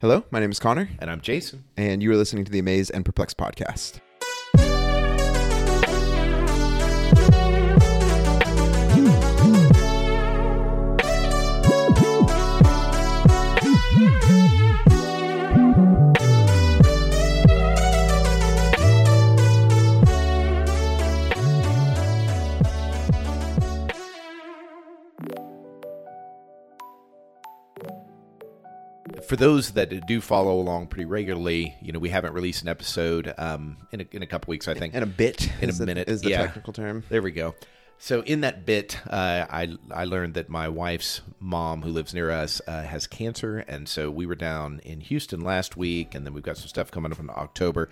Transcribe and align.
Hello, 0.00 0.24
my 0.30 0.40
name 0.40 0.50
is 0.50 0.58
Connor, 0.58 0.88
And 0.98 1.10
I'm 1.10 1.20
Jason. 1.20 1.64
and 1.76 2.02
you 2.02 2.10
are 2.10 2.16
listening 2.16 2.44
to 2.46 2.50
the 2.52 2.58
Amazed 2.58 2.90
and 2.94 3.04
Perplexed 3.04 3.36
podcast. 3.36 4.00
For 29.30 29.36
those 29.36 29.70
that 29.74 30.08
do 30.08 30.20
follow 30.20 30.58
along 30.58 30.88
pretty 30.88 31.04
regularly, 31.04 31.76
you 31.80 31.92
know, 31.92 32.00
we 32.00 32.08
haven't 32.08 32.32
released 32.32 32.62
an 32.62 32.68
episode 32.68 33.32
um, 33.38 33.76
in, 33.92 34.00
a, 34.00 34.06
in 34.10 34.22
a 34.24 34.26
couple 34.26 34.50
weeks, 34.50 34.66
I 34.66 34.74
think. 34.74 34.92
In 34.92 35.04
a 35.04 35.06
bit, 35.06 35.48
In 35.62 35.68
a 35.68 35.72
the- 35.72 35.86
minute, 35.86 36.08
is 36.08 36.22
the 36.22 36.30
yeah. 36.30 36.38
technical 36.46 36.72
term. 36.72 37.04
There 37.08 37.22
we 37.22 37.30
go. 37.30 37.54
So 38.00 38.22
in 38.22 38.40
that 38.40 38.66
bit, 38.66 38.98
uh, 39.08 39.46
I 39.48 39.76
I 39.92 40.06
learned 40.06 40.34
that 40.34 40.48
my 40.48 40.68
wife's 40.68 41.20
mom, 41.38 41.82
who 41.82 41.90
lives 41.90 42.12
near 42.12 42.32
us, 42.32 42.60
uh, 42.66 42.82
has 42.82 43.06
cancer, 43.06 43.58
and 43.68 43.88
so 43.88 44.10
we 44.10 44.26
were 44.26 44.34
down 44.34 44.80
in 44.82 44.98
Houston 44.98 45.42
last 45.42 45.76
week, 45.76 46.16
and 46.16 46.26
then 46.26 46.34
we've 46.34 46.42
got 46.42 46.56
some 46.56 46.66
stuff 46.66 46.90
coming 46.90 47.12
up 47.12 47.20
in 47.20 47.30
October. 47.30 47.88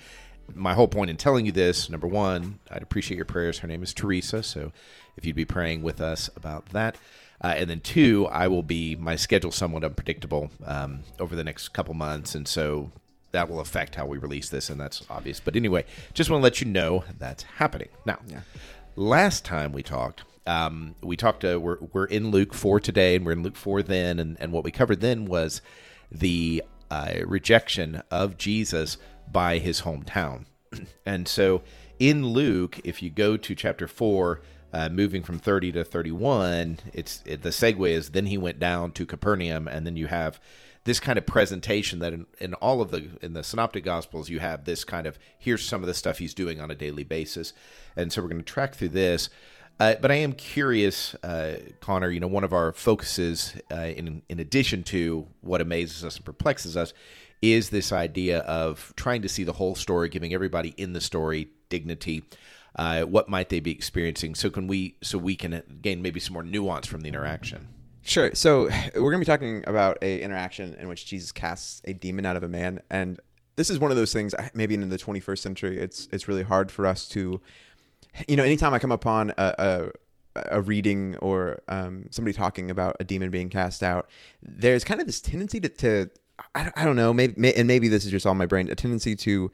My 0.56 0.74
whole 0.74 0.88
point 0.88 1.08
in 1.08 1.16
telling 1.18 1.46
you 1.46 1.52
this, 1.52 1.88
number 1.88 2.08
one, 2.08 2.58
I'd 2.68 2.82
appreciate 2.82 3.16
your 3.16 3.26
prayers. 3.26 3.60
Her 3.60 3.68
name 3.68 3.84
is 3.84 3.94
Teresa, 3.94 4.42
so 4.42 4.72
if 5.16 5.24
you'd 5.24 5.36
be 5.36 5.44
praying 5.44 5.82
with 5.82 6.00
us 6.00 6.30
about 6.34 6.70
that. 6.70 6.96
Uh, 7.40 7.54
and 7.56 7.70
then 7.70 7.80
two, 7.80 8.26
I 8.26 8.48
will 8.48 8.64
be 8.64 8.96
my 8.96 9.14
schedule 9.16 9.52
somewhat 9.52 9.84
unpredictable 9.84 10.50
um, 10.64 11.00
over 11.20 11.36
the 11.36 11.44
next 11.44 11.68
couple 11.68 11.94
months, 11.94 12.34
and 12.34 12.48
so 12.48 12.90
that 13.32 13.48
will 13.48 13.60
affect 13.60 13.94
how 13.94 14.06
we 14.06 14.18
release 14.18 14.48
this, 14.48 14.70
and 14.70 14.80
that's 14.80 15.04
obvious. 15.10 15.40
But 15.40 15.54
anyway, 15.54 15.84
just 16.14 16.30
want 16.30 16.40
to 16.40 16.44
let 16.44 16.60
you 16.60 16.66
know 16.66 17.04
that's 17.18 17.44
happening 17.44 17.88
now. 18.04 18.18
Last 18.96 19.44
time 19.44 19.72
we 19.72 19.82
talked, 19.82 20.24
um, 20.46 20.94
we 21.02 21.16
talked. 21.16 21.44
Uh, 21.44 21.60
we're 21.60 21.78
we're 21.92 22.06
in 22.06 22.30
Luke 22.30 22.54
four 22.54 22.80
today, 22.80 23.14
and 23.14 23.24
we're 23.24 23.32
in 23.32 23.42
Luke 23.42 23.56
four 23.56 23.82
then, 23.82 24.18
and 24.18 24.36
and 24.40 24.50
what 24.50 24.64
we 24.64 24.70
covered 24.70 25.00
then 25.00 25.26
was 25.26 25.60
the 26.10 26.62
uh, 26.90 27.14
rejection 27.26 28.02
of 28.10 28.38
Jesus 28.38 28.96
by 29.30 29.58
his 29.58 29.82
hometown, 29.82 30.46
and 31.06 31.28
so 31.28 31.62
in 31.98 32.26
Luke, 32.26 32.80
if 32.82 33.02
you 33.02 33.10
go 33.10 33.36
to 33.36 33.54
chapter 33.54 33.86
four. 33.86 34.40
Uh, 34.70 34.90
moving 34.90 35.22
from 35.22 35.38
30 35.38 35.72
to 35.72 35.82
31 35.82 36.78
it's 36.92 37.22
it, 37.24 37.40
the 37.40 37.48
segue 37.48 37.88
is 37.88 38.10
then 38.10 38.26
he 38.26 38.36
went 38.36 38.58
down 38.58 38.92
to 38.92 39.06
capernaum 39.06 39.66
and 39.66 39.86
then 39.86 39.96
you 39.96 40.08
have 40.08 40.38
this 40.84 41.00
kind 41.00 41.18
of 41.18 41.24
presentation 41.24 42.00
that 42.00 42.12
in, 42.12 42.26
in 42.38 42.52
all 42.54 42.82
of 42.82 42.90
the 42.90 43.08
in 43.22 43.32
the 43.32 43.42
synoptic 43.42 43.82
gospels 43.82 44.28
you 44.28 44.40
have 44.40 44.66
this 44.66 44.84
kind 44.84 45.06
of 45.06 45.18
here's 45.38 45.64
some 45.64 45.82
of 45.82 45.86
the 45.86 45.94
stuff 45.94 46.18
he's 46.18 46.34
doing 46.34 46.60
on 46.60 46.70
a 46.70 46.74
daily 46.74 47.02
basis 47.02 47.54
and 47.96 48.12
so 48.12 48.20
we're 48.20 48.28
going 48.28 48.36
to 48.36 48.44
track 48.44 48.74
through 48.74 48.90
this 48.90 49.30
uh, 49.80 49.94
but 50.00 50.10
I 50.10 50.16
am 50.16 50.32
curious, 50.32 51.14
uh, 51.22 51.58
Connor. 51.80 52.10
You 52.10 52.18
know, 52.20 52.26
one 52.26 52.44
of 52.44 52.52
our 52.52 52.72
focuses, 52.72 53.54
uh, 53.70 53.76
in 53.76 54.22
in 54.28 54.40
addition 54.40 54.82
to 54.84 55.26
what 55.40 55.60
amazes 55.60 56.04
us 56.04 56.16
and 56.16 56.24
perplexes 56.24 56.76
us, 56.76 56.92
is 57.40 57.70
this 57.70 57.92
idea 57.92 58.40
of 58.40 58.92
trying 58.96 59.22
to 59.22 59.28
see 59.28 59.44
the 59.44 59.52
whole 59.52 59.76
story, 59.76 60.08
giving 60.08 60.34
everybody 60.34 60.74
in 60.76 60.94
the 60.94 61.00
story 61.00 61.48
dignity. 61.68 62.24
Uh, 62.76 63.02
what 63.02 63.28
might 63.28 63.48
they 63.48 63.60
be 63.60 63.70
experiencing? 63.70 64.34
So 64.34 64.50
can 64.50 64.66
we? 64.66 64.96
So 65.02 65.18
we 65.18 65.36
can 65.36 65.62
gain 65.82 66.02
maybe 66.02 66.20
some 66.20 66.34
more 66.34 66.42
nuance 66.42 66.86
from 66.86 67.00
the 67.00 67.08
interaction. 67.08 67.68
Sure. 68.02 68.30
So 68.34 68.64
we're 68.94 69.10
going 69.10 69.14
to 69.14 69.18
be 69.18 69.24
talking 69.24 69.64
about 69.66 69.98
a 70.02 70.20
interaction 70.22 70.74
in 70.74 70.88
which 70.88 71.06
Jesus 71.06 71.32
casts 71.32 71.82
a 71.84 71.92
demon 71.92 72.24
out 72.24 72.36
of 72.36 72.42
a 72.42 72.48
man, 72.48 72.80
and 72.90 73.20
this 73.56 73.70
is 73.70 73.78
one 73.78 73.90
of 73.90 73.96
those 73.96 74.12
things. 74.12 74.34
Maybe 74.54 74.74
in 74.74 74.88
the 74.88 74.98
21st 74.98 75.38
century, 75.38 75.78
it's 75.78 76.08
it's 76.12 76.28
really 76.28 76.44
hard 76.44 76.70
for 76.70 76.86
us 76.86 77.08
to, 77.10 77.40
you 78.26 78.36
know, 78.36 78.44
anytime 78.44 78.74
I 78.74 78.78
come 78.78 78.92
upon 78.92 79.30
a. 79.36 79.54
a 79.58 79.90
a 80.50 80.60
reading 80.60 81.16
or 81.16 81.60
um, 81.66 82.04
somebody 82.10 82.32
talking 82.32 82.70
about 82.70 82.94
a 83.00 83.04
demon 83.04 83.28
being 83.28 83.48
cast 83.48 83.82
out, 83.82 84.08
there's 84.40 84.84
kind 84.84 85.00
of 85.00 85.06
this 85.08 85.20
tendency 85.20 85.58
to, 85.58 85.68
to 85.68 86.10
I, 86.54 86.70
I 86.76 86.84
don't 86.84 86.94
know, 86.96 87.12
maybe, 87.12 87.34
may, 87.36 87.52
and 87.54 87.66
maybe 87.66 87.88
this 87.88 88.04
is 88.04 88.10
just 88.10 88.26
all 88.26 88.34
my 88.34 88.46
brain, 88.46 88.70
a 88.70 88.74
tendency 88.74 89.16
to 89.16 89.50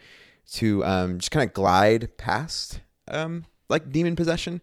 to 0.52 0.84
um, 0.84 1.18
just 1.18 1.30
kind 1.30 1.48
of 1.48 1.54
glide 1.54 2.16
past 2.18 2.80
um, 3.08 3.44
like 3.68 3.90
demon 3.90 4.16
possession. 4.16 4.60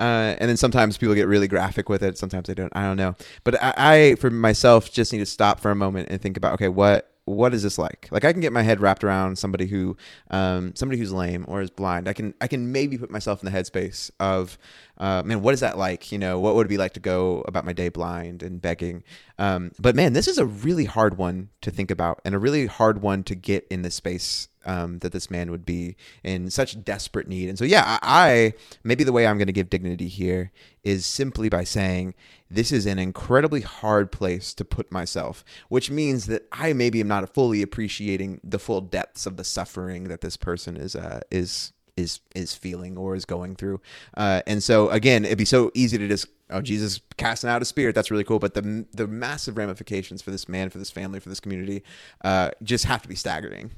Uh, 0.00 0.34
and 0.38 0.48
then 0.48 0.56
sometimes 0.56 0.96
people 0.96 1.14
get 1.14 1.28
really 1.28 1.48
graphic 1.48 1.88
with 1.88 2.02
it. 2.02 2.18
Sometimes 2.18 2.48
they 2.48 2.54
don't. 2.54 2.72
I 2.76 2.82
don't 2.82 2.96
know. 2.96 3.14
But 3.44 3.62
I, 3.62 3.74
I, 3.76 4.14
for 4.16 4.30
myself, 4.30 4.92
just 4.92 5.12
need 5.12 5.20
to 5.20 5.26
stop 5.26 5.60
for 5.60 5.70
a 5.70 5.76
moment 5.76 6.08
and 6.10 6.20
think 6.20 6.36
about, 6.36 6.54
okay, 6.54 6.68
what 6.68 7.10
what 7.26 7.54
is 7.54 7.62
this 7.62 7.78
like? 7.78 8.06
Like 8.10 8.24
I 8.24 8.32
can 8.32 8.42
get 8.42 8.52
my 8.52 8.62
head 8.62 8.80
wrapped 8.80 9.02
around 9.02 9.38
somebody 9.38 9.66
who, 9.66 9.96
um, 10.30 10.74
somebody 10.74 10.98
who's 10.98 11.10
lame 11.12 11.46
or 11.48 11.62
is 11.62 11.70
blind. 11.70 12.06
I 12.06 12.12
can 12.12 12.34
I 12.40 12.46
can 12.46 12.70
maybe 12.70 12.98
put 12.98 13.10
myself 13.10 13.42
in 13.42 13.50
the 13.50 13.58
headspace 13.58 14.10
of, 14.20 14.58
uh, 14.98 15.22
man, 15.24 15.42
what 15.42 15.54
is 15.54 15.60
that 15.60 15.76
like? 15.76 16.12
You 16.12 16.18
know, 16.18 16.38
what 16.38 16.54
would 16.54 16.66
it 16.66 16.68
be 16.68 16.78
like 16.78 16.94
to 16.94 17.00
go 17.00 17.44
about 17.48 17.64
my 17.64 17.72
day 17.72 17.88
blind 17.88 18.42
and 18.42 18.62
begging? 18.62 19.02
Um, 19.38 19.72
but 19.78 19.96
man, 19.96 20.12
this 20.12 20.28
is 20.28 20.38
a 20.38 20.46
really 20.46 20.84
hard 20.84 21.18
one 21.18 21.50
to 21.62 21.70
think 21.70 21.90
about 21.90 22.20
and 22.24 22.34
a 22.34 22.38
really 22.38 22.66
hard 22.66 23.02
one 23.02 23.24
to 23.24 23.34
get 23.34 23.66
in 23.70 23.82
the 23.82 23.90
space 23.90 24.48
um, 24.66 25.00
that 25.00 25.12
this 25.12 25.30
man 25.30 25.50
would 25.50 25.66
be 25.66 25.96
in 26.22 26.50
such 26.50 26.82
desperate 26.84 27.28
need. 27.28 27.48
And 27.48 27.58
so, 27.58 27.64
yeah, 27.64 27.82
I, 27.86 27.98
I 28.02 28.54
maybe 28.82 29.04
the 29.04 29.12
way 29.12 29.26
I'm 29.26 29.36
going 29.36 29.46
to 29.46 29.52
give 29.52 29.68
dignity 29.68 30.08
here 30.08 30.52
is 30.82 31.04
simply 31.04 31.48
by 31.48 31.64
saying 31.64 32.14
this 32.50 32.72
is 32.72 32.86
an 32.86 32.98
incredibly 32.98 33.60
hard 33.60 34.12
place 34.12 34.54
to 34.54 34.64
put 34.64 34.92
myself, 34.92 35.44
which 35.68 35.90
means 35.90 36.26
that 36.26 36.46
I 36.52 36.72
maybe 36.72 37.00
am 37.00 37.08
not 37.08 37.34
fully 37.34 37.62
appreciating 37.62 38.40
the 38.42 38.58
full 38.58 38.80
depths 38.80 39.26
of 39.26 39.36
the 39.36 39.44
suffering 39.44 40.04
that 40.04 40.20
this 40.20 40.36
person 40.36 40.76
is 40.76 40.94
uh, 40.94 41.20
is 41.30 41.72
is 41.96 42.20
is 42.34 42.54
feeling 42.54 42.96
or 42.96 43.14
is 43.14 43.24
going 43.24 43.54
through. 43.56 43.80
Uh, 44.16 44.42
and 44.46 44.62
so 44.62 44.90
again, 44.90 45.24
it'd 45.24 45.38
be 45.38 45.44
so 45.44 45.70
easy 45.74 45.98
to 45.98 46.08
just 46.08 46.26
oh 46.50 46.60
Jesus 46.60 47.00
casting 47.16 47.50
out 47.50 47.62
a 47.62 47.64
spirit 47.64 47.94
that's 47.94 48.10
really 48.10 48.24
cool, 48.24 48.38
but 48.38 48.54
the 48.54 48.84
the 48.92 49.06
massive 49.06 49.56
ramifications 49.56 50.22
for 50.22 50.30
this 50.30 50.48
man, 50.48 50.70
for 50.70 50.78
this 50.78 50.90
family, 50.90 51.20
for 51.20 51.28
this 51.28 51.40
community, 51.40 51.82
uh, 52.22 52.50
just 52.62 52.84
have 52.86 53.02
to 53.02 53.08
be 53.08 53.14
staggering. 53.14 53.70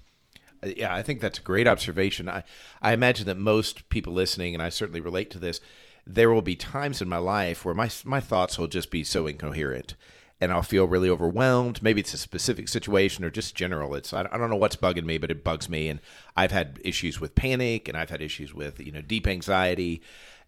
Uh, 0.63 0.69
Yeah, 0.77 0.95
I 0.95 1.03
think 1.03 1.21
that's 1.21 1.39
a 1.39 1.43
great 1.43 1.69
observation. 1.69 2.29
I, 2.29 2.43
I 2.81 2.93
imagine 2.93 3.27
that 3.27 3.37
most 3.39 3.89
people 3.91 4.13
listening, 4.15 4.55
and 4.55 4.63
I 4.63 4.71
certainly 4.71 5.01
relate 5.01 5.31
to 5.33 5.39
this, 5.39 5.61
there 6.07 6.31
will 6.31 6.43
be 6.43 6.57
times 6.57 7.03
in 7.03 7.09
my 7.09 7.19
life 7.19 7.65
where 7.65 7.75
my 7.75 7.91
my 8.05 8.21
thoughts 8.21 8.59
will 8.59 8.69
just 8.69 8.91
be 8.91 9.05
so 9.05 9.27
incoherent, 9.27 9.95
and 10.41 10.53
I'll 10.53 10.63
feel 10.63 10.87
really 10.87 11.09
overwhelmed. 11.09 11.83
Maybe 11.83 12.01
it's 12.01 12.15
a 12.15 12.19
specific 12.19 12.69
situation 12.69 13.25
or 13.25 13.31
just 13.31 13.55
general. 13.55 13.95
It's 13.95 14.13
I, 14.13 14.25
don't 14.25 14.51
know 14.51 14.57
what's 14.57 14.77
bugging 14.77 15.05
me, 15.05 15.19
but 15.19 15.31
it 15.31 15.45
bugs 15.45 15.69
me, 15.69 15.89
and 15.89 16.01
I've 16.37 16.53
had 16.53 16.79
issues 16.85 17.21
with 17.21 17.35
panic, 17.35 17.89
and 17.89 17.97
I've 17.97 18.11
had 18.11 18.23
issues 18.23 18.53
with 18.53 18.81
you 18.81 18.93
know 18.93 19.01
deep 19.01 19.27
anxiety. 19.27 20.03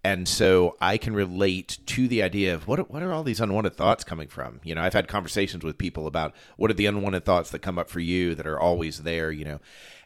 And 0.04 0.28
so 0.28 0.76
I 0.80 0.96
can 0.96 1.12
relate 1.12 1.78
to 1.86 2.06
the 2.06 2.22
idea 2.22 2.54
of 2.54 2.68
what 2.68 2.90
what 2.90 3.02
are 3.02 3.12
all 3.12 3.24
these 3.24 3.40
unwanted 3.40 3.74
thoughts 3.74 4.04
coming 4.04 4.28
from? 4.28 4.60
You 4.62 4.74
know, 4.74 4.82
I've 4.82 4.92
had 4.92 5.08
conversations 5.08 5.64
with 5.64 5.78
people 5.78 6.06
about 6.06 6.34
what 6.56 6.70
are 6.70 6.74
the 6.74 6.86
unwanted 6.86 7.24
thoughts 7.24 7.50
that 7.50 7.60
come 7.60 7.78
up 7.78 7.88
for 7.88 8.00
you 8.00 8.34
that 8.34 8.46
are 8.46 8.60
always 8.60 9.02
there. 9.02 9.32
You 9.32 9.44
know, 9.44 9.60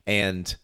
and 0.07 0.55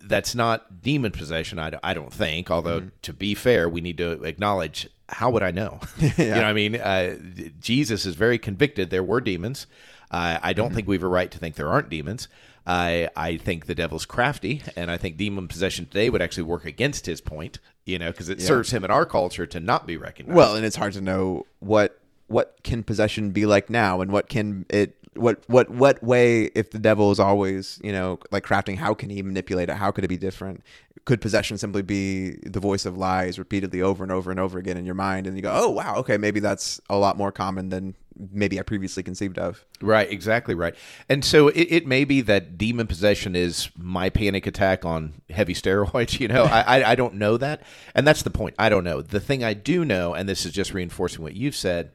that's 0.00 0.34
not 0.34 0.82
demon 0.82 1.12
possession. 1.12 1.58
I, 1.58 1.78
I 1.82 1.94
don't 1.94 2.12
think. 2.12 2.50
Although 2.50 2.80
mm-hmm. 2.80 2.96
to 3.02 3.12
be 3.12 3.34
fair, 3.34 3.68
we 3.68 3.80
need 3.80 3.98
to 3.98 4.22
acknowledge 4.22 4.88
how 5.08 5.30
would 5.30 5.42
I 5.42 5.50
know? 5.50 5.80
You 6.18 6.26
know, 6.26 6.36
what 6.36 6.44
I 6.44 6.52
mean, 6.52 6.76
uh, 6.76 7.16
Jesus 7.60 8.06
is 8.06 8.14
very 8.14 8.38
convicted. 8.38 8.90
There 8.90 9.02
were 9.02 9.20
demons. 9.20 9.66
Uh, 10.10 10.38
I 10.42 10.52
don't 10.52 10.72
think 10.72 10.86
we 10.86 10.96
have 10.96 11.02
a 11.02 11.08
right 11.08 11.30
to 11.30 11.38
think 11.38 11.56
there 11.56 11.68
aren't 11.68 11.88
demons. 11.88 12.28
I 12.66 13.10
I 13.16 13.36
think 13.36 13.66
the 13.66 13.74
devil's 13.74 14.06
crafty, 14.06 14.62
and 14.76 14.90
I 14.90 14.96
think 14.96 15.16
demon 15.16 15.48
possession 15.48 15.86
today 15.86 16.08
would 16.08 16.22
actually 16.22 16.44
work 16.44 16.64
against 16.64 17.06
his 17.06 17.20
point. 17.20 17.58
You 17.84 17.98
know, 17.98 18.10
because 18.10 18.30
it 18.30 18.40
serves 18.40 18.70
him 18.70 18.84
in 18.84 18.90
our 18.90 19.04
culture 19.04 19.46
to 19.46 19.60
not 19.60 19.86
be 19.86 19.96
recognized. 19.96 20.36
Well, 20.36 20.56
and 20.56 20.64
it's 20.64 20.76
hard 20.76 20.94
to 20.94 21.00
know 21.00 21.46
what 21.58 22.00
what 22.28 22.56
can 22.62 22.82
possession 22.82 23.30
be 23.30 23.44
like 23.44 23.68
now, 23.68 24.00
and 24.00 24.10
what 24.10 24.28
can 24.28 24.64
it 24.70 24.96
what 25.16 25.42
what 25.48 25.70
what 25.70 26.02
way 26.02 26.44
if 26.54 26.70
the 26.70 26.78
devil 26.78 27.10
is 27.10 27.20
always 27.20 27.80
you 27.82 27.92
know 27.92 28.18
like 28.30 28.44
crafting, 28.44 28.76
how 28.76 28.94
can 28.94 29.10
he 29.10 29.22
manipulate 29.22 29.68
it? 29.68 29.76
How 29.76 29.90
could 29.90 30.04
it 30.04 30.08
be 30.08 30.16
different? 30.16 30.62
Could 31.04 31.20
possession 31.20 31.58
simply 31.58 31.82
be 31.82 32.36
the 32.44 32.60
voice 32.60 32.86
of 32.86 32.96
lies 32.96 33.38
repeatedly 33.38 33.82
over 33.82 34.02
and 34.02 34.10
over 34.12 34.30
and 34.30 34.40
over 34.40 34.58
again 34.58 34.76
in 34.76 34.86
your 34.86 34.94
mind, 34.94 35.26
and 35.26 35.36
you 35.36 35.42
go, 35.42 35.52
oh 35.52 35.70
wow, 35.70 35.96
okay, 35.96 36.16
maybe 36.16 36.40
that's 36.40 36.80
a 36.88 36.96
lot 36.96 37.16
more 37.16 37.30
common 37.32 37.68
than 37.68 37.94
maybe 38.32 38.58
I 38.58 38.62
previously 38.62 39.02
conceived 39.02 39.38
of. 39.38 39.64
Right, 39.80 40.10
exactly 40.10 40.54
right. 40.54 40.74
And 41.08 41.24
so 41.24 41.48
it, 41.48 41.66
it 41.70 41.86
may 41.86 42.04
be 42.04 42.20
that 42.22 42.56
demon 42.56 42.86
possession 42.86 43.34
is 43.34 43.70
my 43.76 44.08
panic 44.08 44.46
attack 44.46 44.84
on 44.84 45.14
heavy 45.30 45.54
steroids. 45.54 46.18
You 46.20 46.28
know, 46.28 46.44
I, 46.44 46.60
I 46.60 46.90
I 46.92 46.94
don't 46.94 47.14
know 47.14 47.36
that, 47.36 47.62
and 47.94 48.06
that's 48.06 48.22
the 48.22 48.30
point. 48.30 48.54
I 48.58 48.68
don't 48.68 48.84
know. 48.84 49.02
The 49.02 49.20
thing 49.20 49.44
I 49.44 49.54
do 49.54 49.84
know, 49.84 50.14
and 50.14 50.28
this 50.28 50.46
is 50.46 50.52
just 50.52 50.72
reinforcing 50.72 51.22
what 51.22 51.34
you've 51.34 51.56
said. 51.56 51.90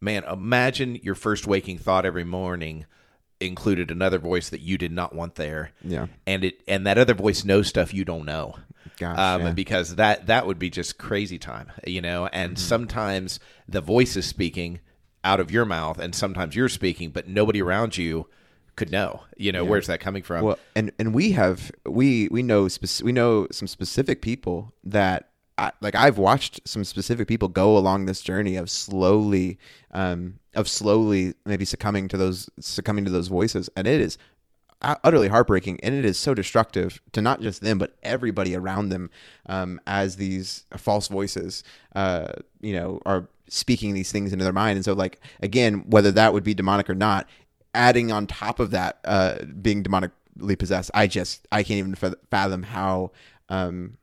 Man, 0.00 0.24
imagine 0.24 0.96
your 0.96 1.14
first 1.14 1.46
waking 1.46 1.78
thought 1.78 2.06
every 2.06 2.24
morning 2.24 2.86
included 3.40 3.90
another 3.90 4.18
voice 4.18 4.50
that 4.50 4.60
you 4.60 4.78
did 4.78 4.92
not 4.92 5.14
want 5.14 5.34
there. 5.34 5.72
Yeah. 5.82 6.06
and 6.26 6.44
it 6.44 6.62
and 6.68 6.86
that 6.86 6.98
other 6.98 7.14
voice 7.14 7.44
knows 7.44 7.68
stuff 7.68 7.92
you 7.92 8.04
don't 8.04 8.24
know. 8.24 8.56
Gosh, 8.98 9.18
um, 9.18 9.42
yeah. 9.42 9.52
because 9.52 9.96
that 9.96 10.26
that 10.26 10.46
would 10.46 10.58
be 10.58 10.70
just 10.70 10.98
crazy 10.98 11.38
time, 11.38 11.72
you 11.86 12.00
know. 12.00 12.26
And 12.26 12.58
sometimes 12.58 13.40
the 13.68 13.80
voice 13.80 14.16
is 14.16 14.26
speaking 14.26 14.80
out 15.24 15.40
of 15.40 15.50
your 15.50 15.64
mouth, 15.64 15.98
and 15.98 16.14
sometimes 16.14 16.54
you're 16.54 16.68
speaking, 16.68 17.10
but 17.10 17.28
nobody 17.28 17.62
around 17.62 17.96
you 17.96 18.26
could 18.76 18.90
know. 18.90 19.22
You 19.36 19.52
know, 19.52 19.64
where's 19.64 19.86
that 19.86 20.00
coming 20.00 20.22
from? 20.22 20.44
Well, 20.44 20.58
and 20.74 20.92
and 20.98 21.14
we 21.14 21.32
have 21.32 21.70
we 21.86 22.28
we 22.30 22.42
know 22.42 22.68
spec- 22.68 23.04
we 23.04 23.12
know 23.12 23.46
some 23.50 23.68
specific 23.68 24.22
people 24.22 24.72
that 24.84 25.29
I, 25.60 25.72
like 25.82 25.94
I've 25.94 26.16
watched 26.16 26.66
some 26.66 26.84
specific 26.84 27.28
people 27.28 27.48
go 27.48 27.76
along 27.76 28.06
this 28.06 28.22
journey 28.22 28.56
of 28.56 28.70
slowly 28.70 29.58
um 29.92 30.38
of 30.54 30.68
slowly 30.68 31.34
maybe 31.44 31.64
succumbing 31.66 32.08
to 32.08 32.16
those 32.16 32.48
succumbing 32.58 33.04
to 33.04 33.10
those 33.10 33.28
voices. 33.28 33.68
And 33.76 33.86
it 33.86 34.00
is 34.00 34.16
utterly 34.82 35.28
heartbreaking. 35.28 35.78
And 35.82 35.94
it 35.94 36.06
is 36.06 36.18
so 36.18 36.32
destructive 36.32 37.02
to 37.12 37.20
not 37.20 37.42
just 37.42 37.60
them 37.60 37.76
but 37.78 37.94
everybody 38.02 38.56
around 38.56 38.88
them 38.88 39.10
um, 39.46 39.78
as 39.86 40.16
these 40.16 40.64
false 40.78 41.08
voices 41.08 41.62
uh, 41.94 42.32
you 42.62 42.72
know 42.72 43.00
are 43.04 43.28
speaking 43.48 43.92
these 43.92 44.10
things 44.10 44.32
into 44.32 44.44
their 44.44 44.54
mind. 44.54 44.76
And 44.76 44.84
so 44.84 44.94
like 44.94 45.20
again 45.42 45.84
whether 45.90 46.10
that 46.12 46.32
would 46.32 46.44
be 46.44 46.54
demonic 46.54 46.88
or 46.88 46.94
not 46.94 47.28
adding 47.74 48.10
on 48.10 48.26
top 48.26 48.60
of 48.60 48.70
that 48.70 48.98
uh, 49.04 49.44
being 49.60 49.84
demonically 49.84 50.58
possessed 50.58 50.90
i 50.94 51.06
just 51.06 51.46
i 51.52 51.62
can't 51.62 51.78
even 51.78 51.94
fathom 52.30 52.62
how 52.64 53.12
um, 53.48 53.96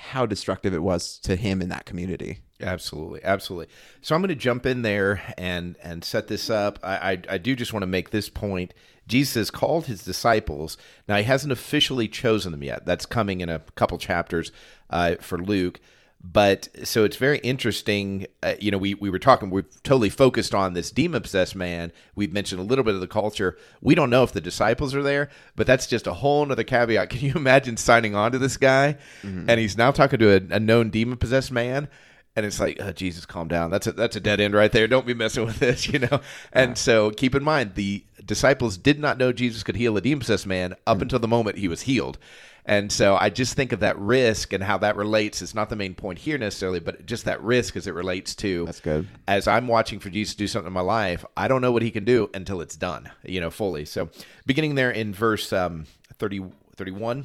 how 0.00 0.26
destructive 0.26 0.74
it 0.74 0.82
was 0.82 1.18
to 1.18 1.36
him 1.36 1.62
in 1.62 1.68
that 1.68 1.84
community 1.84 2.40
Absolutely, 2.62 3.20
absolutely. 3.24 3.72
So 4.02 4.14
I'm 4.14 4.20
going 4.20 4.28
to 4.28 4.34
jump 4.34 4.66
in 4.66 4.82
there 4.82 5.20
and 5.38 5.76
and 5.82 6.04
set 6.04 6.28
this 6.28 6.50
up. 6.50 6.78
I, 6.82 7.12
I, 7.12 7.22
I 7.30 7.38
do 7.38 7.56
just 7.56 7.72
want 7.72 7.82
to 7.82 7.88
make 7.88 8.10
this 8.10 8.28
point. 8.28 8.74
Jesus 9.06 9.34
has 9.34 9.50
called 9.50 9.86
his 9.86 10.04
disciples. 10.04 10.76
Now 11.08 11.16
he 11.16 11.24
hasn't 11.24 11.52
officially 11.52 12.06
chosen 12.06 12.52
them 12.52 12.62
yet. 12.62 12.86
That's 12.86 13.06
coming 13.06 13.40
in 13.40 13.48
a 13.48 13.60
couple 13.74 13.98
chapters 13.98 14.52
uh, 14.88 15.16
for 15.20 15.38
Luke. 15.38 15.80
But 16.22 16.68
so 16.84 17.04
it's 17.04 17.16
very 17.16 17.38
interesting. 17.38 18.26
Uh, 18.42 18.54
you 18.60 18.70
know, 18.70 18.76
we, 18.76 18.94
we 18.94 19.08
were 19.08 19.18
talking, 19.18 19.50
we've 19.50 19.82
totally 19.82 20.10
focused 20.10 20.54
on 20.54 20.74
this 20.74 20.90
demon 20.90 21.22
possessed 21.22 21.56
man. 21.56 21.92
We've 22.14 22.32
mentioned 22.32 22.60
a 22.60 22.64
little 22.64 22.84
bit 22.84 22.94
of 22.94 23.00
the 23.00 23.08
culture. 23.08 23.56
We 23.80 23.94
don't 23.94 24.10
know 24.10 24.22
if 24.22 24.32
the 24.32 24.40
disciples 24.40 24.94
are 24.94 25.02
there, 25.02 25.30
but 25.56 25.66
that's 25.66 25.86
just 25.86 26.06
a 26.06 26.12
whole 26.12 26.50
other 26.50 26.62
caveat. 26.62 27.08
Can 27.10 27.20
you 27.20 27.32
imagine 27.34 27.78
signing 27.78 28.14
on 28.14 28.32
to 28.32 28.38
this 28.38 28.58
guy? 28.58 28.98
Mm-hmm. 29.22 29.48
And 29.48 29.58
he's 29.58 29.78
now 29.78 29.92
talking 29.92 30.18
to 30.18 30.32
a, 30.32 30.56
a 30.56 30.60
known 30.60 30.90
demon 30.90 31.16
possessed 31.16 31.50
man 31.50 31.88
and 32.36 32.46
it's 32.46 32.60
like 32.60 32.78
oh, 32.80 32.92
jesus 32.92 33.26
calm 33.26 33.48
down 33.48 33.70
that's 33.70 33.86
a 33.86 33.92
that's 33.92 34.16
a 34.16 34.20
dead 34.20 34.40
end 34.40 34.54
right 34.54 34.72
there 34.72 34.86
don't 34.86 35.06
be 35.06 35.14
messing 35.14 35.44
with 35.44 35.58
this 35.58 35.88
you 35.92 35.98
know 35.98 36.20
and 36.52 36.70
yeah. 36.70 36.74
so 36.74 37.10
keep 37.10 37.34
in 37.34 37.42
mind 37.42 37.74
the 37.74 38.04
disciples 38.24 38.76
did 38.76 38.98
not 38.98 39.18
know 39.18 39.32
jesus 39.32 39.62
could 39.62 39.76
heal 39.76 39.96
a 39.96 40.00
demon 40.00 40.20
possessed 40.20 40.46
man 40.46 40.72
up 40.86 40.96
mm-hmm. 40.96 41.02
until 41.02 41.18
the 41.18 41.28
moment 41.28 41.58
he 41.58 41.68
was 41.68 41.82
healed 41.82 42.18
and 42.66 42.90
so 42.92 43.16
i 43.16 43.28
just 43.30 43.54
think 43.54 43.72
of 43.72 43.80
that 43.80 43.98
risk 43.98 44.52
and 44.52 44.62
how 44.62 44.78
that 44.78 44.96
relates. 44.96 45.42
It's 45.42 45.54
not 45.54 45.68
the 45.68 45.76
main 45.76 45.94
point 45.94 46.18
here 46.18 46.38
necessarily 46.38 46.80
but 46.80 47.06
just 47.06 47.24
that 47.24 47.42
risk 47.42 47.76
as 47.76 47.86
it 47.86 47.94
relates 47.94 48.34
to 48.36 48.66
that's 48.66 48.80
good. 48.80 49.06
as 49.26 49.46
i'm 49.48 49.66
watching 49.68 49.98
for 49.98 50.10
jesus 50.10 50.34
to 50.34 50.38
do 50.38 50.46
something 50.46 50.68
in 50.68 50.72
my 50.72 50.80
life 50.80 51.24
i 51.36 51.48
don't 51.48 51.60
know 51.60 51.72
what 51.72 51.82
he 51.82 51.90
can 51.90 52.04
do 52.04 52.30
until 52.34 52.60
it's 52.60 52.76
done 52.76 53.10
you 53.24 53.40
know 53.40 53.50
fully. 53.50 53.84
So 53.84 54.08
beginning 54.46 54.74
there 54.74 54.90
in 54.90 55.12
verse 55.12 55.52
um, 55.52 55.86
30 56.14 56.44
31 56.76 57.24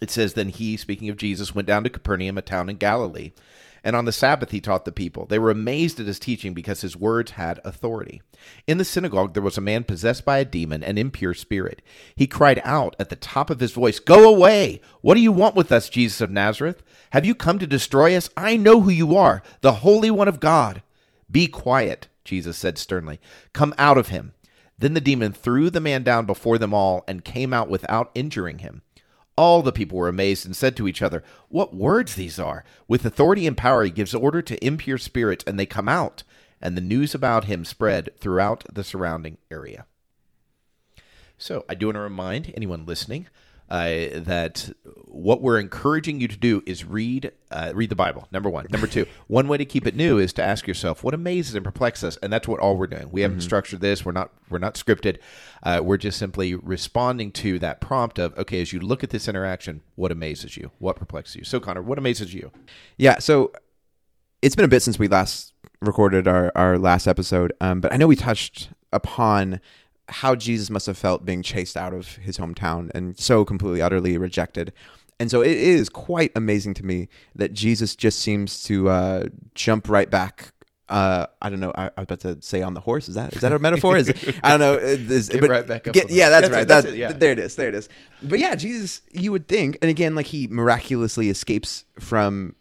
it 0.00 0.10
says 0.10 0.34
then 0.34 0.48
he 0.48 0.76
speaking 0.76 1.08
of 1.08 1.16
jesus 1.16 1.54
went 1.54 1.66
down 1.66 1.84
to 1.84 1.90
capernaum 1.90 2.38
a 2.38 2.42
town 2.42 2.68
in 2.68 2.76
galilee 2.76 3.32
and 3.84 3.94
on 3.94 4.06
the 4.06 4.12
Sabbath 4.12 4.50
he 4.50 4.60
taught 4.60 4.86
the 4.86 4.90
people. 4.90 5.26
They 5.26 5.38
were 5.38 5.50
amazed 5.50 6.00
at 6.00 6.06
his 6.06 6.18
teaching 6.18 6.54
because 6.54 6.80
his 6.80 6.96
words 6.96 7.32
had 7.32 7.60
authority. 7.64 8.22
In 8.66 8.78
the 8.78 8.84
synagogue 8.84 9.34
there 9.34 9.42
was 9.42 9.58
a 9.58 9.60
man 9.60 9.84
possessed 9.84 10.24
by 10.24 10.38
a 10.38 10.44
demon, 10.44 10.82
an 10.82 10.98
impure 10.98 11.34
spirit. 11.34 11.82
He 12.16 12.26
cried 12.26 12.60
out 12.64 12.96
at 12.98 13.10
the 13.10 13.16
top 13.16 13.50
of 13.50 13.60
his 13.60 13.72
voice, 13.72 14.00
Go 14.00 14.28
away! 14.28 14.80
What 15.02 15.14
do 15.14 15.20
you 15.20 15.30
want 15.30 15.54
with 15.54 15.70
us, 15.70 15.90
Jesus 15.90 16.22
of 16.22 16.30
Nazareth? 16.30 16.82
Have 17.10 17.26
you 17.26 17.34
come 17.34 17.58
to 17.58 17.66
destroy 17.66 18.16
us? 18.16 18.30
I 18.36 18.56
know 18.56 18.80
who 18.80 18.90
you 18.90 19.14
are, 19.16 19.42
the 19.60 19.74
Holy 19.74 20.10
One 20.10 20.28
of 20.28 20.40
God. 20.40 20.82
Be 21.30 21.46
quiet, 21.46 22.08
Jesus 22.24 22.56
said 22.56 22.78
sternly. 22.78 23.20
Come 23.52 23.74
out 23.76 23.98
of 23.98 24.08
him. 24.08 24.32
Then 24.78 24.94
the 24.94 25.00
demon 25.00 25.32
threw 25.32 25.70
the 25.70 25.80
man 25.80 26.02
down 26.02 26.26
before 26.26 26.58
them 26.58 26.74
all 26.74 27.04
and 27.06 27.24
came 27.24 27.52
out 27.52 27.68
without 27.68 28.10
injuring 28.14 28.58
him. 28.58 28.82
All 29.36 29.62
the 29.62 29.72
people 29.72 29.98
were 29.98 30.08
amazed 30.08 30.46
and 30.46 30.54
said 30.54 30.76
to 30.76 30.86
each 30.86 31.02
other, 31.02 31.24
What 31.48 31.74
words 31.74 32.14
these 32.14 32.38
are! 32.38 32.64
With 32.86 33.04
authority 33.04 33.46
and 33.46 33.56
power 33.56 33.84
he 33.84 33.90
gives 33.90 34.14
order 34.14 34.42
to 34.42 34.64
impure 34.64 34.98
spirits, 34.98 35.44
and 35.46 35.58
they 35.58 35.66
come 35.66 35.88
out. 35.88 36.22
And 36.60 36.76
the 36.76 36.80
news 36.80 37.14
about 37.14 37.44
him 37.44 37.64
spread 37.64 38.10
throughout 38.18 38.64
the 38.72 38.84
surrounding 38.84 39.38
area. 39.50 39.86
So 41.36 41.64
I 41.68 41.74
do 41.74 41.86
want 41.86 41.96
to 41.96 42.00
remind 42.00 42.52
anyone 42.56 42.86
listening 42.86 43.26
uh, 43.70 43.86
that 44.12 44.70
what 45.06 45.40
we're 45.40 45.58
encouraging 45.58 46.20
you 46.20 46.28
to 46.28 46.36
do 46.36 46.62
is 46.66 46.84
read 46.84 47.32
uh, 47.50 47.72
read 47.74 47.88
the 47.88 47.96
Bible. 47.96 48.28
Number 48.30 48.50
one. 48.50 48.66
Number 48.70 48.86
two. 48.86 49.06
One 49.26 49.48
way 49.48 49.56
to 49.56 49.64
keep 49.64 49.86
it 49.86 49.94
new 49.94 50.18
is 50.18 50.32
to 50.34 50.42
ask 50.42 50.66
yourself 50.66 51.02
what 51.02 51.14
amazes 51.14 51.54
and 51.54 51.64
perplexes 51.64 52.04
us, 52.04 52.18
and 52.22 52.32
that's 52.32 52.48
what 52.48 52.60
all 52.60 52.76
we're 52.76 52.88
doing. 52.88 53.10
We 53.10 53.22
haven't 53.22 53.38
mm-hmm. 53.38 53.44
structured 53.44 53.80
this. 53.80 54.04
We're 54.04 54.12
not 54.12 54.30
we're 54.50 54.58
not 54.58 54.74
scripted. 54.74 55.18
Uh, 55.62 55.80
we're 55.82 55.96
just 55.96 56.18
simply 56.18 56.54
responding 56.54 57.30
to 57.32 57.58
that 57.60 57.80
prompt 57.80 58.18
of 58.18 58.36
okay, 58.38 58.60
as 58.60 58.72
you 58.72 58.80
look 58.80 59.02
at 59.02 59.10
this 59.10 59.28
interaction, 59.28 59.82
what 59.94 60.12
amazes 60.12 60.56
you, 60.56 60.70
what 60.78 60.96
perplexes 60.96 61.36
you. 61.36 61.44
So 61.44 61.60
Connor, 61.60 61.82
what 61.82 61.98
amazes 61.98 62.34
you? 62.34 62.50
Yeah. 62.98 63.18
So 63.18 63.52
it's 64.42 64.56
been 64.56 64.64
a 64.64 64.68
bit 64.68 64.82
since 64.82 64.98
we 64.98 65.08
last 65.08 65.54
recorded 65.80 66.28
our 66.28 66.52
our 66.54 66.76
last 66.76 67.06
episode, 67.06 67.52
um, 67.60 67.80
but 67.80 67.92
I 67.92 67.96
know 67.96 68.06
we 68.06 68.16
touched 68.16 68.70
upon 68.92 69.60
how 70.08 70.34
Jesus 70.34 70.70
must 70.70 70.86
have 70.86 70.98
felt 70.98 71.24
being 71.24 71.42
chased 71.42 71.76
out 71.76 71.94
of 71.94 72.16
his 72.16 72.38
hometown 72.38 72.90
and 72.94 73.18
so 73.18 73.44
completely, 73.44 73.80
utterly 73.80 74.18
rejected. 74.18 74.72
And 75.20 75.30
so 75.30 75.42
it 75.42 75.56
is 75.56 75.88
quite 75.88 76.32
amazing 76.34 76.74
to 76.74 76.84
me 76.84 77.08
that 77.34 77.52
Jesus 77.52 77.94
just 77.96 78.18
seems 78.18 78.64
to 78.64 78.88
uh, 78.88 79.24
jump 79.54 79.88
right 79.88 80.10
back. 80.10 80.52
Uh, 80.88 81.26
I 81.40 81.48
don't 81.48 81.60
know. 81.60 81.72
I, 81.74 81.84
I, 81.84 81.90
was 81.96 82.04
about 82.04 82.20
to 82.20 82.42
say 82.42 82.60
on 82.60 82.74
the 82.74 82.80
horse. 82.80 83.08
Is 83.08 83.14
that 83.14 83.32
is 83.34 83.40
that 83.40 83.52
a 83.52 83.58
metaphor? 83.58 83.96
Is 83.96 84.10
it, 84.10 84.38
I 84.42 84.50
don't 84.50 84.60
know. 84.60 84.74
Is, 84.74 85.30
get 85.30 85.40
but 85.40 85.48
right 85.48 85.66
back 85.66 85.88
up. 85.88 85.94
Get, 85.94 86.10
yeah, 86.10 86.28
that's, 86.28 86.48
that's 86.48 86.52
right. 86.52 86.62
It, 86.62 86.68
that's, 86.68 86.84
that's 86.84 86.94
it, 86.94 86.98
yeah. 86.98 87.12
There 87.12 87.32
it 87.32 87.38
is. 87.38 87.56
There 87.56 87.68
it 87.68 87.74
is. 87.74 87.88
But 88.22 88.38
yeah, 88.38 88.54
Jesus. 88.54 89.00
You 89.10 89.32
would 89.32 89.48
think, 89.48 89.78
and 89.80 89.90
again, 89.90 90.14
like 90.14 90.26
he 90.26 90.46
miraculously 90.46 91.30
escapes 91.30 91.84
from 91.98 92.54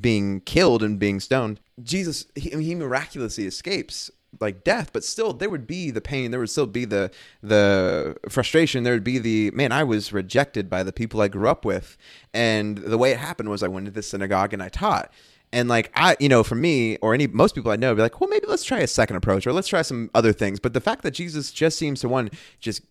being 0.00 0.40
killed 0.40 0.82
and 0.82 0.98
being 0.98 1.20
stoned. 1.20 1.60
Jesus, 1.82 2.26
he, 2.34 2.50
he 2.50 2.74
miraculously 2.74 3.46
escapes 3.46 4.10
like 4.40 4.62
death 4.62 4.90
but 4.92 5.02
still 5.02 5.32
there 5.32 5.48
would 5.48 5.66
be 5.66 5.90
the 5.90 6.00
pain 6.00 6.30
there 6.30 6.40
would 6.40 6.50
still 6.50 6.66
be 6.66 6.84
the 6.84 7.10
the 7.42 8.16
frustration 8.28 8.84
there 8.84 8.92
would 8.92 9.04
be 9.04 9.18
the 9.18 9.50
man 9.52 9.72
i 9.72 9.82
was 9.82 10.12
rejected 10.12 10.68
by 10.68 10.82
the 10.82 10.92
people 10.92 11.20
i 11.20 11.28
grew 11.28 11.48
up 11.48 11.64
with. 11.64 11.96
And 12.34 12.78
the 12.78 12.98
way 12.98 13.10
it 13.10 13.18
happened 13.18 13.48
was 13.48 13.62
i 13.62 13.68
went 13.68 13.86
to 13.86 13.92
the 13.92 14.02
synagogue 14.02 14.52
and 14.52 14.62
i 14.62 14.68
taught. 14.68 15.12
And 15.52 15.68
like 15.68 15.90
i 15.94 16.16
you 16.20 16.28
know 16.28 16.42
for 16.42 16.54
me 16.54 16.96
or 16.98 17.14
any 17.14 17.26
most 17.26 17.54
people 17.54 17.70
i 17.70 17.76
know 17.76 17.94
be 17.94 18.02
like 18.02 18.20
well 18.20 18.28
maybe 18.28 18.46
let's 18.46 18.64
try 18.64 18.80
a 18.80 18.86
second 18.86 19.16
approach 19.16 19.46
or 19.46 19.52
let's 19.52 19.68
try 19.68 19.82
some 19.82 20.10
other 20.14 20.32
things. 20.32 20.60
But 20.60 20.74
the 20.74 20.80
fact 20.80 21.02
that 21.02 21.12
jesus 21.12 21.50
just 21.50 21.78
seems 21.78 22.00
to 22.00 22.08
one 22.08 22.30
just 22.60 22.82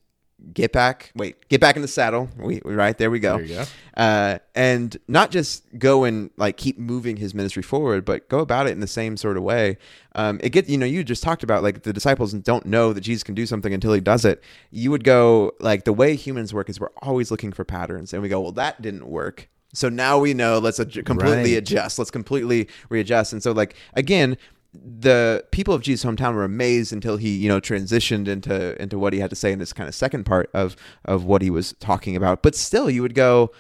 get 0.54 0.72
back 0.72 1.12
wait 1.16 1.48
get 1.50 1.60
back 1.60 1.76
in 1.76 1.82
the 1.82 1.88
saddle. 1.88 2.30
We, 2.38 2.62
right 2.64 2.98
there 2.98 3.10
we 3.10 3.20
go, 3.20 3.38
there 3.38 3.48
go. 3.48 3.66
Uh, 3.96 4.38
and 4.54 4.96
not 5.08 5.32
just 5.32 5.64
go 5.80 6.04
and 6.04 6.30
like 6.38 6.58
keep 6.58 6.78
moving 6.78 7.18
his 7.18 7.34
ministry 7.34 7.64
forward 7.64 8.06
but 8.06 8.30
go 8.30 8.40
about 8.40 8.68
it 8.68 8.72
in 8.72 8.80
the 8.80 8.88
same 8.88 9.18
sort 9.18 9.38
of 9.38 9.44
way. 9.44 9.78
Um, 10.14 10.40
it 10.44 10.50
get 10.50 10.70
you 10.70 10.78
know 10.78 10.86
you 10.86 11.04
just 11.04 11.24
talked 11.24 11.44
about 11.44 11.64
like 11.64 11.84
the 11.84 11.94
disciples 11.94 12.34
don't 12.34 12.66
know 12.66 12.94
that 12.94 13.02
jesus 13.02 13.24
can 13.24 13.36
do 13.36 13.46
something 13.46 13.74
until 13.74 13.94
he 13.94 14.02
does 14.02 14.26
it. 14.26 14.44
You 14.70 14.92
would 14.92 15.04
go 15.04 15.54
like 15.60 15.86
the 15.86 15.94
way 15.94 16.16
humans 16.16 16.54
work 16.54 16.70
is 16.70 16.80
we're 16.80 16.90
always 17.02 17.32
looking 17.32 17.52
for 17.52 17.64
patterns 17.64 18.14
and 18.14 18.22
we 18.22 18.30
go 18.30 18.40
well 18.40 18.52
that 18.54 18.82
didn't 18.82 19.08
work. 19.08 19.50
So 19.74 19.90
now 19.90 20.18
we 20.18 20.34
know 20.34 20.60
let's 20.60 20.80
ad- 20.80 21.06
completely 21.06 21.54
right. 21.54 21.58
adjust. 21.58 22.00
Let's 22.00 22.12
completely 22.12 22.68
readjust. 22.90 23.34
And 23.34 23.42
so 23.42 23.52
like 23.52 23.76
again 23.94 24.38
the 24.84 25.46
people 25.52 25.74
of 25.74 25.82
Jesus' 25.82 26.10
hometown 26.10 26.34
were 26.34 26.44
amazed 26.44 26.94
until 26.94 27.18
he, 27.18 27.30
you 27.30 27.50
know, 27.50 27.60
transitioned 27.60 28.28
into 28.28 28.82
into 28.82 28.98
what 28.98 29.14
he 29.14 29.20
had 29.20 29.30
to 29.30 29.36
say 29.36 29.52
in 29.52 29.60
this 29.60 29.74
kind 29.74 29.88
of 29.88 29.96
second 29.96 30.26
part 30.26 30.50
of 30.54 30.76
of 31.06 31.26
what 31.26 31.42
he 31.42 31.50
was 31.50 31.74
talking 31.80 32.16
about. 32.16 32.44
But 32.44 32.56
still, 32.56 32.90
you 32.90 33.02
would 33.02 33.16
go, 33.16 33.52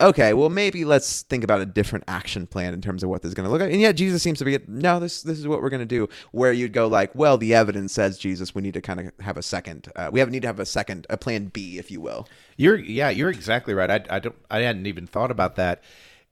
okay, 0.00 0.32
well, 0.34 0.48
maybe 0.48 0.84
let's 0.84 1.22
think 1.22 1.44
about 1.44 1.60
a 1.60 1.66
different 1.66 2.04
action 2.08 2.46
plan 2.46 2.74
in 2.74 2.80
terms 2.80 3.02
of 3.02 3.08
what 3.08 3.22
this 3.22 3.28
is 3.28 3.34
going 3.34 3.44
to 3.44 3.50
look 3.50 3.60
like. 3.60 3.72
And 3.72 3.80
yet, 3.80 3.96
Jesus 3.96 4.22
seems 4.22 4.38
to 4.38 4.44
be, 4.44 4.58
no, 4.66 5.00
this 5.00 5.22
this 5.22 5.38
is 5.38 5.46
what 5.46 5.62
we're 5.62 5.70
going 5.70 5.80
to 5.80 5.86
do. 5.86 6.08
Where 6.32 6.52
you'd 6.52 6.72
go 6.72 6.86
like, 6.86 7.14
well, 7.14 7.38
the 7.38 7.54
evidence 7.54 7.92
says 7.92 8.18
Jesus, 8.18 8.54
we 8.54 8.62
need 8.62 8.74
to 8.74 8.80
kind 8.80 9.00
of 9.00 9.12
have 9.20 9.36
a 9.36 9.42
second. 9.42 9.90
Uh, 9.96 10.10
we 10.12 10.20
have 10.20 10.30
need 10.30 10.42
to 10.42 10.48
have 10.48 10.60
a 10.60 10.66
second, 10.66 11.06
a 11.10 11.16
plan 11.16 11.46
B, 11.46 11.78
if 11.78 11.90
you 11.90 12.00
will. 12.00 12.28
You're 12.56 12.76
yeah, 12.76 13.10
you're 13.10 13.30
exactly 13.30 13.74
right. 13.74 13.90
I 13.90 14.16
I 14.16 14.18
don't 14.20 14.36
I 14.50 14.60
hadn't 14.60 14.86
even 14.86 15.06
thought 15.06 15.30
about 15.30 15.56
that. 15.56 15.82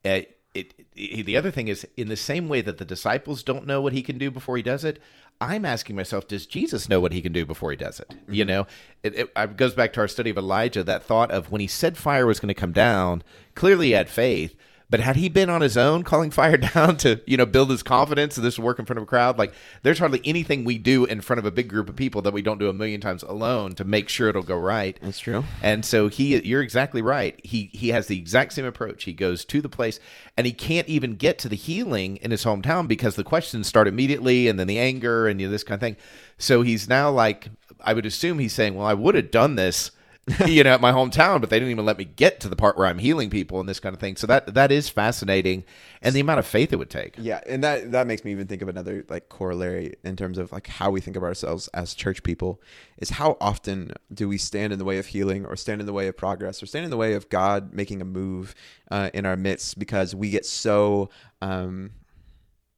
Uh, 0.05 0.21
it, 0.53 0.73
it, 0.95 1.25
the 1.25 1.37
other 1.37 1.51
thing 1.51 1.67
is 1.67 1.87
in 1.97 2.09
the 2.09 2.15
same 2.15 2.47
way 2.47 2.61
that 2.61 2.77
the 2.77 2.85
disciples 2.85 3.43
don't 3.43 3.65
know 3.65 3.81
what 3.81 3.93
he 3.93 4.03
can 4.03 4.17
do 4.17 4.29
before 4.29 4.57
he 4.57 4.63
does 4.63 4.83
it 4.83 5.01
i'm 5.41 5.65
asking 5.65 5.95
myself 5.95 6.27
does 6.27 6.45
jesus 6.45 6.87
know 6.87 6.99
what 6.99 7.11
he 7.11 7.21
can 7.21 7.33
do 7.33 7.45
before 7.45 7.71
he 7.71 7.77
does 7.77 7.99
it 7.99 8.09
mm-hmm. 8.09 8.33
you 8.33 8.45
know 8.45 8.67
it, 9.01 9.15
it, 9.15 9.31
it, 9.35 9.57
goes 9.57 9.73
back 9.73 9.93
to 9.93 9.99
our 9.99 10.07
study 10.07 10.29
of 10.29 10.37
elijah 10.37 10.83
that 10.83 11.03
thought 11.03 11.31
of 11.31 11.51
when 11.51 11.61
he 11.61 11.67
said 11.67 11.97
fire 11.97 12.25
was 12.25 12.39
going 12.39 12.47
to 12.47 12.53
come 12.53 12.71
down 12.71 13.23
clearly 13.55 13.87
he 13.87 13.91
had 13.93 14.09
faith 14.09 14.55
But 14.93 14.99
had 14.99 15.15
he 15.15 15.27
been 15.27 15.49
on 15.49 15.61
his 15.61 15.75
own 15.75 16.03
calling 16.03 16.29
fire 16.29 16.55
down 16.75 16.97
to, 16.97 17.19
you 17.25 17.35
know, 17.35 17.47
build 17.47 17.71
his 17.71 17.81
confidence 17.81 18.37
and 18.37 18.45
this 18.45 18.59
work 18.59 18.77
in 18.77 18.85
front 18.85 18.99
of 18.99 19.01
a 19.01 19.07
crowd, 19.07 19.39
like 19.39 19.51
there's 19.81 19.97
hardly 19.97 20.21
anything 20.23 20.63
we 20.63 20.77
do 20.77 21.05
in 21.05 21.21
front 21.21 21.39
of 21.39 21.47
a 21.47 21.51
big 21.51 21.67
group 21.67 21.89
of 21.89 21.95
people 21.95 22.21
that 22.21 22.31
we 22.31 22.43
don't 22.43 22.59
do 22.59 22.69
a 22.69 22.73
million 22.73 23.01
times 23.01 23.23
alone 23.23 23.73
to 23.73 23.83
make 23.83 24.07
sure 24.07 24.29
it'll 24.29 24.43
go 24.43 24.55
right. 24.55 24.99
That's 25.01 25.17
true. 25.17 25.45
And 25.63 25.83
so 25.83 26.09
he 26.09 26.39
you're 26.43 26.61
exactly 26.61 27.01
right. 27.01 27.43
He 27.43 27.71
he 27.73 27.87
has 27.87 28.05
the 28.05 28.19
exact 28.19 28.53
same 28.53 28.65
approach. 28.65 29.05
He 29.05 29.13
goes 29.13 29.43
to 29.45 29.61
the 29.61 29.67
place 29.67 29.99
and 30.37 30.45
he 30.45 30.53
can't 30.53 30.87
even 30.87 31.15
get 31.15 31.39
to 31.39 31.49
the 31.49 31.55
healing 31.55 32.17
in 32.17 32.29
his 32.29 32.43
hometown 32.43 32.87
because 32.87 33.15
the 33.15 33.23
questions 33.23 33.65
start 33.65 33.87
immediately 33.87 34.47
and 34.47 34.59
then 34.59 34.67
the 34.67 34.77
anger 34.77 35.27
and 35.27 35.41
you 35.41 35.47
know, 35.47 35.51
this 35.51 35.63
kind 35.63 35.73
of 35.73 35.81
thing. 35.81 35.97
So 36.37 36.61
he's 36.61 36.87
now 36.87 37.09
like 37.09 37.47
I 37.83 37.95
would 37.95 38.05
assume 38.05 38.37
he's 38.37 38.53
saying, 38.53 38.75
"Well, 38.75 38.85
I 38.85 38.93
would 38.93 39.15
have 39.15 39.31
done 39.31 39.55
this 39.55 39.89
you 40.47 40.63
know, 40.63 40.73
at 40.73 40.79
my 40.79 40.93
hometown, 40.93 41.41
but 41.41 41.49
they 41.49 41.57
didn't 41.59 41.71
even 41.71 41.85
let 41.85 41.97
me 41.97 42.05
get 42.05 42.39
to 42.39 42.47
the 42.47 42.55
part 42.55 42.77
where 42.77 42.87
I'm 42.87 42.97
healing 42.97 43.29
people 43.29 43.59
and 43.59 43.67
this 43.67 43.81
kind 43.81 43.93
of 43.93 43.99
thing. 43.99 44.15
So 44.15 44.25
that 44.27 44.53
that 44.53 44.71
is 44.71 44.87
fascinating, 44.87 45.65
and 46.01 46.15
the 46.15 46.21
amount 46.21 46.39
of 46.39 46.47
faith 46.47 46.71
it 46.71 46.77
would 46.77 46.89
take. 46.89 47.15
Yeah, 47.17 47.41
and 47.45 47.61
that 47.63 47.91
that 47.91 48.07
makes 48.07 48.23
me 48.23 48.31
even 48.31 48.47
think 48.47 48.61
of 48.61 48.69
another 48.69 49.03
like 49.09 49.27
corollary 49.27 49.95
in 50.05 50.15
terms 50.15 50.37
of 50.37 50.53
like 50.53 50.67
how 50.67 50.91
we 50.91 51.01
think 51.01 51.17
of 51.17 51.23
ourselves 51.23 51.67
as 51.69 51.93
church 51.93 52.23
people 52.23 52.61
is 52.99 53.09
how 53.09 53.37
often 53.41 53.91
do 54.13 54.29
we 54.29 54.37
stand 54.37 54.71
in 54.71 54.79
the 54.79 54.85
way 54.85 54.97
of 54.97 55.07
healing 55.07 55.45
or 55.45 55.57
stand 55.57 55.81
in 55.81 55.87
the 55.87 55.93
way 55.93 56.07
of 56.07 56.15
progress 56.15 56.63
or 56.63 56.67
stand 56.67 56.85
in 56.85 56.91
the 56.91 56.97
way 56.97 57.15
of 57.15 57.27
God 57.27 57.73
making 57.73 58.01
a 58.01 58.05
move 58.05 58.55
uh, 58.91 59.09
in 59.13 59.25
our 59.25 59.35
midst 59.35 59.77
because 59.77 60.15
we 60.15 60.29
get 60.29 60.45
so 60.45 61.09
um, 61.41 61.91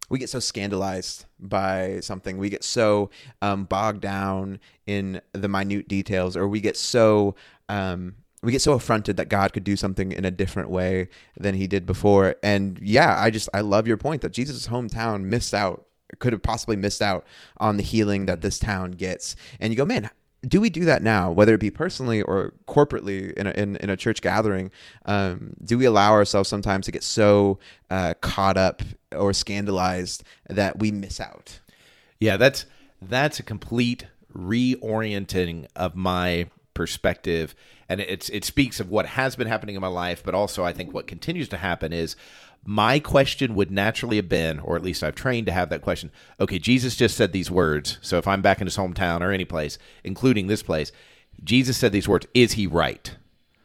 we 0.10 0.20
get 0.20 0.30
so 0.30 0.40
scandalized 0.40 1.26
by 1.40 2.00
something. 2.02 2.38
We 2.38 2.50
get 2.50 2.64
so 2.64 3.10
um, 3.42 3.66
bogged 3.66 4.02
down 4.02 4.60
in 4.86 5.22
the 5.34 5.48
minute 5.48 5.88
details, 5.88 6.38
or 6.38 6.48
we 6.48 6.62
get 6.62 6.78
so 6.78 7.36
um, 7.70 8.16
we 8.44 8.52
get 8.52 8.62
so 8.62 8.74
affronted 8.74 9.18
that 9.18 9.30
God 9.30 9.54
could 9.54 9.64
do 9.64 9.76
something 9.76 10.12
in 10.12 10.24
a 10.24 10.32
different 10.32 10.70
way 10.70 11.10
than 11.38 11.56
He 11.56 11.68
did 11.68 11.86
before. 11.86 12.36
And 12.44 12.80
yeah, 12.82 13.20
I 13.20 13.32
just 13.32 13.50
I 13.54 13.62
love 13.62 13.88
your 13.88 13.98
point 13.98 14.22
that 14.22 14.34
Jesus' 14.34 14.68
hometown 14.68 15.24
missed 15.24 15.54
out, 15.54 15.86
could 16.20 16.34
have 16.34 16.44
possibly 16.44 16.76
missed 16.76 17.02
out 17.02 17.26
on 17.58 17.78
the 17.78 17.84
healing 17.84 18.28
that 18.28 18.42
this 18.42 18.60
town 18.60 18.92
gets. 18.92 19.36
And 19.60 19.74
you 19.74 19.78
go, 19.78 19.86
man, 19.86 20.10
do 20.48 20.62
we 20.62 20.70
do 20.70 20.86
that 20.86 21.02
now, 21.02 21.32
whether 21.32 21.54
it 21.54 21.60
be 21.60 21.72
personally 21.72 22.22
or 22.22 22.54
corporately 22.68 23.34
in 23.34 23.48
a, 23.48 23.52
in, 23.52 23.76
in 23.78 23.90
a 23.90 23.98
church 23.98 24.22
gathering? 24.22 24.72
Um, 25.06 25.54
do 25.64 25.78
we 25.78 25.86
allow 25.86 26.12
ourselves 26.12 26.50
sometimes 26.50 26.86
to 26.86 26.92
get 26.92 27.04
so 27.04 27.60
uh, 27.90 28.14
caught 28.22 28.58
up 28.58 28.82
or 29.12 29.34
scandalized 29.34 30.24
that 30.48 30.80
we 30.80 30.92
miss 30.92 31.20
out? 31.20 31.60
Yeah, 32.20 32.38
that's 32.38 32.66
that's 33.02 33.40
a 33.40 33.44
complete 33.44 34.08
reorienting 34.36 35.68
of 35.76 35.96
my 35.96 36.50
perspective, 36.74 37.56
and 37.88 38.02
it's 38.02 38.30
it 38.30 38.46
speaks 38.46 38.80
of 38.80 38.90
what 38.90 39.06
has 39.06 39.36
been 39.36 39.48
happening 39.48 39.76
in 39.76 39.82
my 39.82 39.88
life, 39.88 40.24
but 40.24 40.36
also 40.36 40.64
I 40.64 40.74
think 40.74 40.94
what 40.94 41.08
continues 41.08 41.50
to 41.50 41.58
happen 41.58 41.94
is 41.94 42.16
my 42.66 43.00
question 43.00 43.54
would 43.54 43.70
naturally 43.70 44.18
have 44.18 44.28
been, 44.28 44.60
or 44.60 44.76
at 44.76 44.84
least 44.84 45.04
I've 45.04 45.16
trained 45.16 45.46
to 45.46 45.54
have 45.54 45.70
that 45.70 45.84
question. 45.84 46.12
Okay, 46.40 46.58
Jesus 46.58 46.96
just 46.96 47.16
said 47.16 47.32
these 47.32 47.52
words. 47.52 48.00
So 48.02 48.18
if 48.18 48.28
I'm 48.28 48.42
back 48.42 48.60
in 48.60 48.68
his 48.68 48.76
hometown 48.76 49.22
or 49.22 49.32
any 49.32 49.46
place, 49.46 49.78
including 50.04 50.48
this 50.48 50.64
place, 50.64 50.92
Jesus 51.44 51.78
said 51.78 51.92
these 51.92 52.08
words. 52.08 52.26
Is 52.34 52.54
he 52.54 52.66
right? 52.66 53.16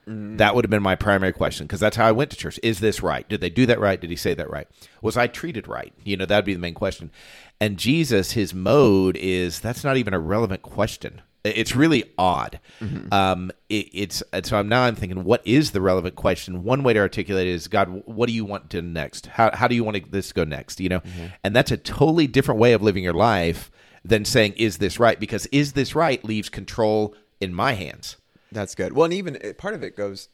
Mm. 0.06 0.38
That 0.38 0.54
would 0.54 0.64
have 0.64 0.70
been 0.70 0.82
my 0.82 0.96
primary 0.96 1.32
question 1.32 1.66
because 1.66 1.80
that's 1.80 1.96
how 1.96 2.06
I 2.06 2.12
went 2.12 2.30
to 2.32 2.36
church. 2.36 2.60
Is 2.62 2.80
this 2.80 3.02
right? 3.02 3.26
Did 3.28 3.40
they 3.40 3.50
do 3.50 3.64
that 3.66 3.80
right? 3.80 4.00
Did 4.00 4.10
he 4.10 4.16
say 4.16 4.34
that 4.34 4.50
right? 4.50 4.68
Was 5.00 5.16
I 5.16 5.26
treated 5.26 5.66
right? 5.66 5.92
You 6.04 6.16
know, 6.16 6.26
that'd 6.26 6.44
be 6.44 6.54
the 6.54 6.60
main 6.60 6.74
question. 6.74 7.10
And 7.58 7.78
Jesus, 7.78 8.32
his 8.32 8.52
mode 8.52 9.16
is 9.16 9.60
that's 9.60 9.84
not 9.84 9.96
even 9.96 10.14
a 10.14 10.18
relevant 10.18 10.62
question. 10.62 11.22
It's 11.42 11.74
really 11.74 12.04
odd. 12.18 12.60
Mm-hmm. 12.80 13.12
Um, 13.12 13.50
it, 13.68 13.88
it's 13.92 14.22
so 14.42 14.58
I'm 14.58 14.68
now 14.68 14.82
I'm 14.82 14.94
thinking, 14.94 15.24
what 15.24 15.40
is 15.46 15.70
the 15.70 15.80
relevant 15.80 16.16
question? 16.16 16.64
One 16.64 16.82
way 16.82 16.92
to 16.92 16.98
articulate 16.98 17.46
it 17.46 17.52
is, 17.52 17.66
God, 17.66 18.02
what 18.04 18.26
do 18.26 18.34
you 18.34 18.44
want 18.44 18.70
to 18.70 18.82
next? 18.82 19.26
How 19.26 19.50
how 19.54 19.66
do 19.66 19.74
you 19.74 19.84
want 19.84 20.10
this 20.10 20.28
to 20.28 20.34
go 20.34 20.44
next? 20.44 20.80
You 20.80 20.90
know, 20.90 21.00
mm-hmm. 21.00 21.26
and 21.42 21.56
that's 21.56 21.70
a 21.70 21.76
totally 21.76 22.26
different 22.26 22.60
way 22.60 22.72
of 22.74 22.82
living 22.82 23.04
your 23.04 23.14
life 23.14 23.70
than 24.04 24.24
saying, 24.24 24.54
is 24.56 24.78
this 24.78 24.98
right? 24.98 25.18
Because 25.18 25.46
is 25.46 25.72
this 25.72 25.94
right 25.94 26.24
leaves 26.24 26.48
control 26.48 27.14
in 27.40 27.54
my 27.54 27.72
hands. 27.72 28.16
That's 28.52 28.74
good. 28.74 28.92
Well, 28.92 29.06
and 29.06 29.14
even 29.14 29.36
eh, 29.42 29.52
part 29.56 29.74
of 29.74 29.82
it 29.82 29.96
goes, 29.96 30.28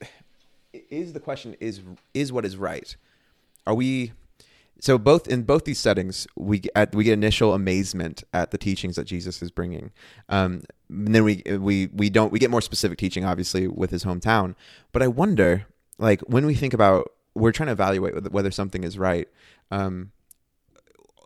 is 0.72 1.12
the 1.12 1.20
question 1.20 1.56
is 1.60 1.80
is 2.12 2.32
what 2.32 2.44
is 2.44 2.56
right? 2.56 2.96
Are 3.66 3.75
we 3.75 4.12
so 4.80 4.99
both 4.99 5.26
in 5.28 5.42
both 5.42 5.64
these 5.64 5.78
settings 5.78 6.26
we 6.37 6.61
get 6.61 6.95
we 6.95 7.04
get 7.04 7.12
initial 7.12 7.54
amazement 7.54 8.25
at 8.33 8.50
the 8.50 8.59
teachings 8.59 8.97
that 8.97 9.04
Jesus 9.04 9.42
is 9.42 9.50
bringing 9.50 9.90
um, 10.28 10.62
and 10.88 11.14
then 11.14 11.25
we 11.25 11.42
we 11.59 11.88
we 11.88 12.11
don't 12.11 12.33
we 12.33 12.38
get 12.38 12.50
more 12.50 12.61
specific 12.61 12.99
teaching 12.99 13.25
obviously 13.25 13.66
with 13.66 13.90
his 13.90 14.04
hometown 14.04 14.54
but 14.92 15.02
I 15.02 15.09
wonder 15.09 15.66
like 15.99 16.21
when 16.23 16.47
we 16.47 16.54
think 16.54 16.75
about 16.75 17.12
we're 17.35 17.52
trying 17.52 17.66
to 17.66 17.73
evaluate 17.73 18.33
whether 18.33 18.50
something 18.50 18.85
is 18.85 18.99
right 18.99 19.28
um, 19.71 20.12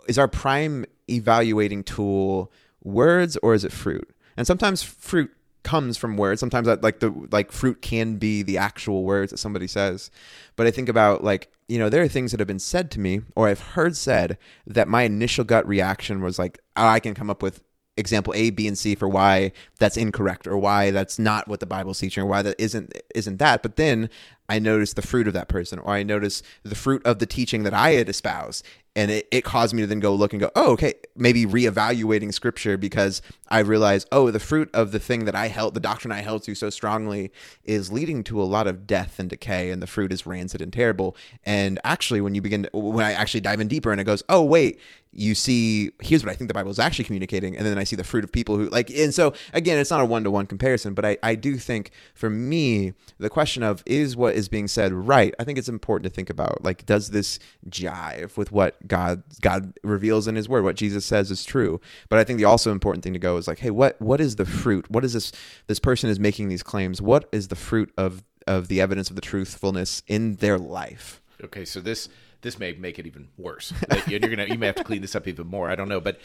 is 0.08 0.18
our 0.18 0.28
prime 0.28 0.84
evaluating 1.08 1.84
tool 1.84 2.52
words 2.82 3.36
or 3.42 3.54
is 3.54 3.64
it 3.64 3.72
fruit 3.72 4.14
and 4.36 4.46
sometimes 4.46 4.82
fruit 4.82 5.30
comes 5.62 5.96
from 5.96 6.16
words. 6.16 6.40
Sometimes 6.40 6.66
like 6.66 7.00
the 7.00 7.14
like 7.30 7.52
fruit 7.52 7.82
can 7.82 8.16
be 8.16 8.42
the 8.42 8.58
actual 8.58 9.04
words 9.04 9.30
that 9.30 9.38
somebody 9.38 9.66
says. 9.66 10.10
But 10.56 10.66
I 10.66 10.70
think 10.70 10.88
about 10.88 11.22
like, 11.22 11.52
you 11.70 11.78
know, 11.78 11.88
there 11.88 12.02
are 12.02 12.08
things 12.08 12.32
that 12.32 12.40
have 12.40 12.48
been 12.48 12.58
said 12.58 12.90
to 12.90 13.00
me 13.00 13.20
or 13.36 13.46
I've 13.46 13.60
heard 13.60 13.96
said 13.96 14.36
that 14.66 14.88
my 14.88 15.04
initial 15.04 15.44
gut 15.44 15.66
reaction 15.68 16.20
was 16.20 16.36
like, 16.36 16.58
oh, 16.76 16.86
I 16.86 16.98
can 16.98 17.14
come 17.14 17.30
up 17.30 17.44
with 17.44 17.62
example 17.96 18.34
A, 18.34 18.50
B, 18.50 18.66
and 18.66 18.76
C 18.76 18.96
for 18.96 19.08
why 19.08 19.52
that's 19.78 19.96
incorrect 19.96 20.48
or 20.48 20.58
why 20.58 20.90
that's 20.90 21.16
not 21.16 21.46
what 21.46 21.60
the 21.60 21.66
Bible's 21.66 22.00
teaching 22.00 22.24
or 22.24 22.26
why 22.26 22.42
that 22.42 22.56
isn't 22.58 22.92
isn't 23.14 23.36
that. 23.36 23.62
But 23.62 23.76
then 23.76 24.10
I 24.48 24.58
notice 24.58 24.94
the 24.94 25.02
fruit 25.02 25.28
of 25.28 25.34
that 25.34 25.48
person 25.48 25.78
or 25.78 25.90
I 25.92 26.02
notice 26.02 26.42
the 26.64 26.74
fruit 26.74 27.06
of 27.06 27.20
the 27.20 27.26
teaching 27.26 27.62
that 27.62 27.74
I 27.74 27.90
had 27.92 28.08
espoused 28.08 28.66
and 28.96 29.10
it, 29.10 29.28
it 29.30 29.44
caused 29.44 29.74
me 29.74 29.82
to 29.82 29.86
then 29.86 30.00
go 30.00 30.14
look 30.14 30.32
and 30.32 30.40
go 30.40 30.50
oh 30.56 30.72
okay 30.72 30.94
maybe 31.16 31.46
reevaluating 31.46 32.32
scripture 32.32 32.76
because 32.76 33.22
i 33.48 33.58
realized 33.58 34.08
oh 34.12 34.30
the 34.30 34.40
fruit 34.40 34.68
of 34.74 34.92
the 34.92 34.98
thing 34.98 35.24
that 35.24 35.34
i 35.34 35.48
held 35.48 35.74
the 35.74 35.80
doctrine 35.80 36.12
i 36.12 36.20
held 36.20 36.42
to 36.42 36.54
so 36.54 36.70
strongly 36.70 37.30
is 37.64 37.92
leading 37.92 38.24
to 38.24 38.40
a 38.40 38.44
lot 38.44 38.66
of 38.66 38.86
death 38.86 39.18
and 39.18 39.30
decay 39.30 39.70
and 39.70 39.82
the 39.82 39.86
fruit 39.86 40.12
is 40.12 40.26
rancid 40.26 40.60
and 40.60 40.72
terrible. 40.72 41.16
And 41.44 41.78
actually 41.84 42.20
when 42.20 42.34
you 42.34 42.42
begin 42.42 42.64
to, 42.64 42.70
when 42.72 43.06
i 43.06 43.12
actually 43.12 43.40
dive 43.40 43.60
in 43.60 43.68
deeper 43.68 43.92
and 43.92 44.00
it 44.00 44.04
goes 44.04 44.22
oh 44.28 44.42
wait 44.42 44.80
you 45.12 45.34
see 45.34 45.90
here's 46.00 46.24
what 46.24 46.30
i 46.30 46.34
think 46.34 46.48
the 46.48 46.54
bible 46.54 46.70
is 46.70 46.78
actually 46.78 47.04
communicating 47.04 47.56
and 47.56 47.66
then 47.66 47.78
i 47.78 47.84
see 47.84 47.96
the 47.96 48.04
fruit 48.04 48.22
of 48.22 48.30
people 48.30 48.56
who 48.56 48.68
like 48.68 48.90
and 48.90 49.12
so 49.12 49.32
again 49.52 49.78
it's 49.78 49.90
not 49.90 50.00
a 50.00 50.04
one-to-one 50.04 50.46
comparison 50.46 50.94
but 50.94 51.04
i, 51.04 51.16
I 51.22 51.34
do 51.34 51.56
think 51.56 51.90
for 52.14 52.30
me 52.30 52.92
the 53.18 53.28
question 53.28 53.62
of 53.62 53.82
is 53.86 54.16
what 54.16 54.34
is 54.34 54.48
being 54.48 54.68
said 54.68 54.92
right 54.92 55.34
i 55.40 55.44
think 55.44 55.58
it's 55.58 55.68
important 55.68 56.04
to 56.04 56.14
think 56.14 56.30
about 56.30 56.62
like 56.62 56.86
does 56.86 57.10
this 57.10 57.40
jive 57.68 58.36
with 58.36 58.52
what 58.52 58.86
God 58.90 59.22
God 59.40 59.72
reveals 59.82 60.28
in 60.28 60.34
His 60.34 60.48
Word. 60.48 60.64
What 60.64 60.76
Jesus 60.76 61.06
says 61.06 61.30
is 61.30 61.44
true. 61.44 61.80
But 62.10 62.18
I 62.18 62.24
think 62.24 62.38
the 62.38 62.44
also 62.44 62.72
important 62.72 63.02
thing 63.02 63.14
to 63.14 63.18
go 63.18 63.38
is 63.38 63.48
like, 63.48 63.60
hey, 63.60 63.70
what 63.70 63.98
what 64.02 64.20
is 64.20 64.36
the 64.36 64.44
fruit? 64.44 64.90
What 64.90 65.04
is 65.04 65.14
this? 65.14 65.32
This 65.68 65.78
person 65.78 66.10
is 66.10 66.20
making 66.20 66.48
these 66.48 66.62
claims. 66.62 67.00
What 67.00 67.26
is 67.32 67.48
the 67.48 67.56
fruit 67.56 67.90
of 67.96 68.22
of 68.46 68.68
the 68.68 68.80
evidence 68.80 69.08
of 69.08 69.16
the 69.16 69.22
truthfulness 69.22 70.02
in 70.06 70.36
their 70.36 70.58
life? 70.58 71.22
Okay, 71.42 71.64
so 71.64 71.80
this 71.80 72.10
this 72.42 72.58
may 72.58 72.72
make 72.72 72.98
it 72.98 73.06
even 73.06 73.28
worse. 73.38 73.72
You're 74.06 74.18
gonna 74.18 74.46
you 74.46 74.58
may 74.58 74.66
have 74.66 74.76
to 74.76 74.84
clean 74.84 75.00
this 75.00 75.14
up 75.14 75.26
even 75.26 75.46
more. 75.46 75.70
I 75.70 75.76
don't 75.76 75.88
know, 75.88 76.00
but 76.00 76.20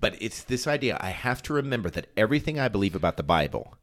but 0.00 0.16
it's 0.20 0.42
this 0.42 0.66
idea. 0.66 0.96
I 1.00 1.10
have 1.10 1.42
to 1.44 1.52
remember 1.52 1.90
that 1.90 2.06
everything 2.16 2.58
I 2.58 2.68
believe 2.68 2.94
about 2.94 3.18
the 3.18 3.22
Bible 3.22 3.76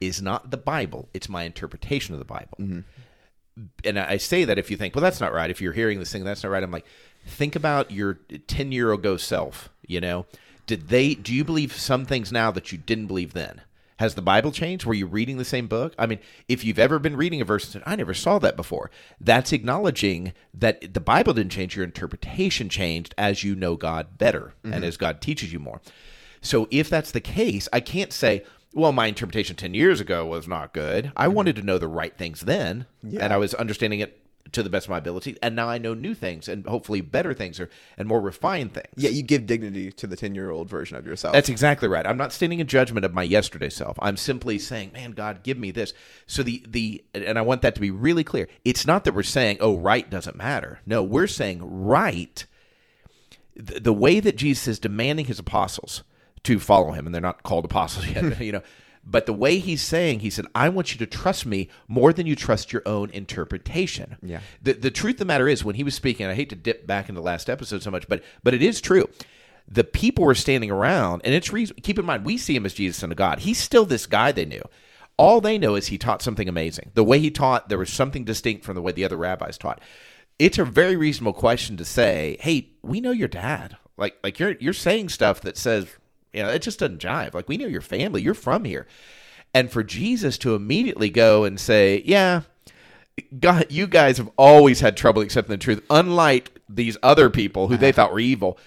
is 0.00 0.22
not 0.22 0.50
the 0.52 0.56
Bible. 0.56 1.08
It's 1.12 1.28
my 1.28 1.42
interpretation 1.42 2.14
of 2.14 2.20
the 2.20 2.24
Bible. 2.24 2.56
Mm-hmm 2.60 2.80
and 3.84 3.98
I 3.98 4.18
say 4.18 4.44
that 4.44 4.58
if 4.58 4.70
you 4.70 4.76
think, 4.76 4.94
well, 4.94 5.02
that's 5.02 5.20
not 5.20 5.32
right. 5.32 5.50
If 5.50 5.60
you're 5.60 5.72
hearing 5.72 5.98
this 5.98 6.12
thing, 6.12 6.24
that's 6.24 6.42
not 6.42 6.50
right. 6.50 6.62
I'm 6.62 6.70
like, 6.70 6.86
think 7.26 7.56
about 7.56 7.90
your 7.90 8.14
10 8.46 8.72
year 8.72 8.92
ago 8.92 9.16
self 9.16 9.68
you 9.86 10.00
know 10.00 10.26
did 10.66 10.88
they 10.88 11.14
do 11.14 11.34
you 11.34 11.44
believe 11.44 11.72
some 11.72 12.04
things 12.04 12.32
now 12.32 12.50
that 12.50 12.72
you 12.72 12.78
didn't 12.78 13.06
believe 13.06 13.32
then 13.32 13.62
has 13.98 14.14
the 14.14 14.22
bible 14.22 14.52
changed 14.52 14.86
were 14.86 14.94
you 14.94 15.06
reading 15.06 15.36
the 15.36 15.44
same 15.44 15.66
book 15.66 15.92
i 15.98 16.06
mean 16.06 16.18
if 16.48 16.64
you've 16.64 16.78
ever 16.78 16.98
been 16.98 17.16
reading 17.16 17.40
a 17.40 17.44
verse 17.44 17.64
and 17.64 17.72
said 17.72 17.82
i 17.84 17.96
never 17.96 18.14
saw 18.14 18.38
that 18.38 18.56
before 18.56 18.90
that's 19.20 19.52
acknowledging 19.52 20.32
that 20.54 20.94
the 20.94 21.00
bible 21.00 21.34
didn't 21.34 21.52
change 21.52 21.74
your 21.74 21.84
interpretation 21.84 22.68
changed 22.68 23.14
as 23.18 23.42
you 23.42 23.54
know 23.54 23.76
god 23.76 24.16
better 24.16 24.54
mm-hmm. 24.62 24.72
and 24.72 24.84
as 24.84 24.96
god 24.96 25.20
teaches 25.20 25.52
you 25.52 25.58
more 25.58 25.80
so 26.40 26.68
if 26.70 26.88
that's 26.88 27.10
the 27.10 27.20
case 27.20 27.68
i 27.72 27.80
can't 27.80 28.12
say 28.12 28.44
well, 28.76 28.92
my 28.92 29.06
interpretation 29.06 29.56
10 29.56 29.72
years 29.72 30.02
ago 30.02 30.26
was 30.26 30.46
not 30.46 30.74
good. 30.74 31.10
I 31.16 31.24
mm-hmm. 31.24 31.34
wanted 31.34 31.56
to 31.56 31.62
know 31.62 31.78
the 31.78 31.88
right 31.88 32.14
things 32.14 32.42
then, 32.42 32.84
yeah. 33.02 33.24
and 33.24 33.32
I 33.32 33.38
was 33.38 33.54
understanding 33.54 34.00
it 34.00 34.20
to 34.52 34.62
the 34.62 34.70
best 34.70 34.86
of 34.86 34.90
my 34.90 34.98
ability 34.98 35.36
and 35.42 35.54
now 35.56 35.68
i 35.68 35.78
know 35.78 35.94
new 35.94 36.14
things 36.14 36.48
and 36.48 36.66
hopefully 36.66 37.00
better 37.00 37.34
things 37.34 37.60
or 37.60 37.68
and 37.96 38.08
more 38.08 38.20
refined 38.20 38.74
things. 38.74 38.88
Yeah 38.96 39.10
you 39.10 39.22
give 39.22 39.46
dignity 39.46 39.92
to 39.92 40.06
the 40.06 40.16
10 40.16 40.34
year 40.34 40.50
old 40.50 40.68
version 40.68 40.96
of 40.96 41.06
yourself. 41.06 41.32
That's 41.32 41.48
exactly 41.48 41.88
right. 41.88 42.06
I'm 42.06 42.16
not 42.16 42.32
standing 42.32 42.60
in 42.60 42.66
judgment 42.66 43.04
of 43.04 43.14
my 43.14 43.22
yesterday 43.22 43.70
self. 43.70 43.96
I'm 44.00 44.16
simply 44.16 44.58
saying 44.58 44.92
man 44.92 45.12
god 45.12 45.42
give 45.42 45.58
me 45.58 45.70
this. 45.70 45.92
So 46.26 46.42
the 46.42 46.62
the 46.66 47.04
and 47.14 47.38
i 47.38 47.42
want 47.42 47.62
that 47.62 47.74
to 47.74 47.80
be 47.80 47.90
really 47.90 48.24
clear. 48.24 48.48
It's 48.64 48.86
not 48.86 49.04
that 49.04 49.14
we're 49.14 49.22
saying 49.22 49.58
oh 49.60 49.76
right 49.76 50.08
doesn't 50.08 50.36
matter. 50.36 50.80
No 50.86 51.02
we're 51.02 51.26
saying 51.26 51.60
right 51.62 52.44
the, 53.54 53.80
the 53.80 53.92
way 53.92 54.20
that 54.20 54.36
jesus 54.36 54.68
is 54.68 54.78
demanding 54.78 55.24
his 55.24 55.38
apostles 55.38 56.02
to 56.42 56.60
follow 56.60 56.92
him 56.92 57.06
and 57.06 57.14
they're 57.14 57.22
not 57.22 57.42
called 57.42 57.64
apostles 57.64 58.06
yet 58.14 58.40
you 58.40 58.52
know 58.52 58.62
But 59.08 59.26
the 59.26 59.32
way 59.32 59.58
he's 59.58 59.82
saying, 59.82 60.20
he 60.20 60.30
said, 60.30 60.46
I 60.52 60.68
want 60.68 60.92
you 60.92 60.98
to 60.98 61.06
trust 61.06 61.46
me 61.46 61.68
more 61.86 62.12
than 62.12 62.26
you 62.26 62.34
trust 62.34 62.72
your 62.72 62.82
own 62.84 63.10
interpretation. 63.10 64.16
Yeah. 64.20 64.40
The, 64.60 64.72
the 64.72 64.90
truth 64.90 65.14
of 65.14 65.18
the 65.20 65.24
matter 65.26 65.46
is, 65.46 65.64
when 65.64 65.76
he 65.76 65.84
was 65.84 65.94
speaking, 65.94 66.26
I 66.26 66.34
hate 66.34 66.50
to 66.50 66.56
dip 66.56 66.88
back 66.88 67.08
into 67.08 67.20
the 67.20 67.24
last 67.24 67.48
episode 67.48 67.82
so 67.84 67.90
much, 67.92 68.08
but 68.08 68.24
but 68.42 68.52
it 68.52 68.62
is 68.62 68.80
true. 68.80 69.08
The 69.68 69.84
people 69.84 70.24
were 70.24 70.34
standing 70.34 70.72
around, 70.72 71.22
and 71.24 71.34
it's 71.34 71.52
reason, 71.52 71.76
keep 71.82 71.98
in 71.98 72.04
mind, 72.04 72.24
we 72.24 72.36
see 72.36 72.56
him 72.56 72.66
as 72.66 72.74
Jesus, 72.74 72.98
Son 72.98 73.12
of 73.12 73.16
God. 73.16 73.40
He's 73.40 73.58
still 73.58 73.84
this 73.84 74.06
guy 74.06 74.32
they 74.32 74.44
knew. 74.44 74.62
All 75.16 75.40
they 75.40 75.56
know 75.56 75.76
is 75.76 75.86
he 75.86 75.98
taught 75.98 76.20
something 76.20 76.48
amazing. 76.48 76.90
The 76.94 77.04
way 77.04 77.20
he 77.20 77.30
taught, 77.30 77.68
there 77.68 77.78
was 77.78 77.92
something 77.92 78.24
distinct 78.24 78.64
from 78.64 78.74
the 78.74 78.82
way 78.82 78.92
the 78.92 79.04
other 79.04 79.16
rabbis 79.16 79.56
taught. 79.56 79.80
It's 80.38 80.58
a 80.58 80.64
very 80.64 80.96
reasonable 80.96 81.32
question 81.32 81.76
to 81.78 81.84
say, 81.84 82.36
"Hey, 82.40 82.70
we 82.82 83.00
know 83.00 83.12
your 83.12 83.28
dad. 83.28 83.76
Like, 83.96 84.16
like 84.22 84.38
you're 84.38 84.56
you're 84.60 84.72
saying 84.72 85.08
stuff 85.08 85.40
that 85.40 85.56
says, 85.56 85.86
you 86.36 86.42
know, 86.42 86.50
it 86.50 86.62
just 86.62 86.78
doesn't 86.78 87.00
jive. 87.00 87.34
Like, 87.34 87.48
we 87.48 87.56
know 87.56 87.66
your 87.66 87.80
family. 87.80 88.22
You're 88.22 88.34
from 88.34 88.64
here." 88.64 88.86
And 89.54 89.70
for 89.70 89.82
Jesus 89.82 90.36
to 90.38 90.54
immediately 90.54 91.08
go 91.08 91.44
and 91.44 91.58
say, 91.58 92.02
"Yeah, 92.04 92.42
God, 93.38 93.66
you 93.70 93.86
guys 93.86 94.18
have 94.18 94.30
always 94.36 94.80
had 94.80 94.96
trouble 94.96 95.22
accepting 95.22 95.52
the 95.52 95.58
truth, 95.58 95.82
unlike 95.88 96.60
these 96.68 96.98
other 97.02 97.30
people 97.30 97.68
who 97.68 97.76
they 97.76 97.88
uh-huh. 97.88 97.96
thought 97.96 98.12
were 98.12 98.20
evil." 98.20 98.58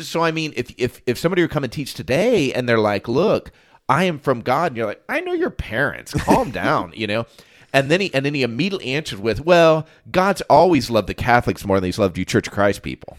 So, 0.00 0.22
I 0.22 0.30
mean, 0.30 0.52
if 0.56 0.72
if 0.78 1.02
if 1.06 1.18
somebody 1.18 1.42
would 1.42 1.50
come 1.50 1.64
and 1.64 1.72
teach 1.72 1.94
today, 1.94 2.52
and 2.52 2.68
they're 2.68 2.78
like, 2.78 3.06
"Look, 3.08 3.52
I 3.88 4.04
am 4.04 4.18
from 4.18 4.40
God," 4.40 4.68
and 4.68 4.76
you're 4.76 4.86
like, 4.86 5.02
"I 5.08 5.20
know 5.20 5.32
your 5.32 5.50
parents. 5.50 6.14
Calm 6.14 6.50
down," 6.52 6.92
you 6.94 7.06
know. 7.06 7.26
And 7.72 7.90
then 7.90 8.00
he 8.00 8.12
and 8.14 8.24
then 8.26 8.34
he 8.34 8.42
immediately 8.42 8.92
answered 8.92 9.20
with, 9.20 9.44
"Well, 9.44 9.86
God's 10.10 10.40
always 10.42 10.90
loved 10.90 11.08
the 11.08 11.14
Catholics 11.14 11.64
more 11.64 11.78
than 11.78 11.88
He's 11.88 11.98
loved 11.98 12.18
you 12.18 12.24
Church 12.24 12.48
of 12.48 12.52
Christ 12.52 12.82
people." 12.82 13.16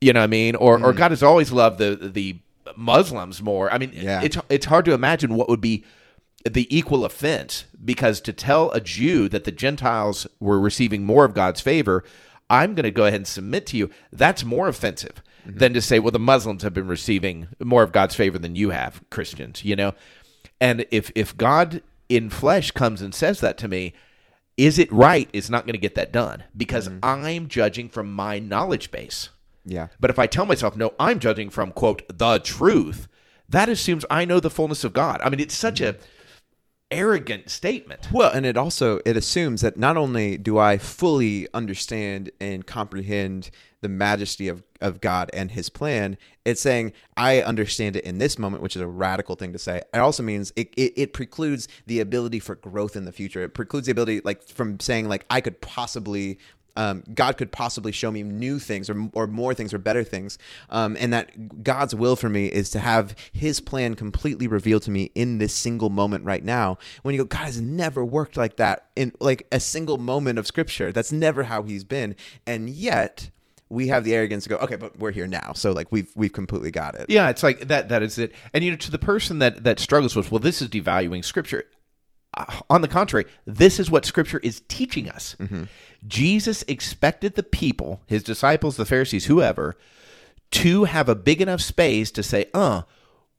You 0.00 0.12
know 0.12 0.20
what 0.20 0.24
I 0.24 0.28
mean? 0.28 0.56
Or 0.56 0.74
or 0.74 0.92
mm. 0.92 0.96
God 0.96 1.10
has 1.10 1.22
always 1.22 1.52
loved 1.52 1.78
the 1.78 1.96
the 1.96 2.38
Muslims 2.76 3.42
more. 3.42 3.72
I 3.72 3.78
mean, 3.78 3.92
Yeah. 3.94 4.22
it's 4.22 4.36
it's 4.48 4.66
hard 4.66 4.84
to 4.86 4.92
imagine 4.92 5.34
what 5.34 5.48
would 5.48 5.60
be 5.60 5.84
the 6.48 6.66
equal 6.76 7.04
offense 7.04 7.64
because 7.84 8.20
to 8.20 8.32
tell 8.32 8.70
a 8.72 8.80
Jew 8.80 9.28
that 9.30 9.44
the 9.44 9.52
Gentiles 9.52 10.26
were 10.40 10.60
receiving 10.60 11.04
more 11.04 11.24
of 11.24 11.34
God's 11.34 11.60
favor, 11.60 12.04
I'm 12.50 12.74
going 12.74 12.84
to 12.84 12.90
go 12.90 13.06
ahead 13.06 13.20
and 13.20 13.26
submit 13.26 13.66
to 13.68 13.76
you. 13.76 13.90
That's 14.12 14.44
more 14.44 14.68
offensive 14.68 15.22
mm-hmm. 15.46 15.58
than 15.58 15.74
to 15.74 15.80
say, 15.80 15.98
well, 15.98 16.10
the 16.10 16.18
Muslims 16.18 16.62
have 16.62 16.74
been 16.74 16.86
receiving 16.86 17.48
more 17.62 17.82
of 17.82 17.92
God's 17.92 18.14
favor 18.14 18.38
than 18.38 18.56
you 18.56 18.70
have, 18.70 19.02
Christians. 19.10 19.64
You 19.64 19.76
know, 19.76 19.94
and 20.60 20.86
if 20.90 21.10
if 21.14 21.36
God 21.36 21.82
in 22.08 22.30
flesh 22.30 22.70
comes 22.70 23.00
and 23.00 23.14
says 23.14 23.40
that 23.40 23.56
to 23.58 23.68
me, 23.68 23.94
is 24.56 24.78
it 24.78 24.92
right? 24.92 25.28
It's 25.32 25.50
not 25.50 25.64
going 25.66 25.74
to 25.74 25.78
get 25.78 25.94
that 25.94 26.12
done 26.12 26.44
because 26.56 26.88
mm-hmm. 26.88 26.98
I'm 27.02 27.48
judging 27.48 27.88
from 27.88 28.12
my 28.12 28.38
knowledge 28.38 28.90
base. 28.90 29.30
Yeah. 29.64 29.88
But 29.98 30.10
if 30.10 30.18
I 30.18 30.26
tell 30.26 30.46
myself, 30.46 30.76
no, 30.76 30.92
I'm 30.98 31.18
judging 31.18 31.50
from, 31.50 31.72
quote, 31.72 32.02
the 32.08 32.38
truth, 32.38 33.08
that 33.48 33.68
assumes 33.68 34.04
I 34.10 34.24
know 34.24 34.40
the 34.40 34.50
fullness 34.50 34.84
of 34.84 34.92
God. 34.92 35.20
I 35.22 35.30
mean, 35.30 35.40
it's 35.40 35.54
such 35.54 35.80
a 35.80 35.96
arrogant 36.90 37.50
statement. 37.50 38.08
Well, 38.12 38.30
and 38.30 38.46
it 38.46 38.56
also 38.56 39.00
it 39.04 39.16
assumes 39.16 39.62
that 39.62 39.76
not 39.76 39.96
only 39.96 40.36
do 40.36 40.58
I 40.58 40.78
fully 40.78 41.48
understand 41.52 42.30
and 42.40 42.66
comprehend 42.66 43.50
the 43.80 43.88
majesty 43.88 44.48
of, 44.48 44.62
of 44.80 45.00
God 45.00 45.30
and 45.34 45.50
his 45.50 45.68
plan, 45.68 46.16
it's 46.44 46.60
saying 46.60 46.92
I 47.16 47.42
understand 47.42 47.96
it 47.96 48.04
in 48.04 48.18
this 48.18 48.38
moment, 48.38 48.62
which 48.62 48.76
is 48.76 48.82
a 48.82 48.86
radical 48.86 49.34
thing 49.34 49.52
to 49.52 49.58
say. 49.58 49.82
It 49.92 49.98
also 49.98 50.22
means 50.22 50.52
it, 50.56 50.72
it, 50.76 50.92
it 50.96 51.12
precludes 51.12 51.68
the 51.86 52.00
ability 52.00 52.38
for 52.38 52.54
growth 52.54 52.96
in 52.96 53.04
the 53.04 53.12
future. 53.12 53.42
It 53.42 53.54
precludes 53.54 53.86
the 53.86 53.92
ability 53.92 54.20
like 54.24 54.42
from 54.42 54.78
saying 54.80 55.08
like 55.08 55.26
I 55.28 55.40
could 55.40 55.60
possibly 55.60 56.38
um, 56.76 57.02
God 57.14 57.36
could 57.36 57.52
possibly 57.52 57.92
show 57.92 58.10
me 58.10 58.22
new 58.22 58.58
things 58.58 58.90
or, 58.90 59.08
or 59.12 59.26
more 59.26 59.54
things 59.54 59.72
or 59.72 59.78
better 59.78 60.04
things. 60.04 60.38
Um, 60.70 60.96
and 60.98 61.12
that 61.12 61.62
God's 61.62 61.94
will 61.94 62.16
for 62.16 62.28
me 62.28 62.46
is 62.46 62.70
to 62.70 62.78
have 62.78 63.14
his 63.32 63.60
plan 63.60 63.94
completely 63.94 64.46
revealed 64.46 64.82
to 64.82 64.90
me 64.90 65.10
in 65.14 65.38
this 65.38 65.54
single 65.54 65.90
moment 65.90 66.24
right 66.24 66.44
now. 66.44 66.78
When 67.02 67.14
you 67.14 67.22
go, 67.22 67.26
God 67.26 67.44
has 67.44 67.60
never 67.60 68.04
worked 68.04 68.36
like 68.36 68.56
that 68.56 68.86
in 68.96 69.12
like 69.20 69.46
a 69.52 69.60
single 69.60 69.98
moment 69.98 70.38
of 70.38 70.46
scripture. 70.46 70.92
That's 70.92 71.12
never 71.12 71.44
how 71.44 71.62
he's 71.62 71.84
been. 71.84 72.16
And 72.46 72.68
yet 72.68 73.30
we 73.68 73.88
have 73.88 74.04
the 74.04 74.14
arrogance 74.14 74.44
to 74.44 74.50
go, 74.50 74.56
okay, 74.56 74.76
but 74.76 74.98
we're 74.98 75.10
here 75.10 75.26
now. 75.26 75.52
So 75.54 75.72
like 75.72 75.90
we've, 75.90 76.10
we've 76.14 76.32
completely 76.32 76.70
got 76.70 76.94
it. 76.94 77.06
Yeah, 77.08 77.28
it's 77.30 77.42
like 77.42 77.68
that. 77.68 77.88
That 77.88 78.02
is 78.02 78.18
it. 78.18 78.32
And 78.52 78.62
you 78.64 78.70
know, 78.70 78.76
to 78.76 78.90
the 78.90 78.98
person 78.98 79.38
that 79.38 79.64
that 79.64 79.78
struggles 79.78 80.14
with, 80.14 80.30
well, 80.30 80.38
this 80.38 80.60
is 80.62 80.68
devaluing 80.68 81.24
Scripture. 81.24 81.64
On 82.68 82.80
the 82.80 82.88
contrary, 82.88 83.26
this 83.46 83.78
is 83.78 83.90
what 83.90 84.04
Scripture 84.04 84.40
is 84.40 84.62
teaching 84.68 85.08
us. 85.08 85.36
Jesus 86.06 86.64
expected 86.68 87.34
the 87.34 87.42
people, 87.42 88.00
his 88.06 88.22
disciples, 88.22 88.76
the 88.76 88.84
Pharisees, 88.84 89.26
whoever, 89.26 89.76
to 90.50 90.84
have 90.84 91.08
a 91.08 91.14
big 91.14 91.40
enough 91.40 91.60
space 91.60 92.10
to 92.10 92.22
say, 92.22 92.46
"Uh, 92.52 92.82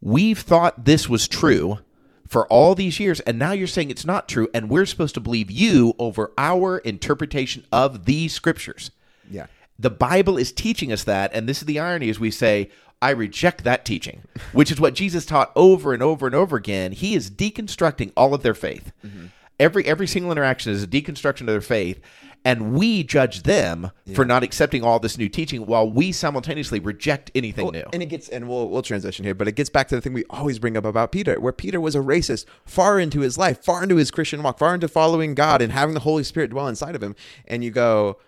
we've 0.01 0.39
thought 0.39 0.85
this 0.85 1.09
was 1.09 1.27
true." 1.27 1.79
For 2.27 2.47
all 2.47 2.73
these 2.73 2.99
years, 2.99 3.19
and 3.19 3.37
now 3.37 3.51
you're 3.51 3.67
saying 3.67 3.91
it's 3.91 4.03
not 4.03 4.27
true, 4.27 4.49
and 4.51 4.67
we're 4.67 4.87
supposed 4.87 5.13
to 5.13 5.19
believe 5.19 5.51
you 5.51 5.93
over 5.99 6.31
our 6.39 6.79
interpretation 6.79 7.65
of 7.71 8.05
these 8.05 8.33
scriptures. 8.33 8.89
Yeah. 9.29 9.45
The 9.77 9.91
Bible 9.91 10.35
is 10.35 10.51
teaching 10.51 10.91
us 10.91 11.03
that, 11.03 11.31
and 11.35 11.47
this 11.47 11.59
is 11.59 11.65
the 11.65 11.79
irony 11.79 12.09
as 12.09 12.19
we 12.19 12.31
say, 12.31 12.71
I 13.01 13.11
reject 13.11 13.63
that 13.63 13.85
teaching, 13.85 14.23
which 14.53 14.71
is 14.71 14.79
what 14.79 14.95
Jesus 14.95 15.25
taught 15.25 15.51
over 15.55 15.93
and 15.93 16.01
over 16.01 16.25
and 16.25 16.35
over 16.35 16.55
again. 16.55 16.91
He 16.91 17.15
is 17.15 17.29
deconstructing 17.29 18.11
all 18.15 18.33
of 18.33 18.41
their 18.41 18.53
faith. 18.53 18.91
Mm-hmm. 19.05 19.27
Every 19.59 19.85
every 19.85 20.07
single 20.07 20.31
interaction 20.31 20.71
is 20.71 20.83
a 20.83 20.87
deconstruction 20.87 21.41
of 21.41 21.47
their 21.47 21.61
faith, 21.61 22.01
and 22.43 22.73
we 22.73 23.03
judge 23.03 23.43
them 23.43 23.91
for 24.13 24.25
not 24.25 24.43
accepting 24.43 24.83
all 24.83 24.99
this 24.99 25.17
new 25.17 25.29
teaching 25.29 25.65
while 25.65 25.89
we 25.89 26.11
simultaneously 26.11 26.79
reject 26.79 27.31
anything 27.33 27.71
new. 27.71 27.85
And 27.91 28.03
it 28.03 28.07
gets, 28.07 28.29
and 28.29 28.47
we'll 28.47 28.69
we'll 28.69 28.81
transition 28.81 29.25
here, 29.25 29.33
but 29.33 29.47
it 29.47 29.53
gets 29.53 29.69
back 29.69 29.87
to 29.89 29.95
the 29.95 30.01
thing 30.01 30.13
we 30.13 30.25
always 30.29 30.59
bring 30.59 30.77
up 30.77 30.85
about 30.85 31.11
Peter, 31.11 31.39
where 31.39 31.53
Peter 31.53 31.81
was 31.81 31.95
a 31.95 31.99
racist 31.99 32.45
far 32.65 32.99
into 32.99 33.21
his 33.21 33.37
life, 33.37 33.63
far 33.63 33.81
into 33.81 33.95
his 33.95 34.11
Christian 34.11 34.43
walk, 34.43 34.59
far 34.59 34.73
into 34.73 34.87
following 34.87 35.35
God 35.35 35.61
and 35.61 35.71
having 35.71 35.93
the 35.93 36.01
Holy 36.01 36.23
Spirit 36.23 36.51
dwell 36.51 36.67
inside 36.67 36.95
of 36.95 37.01
him. 37.01 37.15
And 37.47 37.63
you 37.63 37.71
go, 37.71 38.19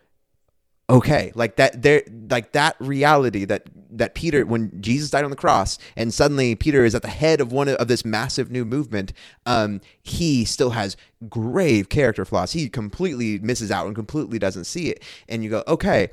okay, 0.89 1.31
like 1.35 1.57
that, 1.57 1.81
there, 1.81 2.03
like 2.29 2.53
that 2.53 2.75
reality 2.79 3.45
that 3.45 3.63
that 3.91 4.15
Peter, 4.15 4.45
when 4.45 4.81
Jesus 4.81 5.09
died 5.09 5.23
on 5.23 5.29
the 5.29 5.35
cross, 5.35 5.77
and 5.95 6.13
suddenly 6.13 6.55
Peter 6.55 6.85
is 6.85 6.95
at 6.95 7.01
the 7.01 7.07
head 7.07 7.41
of 7.41 7.51
one 7.51 7.67
of, 7.67 7.87
this 7.87 8.05
massive 8.05 8.51
new 8.51 8.65
movement, 8.65 9.13
um, 9.45 9.81
he 10.01 10.45
still 10.45 10.71
has 10.71 10.97
grave 11.29 11.89
character 11.89 12.25
flaws. 12.25 12.51
He 12.51 12.69
completely 12.69 13.39
misses 13.39 13.71
out 13.71 13.87
and 13.87 13.95
completely 13.95 14.39
doesn't 14.39 14.65
see 14.65 14.89
it. 14.89 15.03
And 15.27 15.43
you 15.43 15.49
go, 15.49 15.63
okay, 15.67 16.09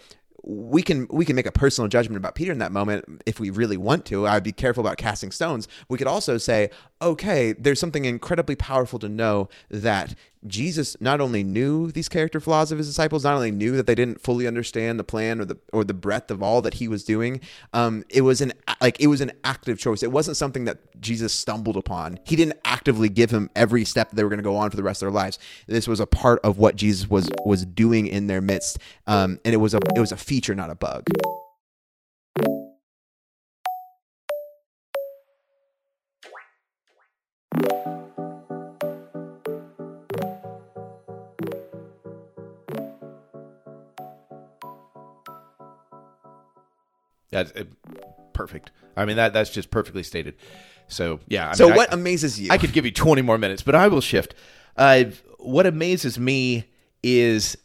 we 0.47 0.83
can 0.83 1.07
we 1.11 1.25
can 1.25 1.37
make 1.37 1.47
a 1.47 1.53
personal 1.53 1.89
judgment 1.89 2.19
about 2.19 2.35
Peter 2.35 2.53
in 2.53 2.59
that 2.59 2.71
moment 2.73 3.23
if 3.27 3.41
we 3.41 3.51
really 3.51 3.77
want 3.77 4.05
to. 4.07 4.27
I'd 4.27 4.43
be 4.43 4.53
careful 4.53 4.83
about 4.87 4.99
casting 4.99 5.31
stones. 5.31 5.69
We 5.89 5.97
could 5.97 6.07
also 6.07 6.37
say, 6.39 6.71
okay, 7.05 7.53
there's 7.53 7.79
something 7.79 8.05
incredibly 8.05 8.57
powerful 8.57 8.99
to 8.99 9.09
know 9.09 9.49
that 9.71 10.15
Jesus 10.47 10.97
not 11.01 11.21
only 11.21 11.43
knew 11.43 11.91
these 11.91 12.09
character 12.09 12.41
flaws 12.41 12.71
of 12.71 12.79
his 12.79 12.87
disciples, 12.87 13.25
not 13.25 13.35
only 13.35 13.51
knew 13.51 13.77
that 13.77 13.87
they 13.87 13.95
didn't 13.95 14.21
fully 14.21 14.47
understand 14.47 14.99
the 14.99 15.05
plan 15.05 15.41
or 15.41 15.45
the 15.45 15.59
or 15.73 15.85
the 15.85 15.95
breadth 15.95 16.31
of 16.31 16.43
all 16.43 16.61
that 16.63 16.75
he 16.75 16.89
was 16.89 17.05
doing. 17.05 17.41
Um, 17.73 18.05
it 18.11 18.23
was 18.23 18.41
an 18.41 18.53
like 18.81 19.01
it 19.01 19.07
was 19.07 19.21
an 19.21 19.33
active 19.43 19.79
choice. 19.79 20.03
It 20.03 20.13
wasn't 20.13 20.37
something 20.37 20.65
that 20.65 21.01
Jesus 21.01 21.33
stumbled 21.33 21.77
upon. 21.77 22.19
He 22.25 22.37
didn't 22.37 22.59
actively 22.65 23.09
give 23.09 23.31
him 23.31 23.51
every 23.57 23.85
step 23.85 24.11
they 24.11 24.23
were 24.23 24.31
going 24.31 24.39
to 24.39 24.45
go 24.45 24.57
on 24.57 24.71
for 24.71 24.77
the 24.77 24.83
rest 24.83 25.03
of 25.03 25.07
their 25.07 25.15
lives. 25.15 25.39
This 25.67 25.89
was 25.89 26.01
a 26.01 26.07
part 26.07 26.41
of 26.45 26.59
what 26.59 26.77
Jesus 26.77 27.09
was 27.09 27.31
was 27.45 27.65
doing 27.65 28.07
in 28.07 28.27
their 28.27 28.41
midst, 28.41 28.79
um, 29.07 29.41
and 29.45 29.55
it 29.55 29.59
was 29.59 29.75
a 29.75 29.81
it 29.97 30.01
was 30.01 30.13
a 30.13 30.17
feature, 30.17 30.55
not 30.55 30.71
a 30.71 30.75
bug. 30.75 31.09
That's 47.31 47.53
uh, 47.53 47.65
perfect. 48.33 48.71
I 48.97 49.05
mean 49.05 49.17
that 49.17 49.33
that's 49.33 49.51
just 49.51 49.71
perfectly 49.71 50.03
stated. 50.03 50.35
So 50.89 51.21
yeah. 51.29 51.51
I 51.51 51.55
So 51.55 51.65
mean, 51.65 51.73
I- 51.73 51.77
what 51.77 51.93
amazes 51.93 52.41
you? 52.41 52.49
I 52.51 52.59
could 52.59 52.73
give 52.73 52.85
you 52.85 52.93
20 52.93 53.23
more 53.23 53.39
minutes, 53.39 53.63
but 53.63 53.75
I 53.75 53.89
will 53.89 54.01
shift. 54.01 54.35
Uh, 54.77 55.05
what 55.39 55.67
amazes 55.67 56.19
me 56.19 56.65
is 57.03 57.57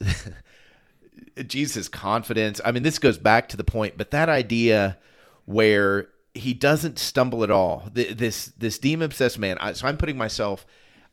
Jesus' 1.47 1.87
confidence. 1.87 2.59
I 2.65 2.71
mean, 2.71 2.83
this 2.83 2.99
goes 2.99 3.17
back 3.17 3.49
to 3.49 3.57
the 3.57 3.63
point, 3.63 3.95
but 3.97 4.11
that 4.11 4.29
idea 4.29 4.97
where 5.45 6.07
he 6.33 6.53
doesn't 6.53 6.99
stumble 6.99 7.43
at 7.43 7.51
all. 7.51 7.89
This 7.93 8.47
this 8.57 8.77
demon 8.79 9.05
obsessed 9.05 9.39
man. 9.39 9.57
I, 9.59 9.73
so 9.73 9.87
I'm 9.87 9.97
putting 9.97 10.17
myself. 10.17 10.65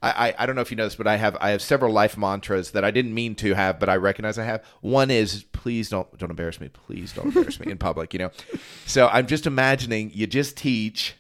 I, 0.03 0.29
I, 0.29 0.35
I 0.41 0.47
don't 0.47 0.55
know 0.57 0.61
if 0.63 0.71
you 0.71 0.77
know 0.77 0.85
this, 0.85 0.97
but 0.97 1.07
I 1.07 1.17
have 1.17 1.37
I 1.41 1.51
have 1.51 1.63
several 1.63 1.93
life 1.93 2.19
mantras 2.19 2.73
that 2.73 2.85
I 2.85 2.91
didn't 2.91 3.15
mean 3.15 3.35
to 3.37 3.55
have, 3.55 3.81
but 3.81 3.89
I 3.89 3.97
recognize 3.97 4.39
I 4.39 4.45
have. 4.45 4.63
One 4.83 5.11
is 5.11 5.45
please 5.53 5.89
don't 5.89 6.17
don't 6.19 6.31
embarrass 6.31 6.61
me. 6.61 6.69
Please 6.69 7.13
don't 7.13 7.27
embarrass 7.27 7.59
me 7.59 7.73
in 7.73 7.79
public. 7.79 8.13
You 8.13 8.19
know. 8.19 8.31
So 8.85 9.09
I'm 9.09 9.27
just 9.27 9.47
imagining 9.47 10.11
you 10.13 10.27
just 10.27 10.57
teach 10.57 11.15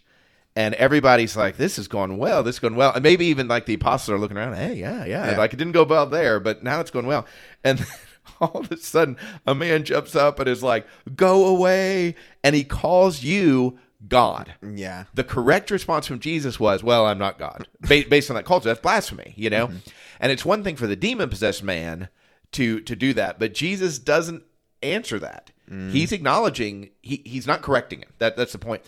and 0.54 0.74
everybody's 0.74 1.36
like, 1.36 1.56
"This 1.56 1.78
is 1.78 1.88
going 1.88 2.18
well. 2.18 2.42
This 2.42 2.56
is 2.56 2.60
going 2.60 2.76
well." 2.76 2.92
And 2.92 3.02
maybe 3.02 3.26
even 3.26 3.48
like 3.48 3.66
the 3.66 3.74
apostles 3.74 4.14
are 4.14 4.18
looking 4.18 4.36
around, 4.36 4.54
"Hey, 4.56 4.74
yeah, 4.74 5.04
yeah, 5.04 5.30
Yeah. 5.30 5.38
like 5.38 5.52
it 5.52 5.56
didn't 5.56 5.72
go 5.72 5.84
well 5.84 6.06
there, 6.06 6.38
but 6.38 6.62
now 6.62 6.80
it's 6.80 6.90
going 6.90 7.06
well." 7.06 7.26
And 7.64 7.78
then 7.78 7.86
all 8.40 8.60
of 8.60 8.70
a 8.70 8.76
sudden, 8.76 9.16
a 9.46 9.54
man 9.54 9.84
jumps 9.84 10.14
up 10.14 10.38
and 10.38 10.48
is 10.48 10.62
like, 10.62 10.86
"Go 11.14 11.46
away!" 11.46 12.14
And 12.44 12.54
he 12.54 12.64
calls 12.64 13.22
you 13.22 13.78
God. 14.08 14.54
Yeah. 14.62 15.04
The 15.14 15.24
correct 15.24 15.70
response 15.70 16.06
from 16.06 16.20
Jesus 16.20 16.60
was, 16.60 16.82
"Well, 16.82 17.06
I'm 17.06 17.18
not 17.18 17.38
God." 17.38 17.66
Ba- 17.80 18.04
based 18.08 18.30
on 18.30 18.36
that 18.36 18.44
culture, 18.44 18.68
that's 18.68 18.80
blasphemy, 18.80 19.34
you 19.36 19.50
know. 19.50 19.68
Mm-hmm. 19.68 19.76
And 20.20 20.32
it's 20.32 20.44
one 20.44 20.62
thing 20.62 20.76
for 20.76 20.86
the 20.86 20.96
demon 20.96 21.28
possessed 21.28 21.62
man 21.62 22.08
to 22.52 22.80
to 22.80 22.96
do 22.96 23.12
that, 23.14 23.38
but 23.38 23.54
Jesus 23.54 23.98
doesn't 23.98 24.42
answer 24.82 25.18
that. 25.18 25.50
Mm. 25.70 25.90
He's 25.90 26.12
acknowledging 26.12 26.90
he 27.02 27.22
he's 27.24 27.46
not 27.46 27.62
correcting 27.62 28.00
him. 28.00 28.10
That 28.18 28.36
that's 28.36 28.52
the 28.52 28.58
point. 28.58 28.82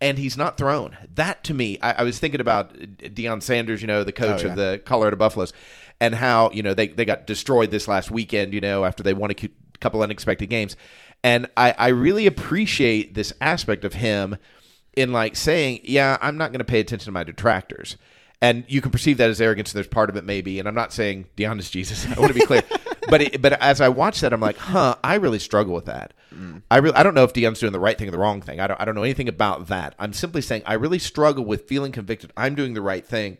And 0.00 0.18
he's 0.18 0.36
not 0.36 0.58
thrown. 0.58 0.96
That 1.14 1.44
to 1.44 1.54
me, 1.54 1.78
I, 1.80 1.92
I 1.92 2.02
was 2.02 2.18
thinking 2.18 2.40
about 2.40 2.74
Deion 2.76 3.40
Sanders, 3.42 3.80
you 3.80 3.86
know, 3.86 4.02
the 4.02 4.12
coach 4.12 4.40
Oh, 4.42 4.46
yeah. 4.46 4.50
of 4.50 4.56
the 4.56 4.82
Colorado 4.84 5.16
Buffaloes, 5.16 5.52
and 6.00 6.16
how 6.16 6.50
you 6.50 6.62
know 6.62 6.74
they 6.74 6.88
they 6.88 7.04
got 7.04 7.26
destroyed 7.26 7.70
this 7.70 7.86
last 7.86 8.10
weekend. 8.10 8.52
You 8.52 8.60
know, 8.60 8.84
after 8.84 9.02
they 9.04 9.14
won 9.14 9.30
a 9.30 9.36
couple 9.80 10.02
unexpected 10.02 10.46
games, 10.50 10.76
and 11.22 11.48
I 11.56 11.74
I 11.78 11.88
really 11.88 12.26
appreciate 12.26 13.14
this 13.14 13.32
aspect 13.40 13.84
of 13.84 13.94
him 13.94 14.36
in 14.96 15.12
like 15.12 15.36
saying, 15.36 15.80
yeah, 15.84 16.18
I'm 16.20 16.36
not 16.36 16.52
going 16.52 16.58
to 16.58 16.64
pay 16.64 16.80
attention 16.80 17.06
to 17.06 17.12
my 17.12 17.24
detractors. 17.24 17.96
And 18.40 18.64
you 18.68 18.80
can 18.80 18.90
perceive 18.90 19.16
that 19.18 19.30
as 19.30 19.40
arrogance. 19.40 19.72
And 19.72 19.76
there's 19.76 19.88
part 19.88 20.10
of 20.10 20.16
it, 20.16 20.24
maybe. 20.24 20.58
And 20.58 20.68
I'm 20.68 20.74
not 20.74 20.92
saying 20.92 21.26
Deion 21.36 21.58
is 21.58 21.70
Jesus. 21.70 22.06
I 22.16 22.20
want 22.20 22.32
to 22.32 22.38
be 22.38 22.44
clear. 22.44 22.62
but 23.08 23.22
it, 23.22 23.42
but 23.42 23.54
as 23.54 23.80
I 23.80 23.88
watch 23.88 24.20
that, 24.20 24.32
I'm 24.32 24.40
like, 24.40 24.56
huh, 24.56 24.96
I 25.02 25.14
really 25.14 25.38
struggle 25.38 25.74
with 25.74 25.86
that. 25.86 26.12
Mm. 26.34 26.62
I 26.70 26.78
really, 26.78 26.94
I 26.94 27.02
don't 27.02 27.14
know 27.14 27.24
if 27.24 27.32
Deion's 27.32 27.60
doing 27.60 27.72
the 27.72 27.80
right 27.80 27.96
thing 27.96 28.08
or 28.08 28.10
the 28.10 28.18
wrong 28.18 28.40
thing. 28.40 28.60
I 28.60 28.66
don't, 28.66 28.80
I 28.80 28.84
don't 28.84 28.94
know 28.94 29.02
anything 29.02 29.28
about 29.28 29.68
that. 29.68 29.94
I'm 29.98 30.12
simply 30.12 30.42
saying 30.42 30.62
I 30.66 30.74
really 30.74 30.98
struggle 30.98 31.44
with 31.44 31.68
feeling 31.68 31.92
convicted. 31.92 32.32
I'm 32.36 32.54
doing 32.54 32.74
the 32.74 32.82
right 32.82 33.06
thing. 33.06 33.38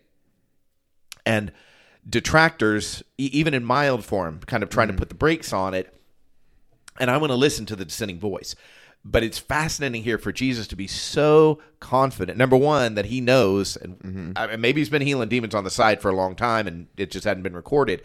And 1.27 1.53
detractors, 2.09 3.03
e- 3.19 3.31
even 3.33 3.53
in 3.53 3.65
mild 3.65 4.05
form, 4.05 4.41
kind 4.47 4.63
of 4.63 4.71
trying 4.71 4.89
to 4.89 4.95
mm. 4.95 4.99
put 4.99 5.09
the 5.09 5.15
brakes 5.15 5.53
on 5.53 5.75
it 5.75 5.95
and 6.99 7.11
I 7.11 7.17
want 7.17 7.31
to 7.31 7.37
listen 7.37 7.67
to 7.67 7.77
the 7.77 7.85
dissenting 7.85 8.19
voice. 8.19 8.55
But 9.07 9.23
it's 9.23 9.39
fascinating 9.39 10.03
here 10.03 10.17
for 10.17 10.33
Jesus 10.33 10.67
to 10.69 10.77
be 10.77 10.87
so 10.87 11.59
confident. 11.79 12.39
Number 12.39 12.57
one, 12.57 12.95
that 12.95 13.07
he 13.07 13.21
knows, 13.21 13.77
and 13.77 13.99
mm-hmm. 13.99 14.33
I 14.37 14.47
mean, 14.47 14.61
maybe 14.63 14.81
he's 14.81 14.89
been 14.89 15.03
healing 15.03 15.29
demons 15.29 15.55
on 15.55 15.65
the 15.65 15.71
side 15.71 16.01
for 16.01 16.09
a 16.09 16.17
long 16.17 16.35
time, 16.35 16.67
and 16.67 16.87
it 16.97 17.11
just 17.11 17.25
hadn't 17.25 17.43
been 17.43 17.55
recorded. 17.55 18.03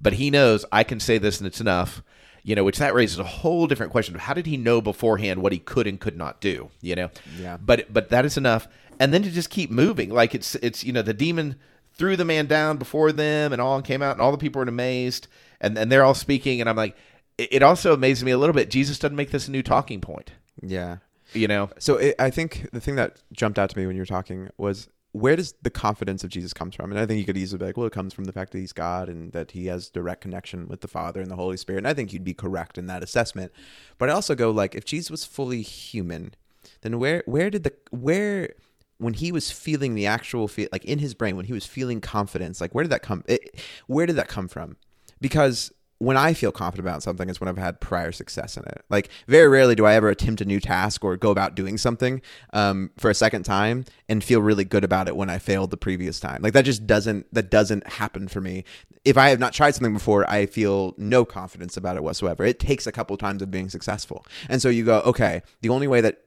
But 0.00 0.14
he 0.14 0.30
knows 0.30 0.64
I 0.70 0.84
can 0.84 1.00
say 1.00 1.18
this, 1.18 1.38
and 1.38 1.46
it's 1.46 1.60
enough. 1.60 2.02
You 2.44 2.54
know, 2.54 2.62
which 2.62 2.78
that 2.78 2.94
raises 2.94 3.18
a 3.18 3.24
whole 3.24 3.66
different 3.66 3.90
question 3.90 4.14
of 4.14 4.20
how 4.20 4.34
did 4.34 4.46
he 4.46 4.56
know 4.56 4.80
beforehand 4.80 5.42
what 5.42 5.50
he 5.50 5.58
could 5.58 5.88
and 5.88 5.98
could 5.98 6.16
not 6.16 6.40
do? 6.40 6.70
You 6.80 6.94
know, 6.94 7.10
Yeah. 7.40 7.56
But 7.56 7.92
but 7.92 8.10
that 8.10 8.24
is 8.24 8.36
enough, 8.36 8.68
and 9.00 9.12
then 9.12 9.24
to 9.24 9.30
just 9.32 9.50
keep 9.50 9.68
moving, 9.70 10.10
like 10.10 10.32
it's 10.32 10.54
it's 10.56 10.84
you 10.84 10.92
know 10.92 11.02
the 11.02 11.12
demon 11.12 11.56
threw 11.94 12.14
the 12.14 12.24
man 12.24 12.46
down 12.46 12.76
before 12.76 13.10
them, 13.10 13.52
and 13.52 13.60
all 13.60 13.82
came 13.82 14.00
out, 14.00 14.12
and 14.12 14.20
all 14.20 14.30
the 14.30 14.38
people 14.38 14.60
were 14.60 14.68
amazed, 14.68 15.26
and 15.60 15.76
and 15.76 15.90
they're 15.90 16.04
all 16.04 16.14
speaking, 16.14 16.60
and 16.60 16.70
I'm 16.70 16.76
like, 16.76 16.96
it 17.38 17.62
also 17.62 17.92
amazes 17.92 18.24
me 18.24 18.30
a 18.30 18.38
little 18.38 18.54
bit. 18.54 18.70
Jesus 18.70 18.98
doesn't 18.98 19.16
make 19.16 19.30
this 19.30 19.48
a 19.48 19.50
new 19.50 19.62
talking 19.62 20.00
point. 20.00 20.32
Yeah. 20.62 20.98
You 21.32 21.48
know, 21.48 21.70
So 21.78 21.96
it, 21.96 22.14
I 22.18 22.30
think 22.30 22.68
the 22.72 22.80
thing 22.80 22.96
that 22.96 23.20
jumped 23.32 23.58
out 23.58 23.70
to 23.70 23.78
me 23.78 23.86
when 23.86 23.96
you 23.96 24.02
were 24.02 24.06
talking 24.06 24.48
was 24.56 24.88
where 25.12 25.36
does 25.36 25.54
the 25.62 25.70
confidence 25.70 26.22
of 26.24 26.30
Jesus 26.30 26.52
comes 26.52 26.74
from? 26.74 26.90
And 26.90 27.00
I 27.00 27.06
think 27.06 27.18
you 27.18 27.24
could 27.24 27.38
easily 27.38 27.58
be 27.58 27.64
like, 27.66 27.76
well, 27.76 27.86
it 27.86 27.92
comes 27.92 28.12
from 28.12 28.24
the 28.24 28.32
fact 28.32 28.52
that 28.52 28.58
he's 28.58 28.72
God 28.72 29.08
and 29.08 29.32
that 29.32 29.52
he 29.52 29.66
has 29.66 29.88
direct 29.88 30.20
connection 30.20 30.68
with 30.68 30.82
the 30.82 30.88
Father 30.88 31.20
and 31.20 31.30
the 31.30 31.36
Holy 31.36 31.56
Spirit. 31.56 31.78
And 31.78 31.88
I 31.88 31.94
think 31.94 32.12
you'd 32.12 32.24
be 32.24 32.34
correct 32.34 32.76
in 32.76 32.86
that 32.86 33.02
assessment. 33.02 33.50
But 33.98 34.10
I 34.10 34.12
also 34.12 34.34
go 34.34 34.50
like, 34.50 34.74
if 34.74 34.84
Jesus 34.84 35.10
was 35.10 35.24
fully 35.24 35.62
human, 35.62 36.34
then 36.82 36.98
where 36.98 37.22
where 37.26 37.48
did 37.48 37.64
the 37.64 37.72
where 37.90 38.54
when 38.98 39.14
he 39.14 39.32
was 39.32 39.50
feeling 39.50 39.94
the 39.94 40.06
actual 40.06 40.48
feel 40.48 40.68
like 40.72 40.84
in 40.84 40.98
his 40.98 41.14
brain 41.14 41.36
when 41.36 41.46
he 41.46 41.52
was 41.52 41.66
feeling 41.66 42.00
confidence, 42.00 42.60
like 42.60 42.74
where 42.74 42.84
did 42.84 42.90
that 42.90 43.02
come? 43.02 43.24
It, 43.26 43.58
where 43.86 44.06
did 44.06 44.16
that 44.16 44.28
come 44.28 44.48
from? 44.48 44.76
Because 45.20 45.72
when 45.98 46.16
I 46.16 46.34
feel 46.34 46.52
confident 46.52 46.86
about 46.86 47.02
something 47.02 47.28
is 47.28 47.40
when 47.40 47.48
I've 47.48 47.56
had 47.56 47.80
prior 47.80 48.12
success 48.12 48.56
in 48.56 48.64
it. 48.64 48.84
Like 48.90 49.08
very 49.28 49.48
rarely 49.48 49.74
do 49.74 49.86
I 49.86 49.94
ever 49.94 50.08
attempt 50.08 50.42
a 50.42 50.44
new 50.44 50.60
task 50.60 51.02
or 51.04 51.16
go 51.16 51.30
about 51.30 51.54
doing 51.54 51.78
something 51.78 52.20
um, 52.52 52.90
for 52.98 53.10
a 53.10 53.14
second 53.14 53.44
time 53.44 53.84
and 54.08 54.22
feel 54.22 54.42
really 54.42 54.64
good 54.64 54.84
about 54.84 55.08
it 55.08 55.16
when 55.16 55.30
I 55.30 55.38
failed 55.38 55.70
the 55.70 55.76
previous 55.76 56.20
time. 56.20 56.42
Like 56.42 56.52
that 56.52 56.64
just 56.66 56.86
doesn't 56.86 57.32
that 57.32 57.50
doesn't 57.50 57.86
happen 57.86 58.28
for 58.28 58.40
me. 58.40 58.64
If 59.04 59.16
I 59.16 59.30
have 59.30 59.38
not 59.38 59.52
tried 59.52 59.74
something 59.74 59.94
before, 59.94 60.28
I 60.28 60.46
feel 60.46 60.94
no 60.98 61.24
confidence 61.24 61.76
about 61.76 61.96
it 61.96 62.02
whatsoever. 62.02 62.44
It 62.44 62.58
takes 62.58 62.86
a 62.86 62.92
couple 62.92 63.16
times 63.16 63.40
of 63.40 63.50
being 63.50 63.70
successful, 63.70 64.26
and 64.48 64.60
so 64.60 64.68
you 64.68 64.84
go, 64.84 65.00
okay, 65.00 65.42
the 65.62 65.68
only 65.70 65.86
way 65.86 66.00
that 66.00 66.22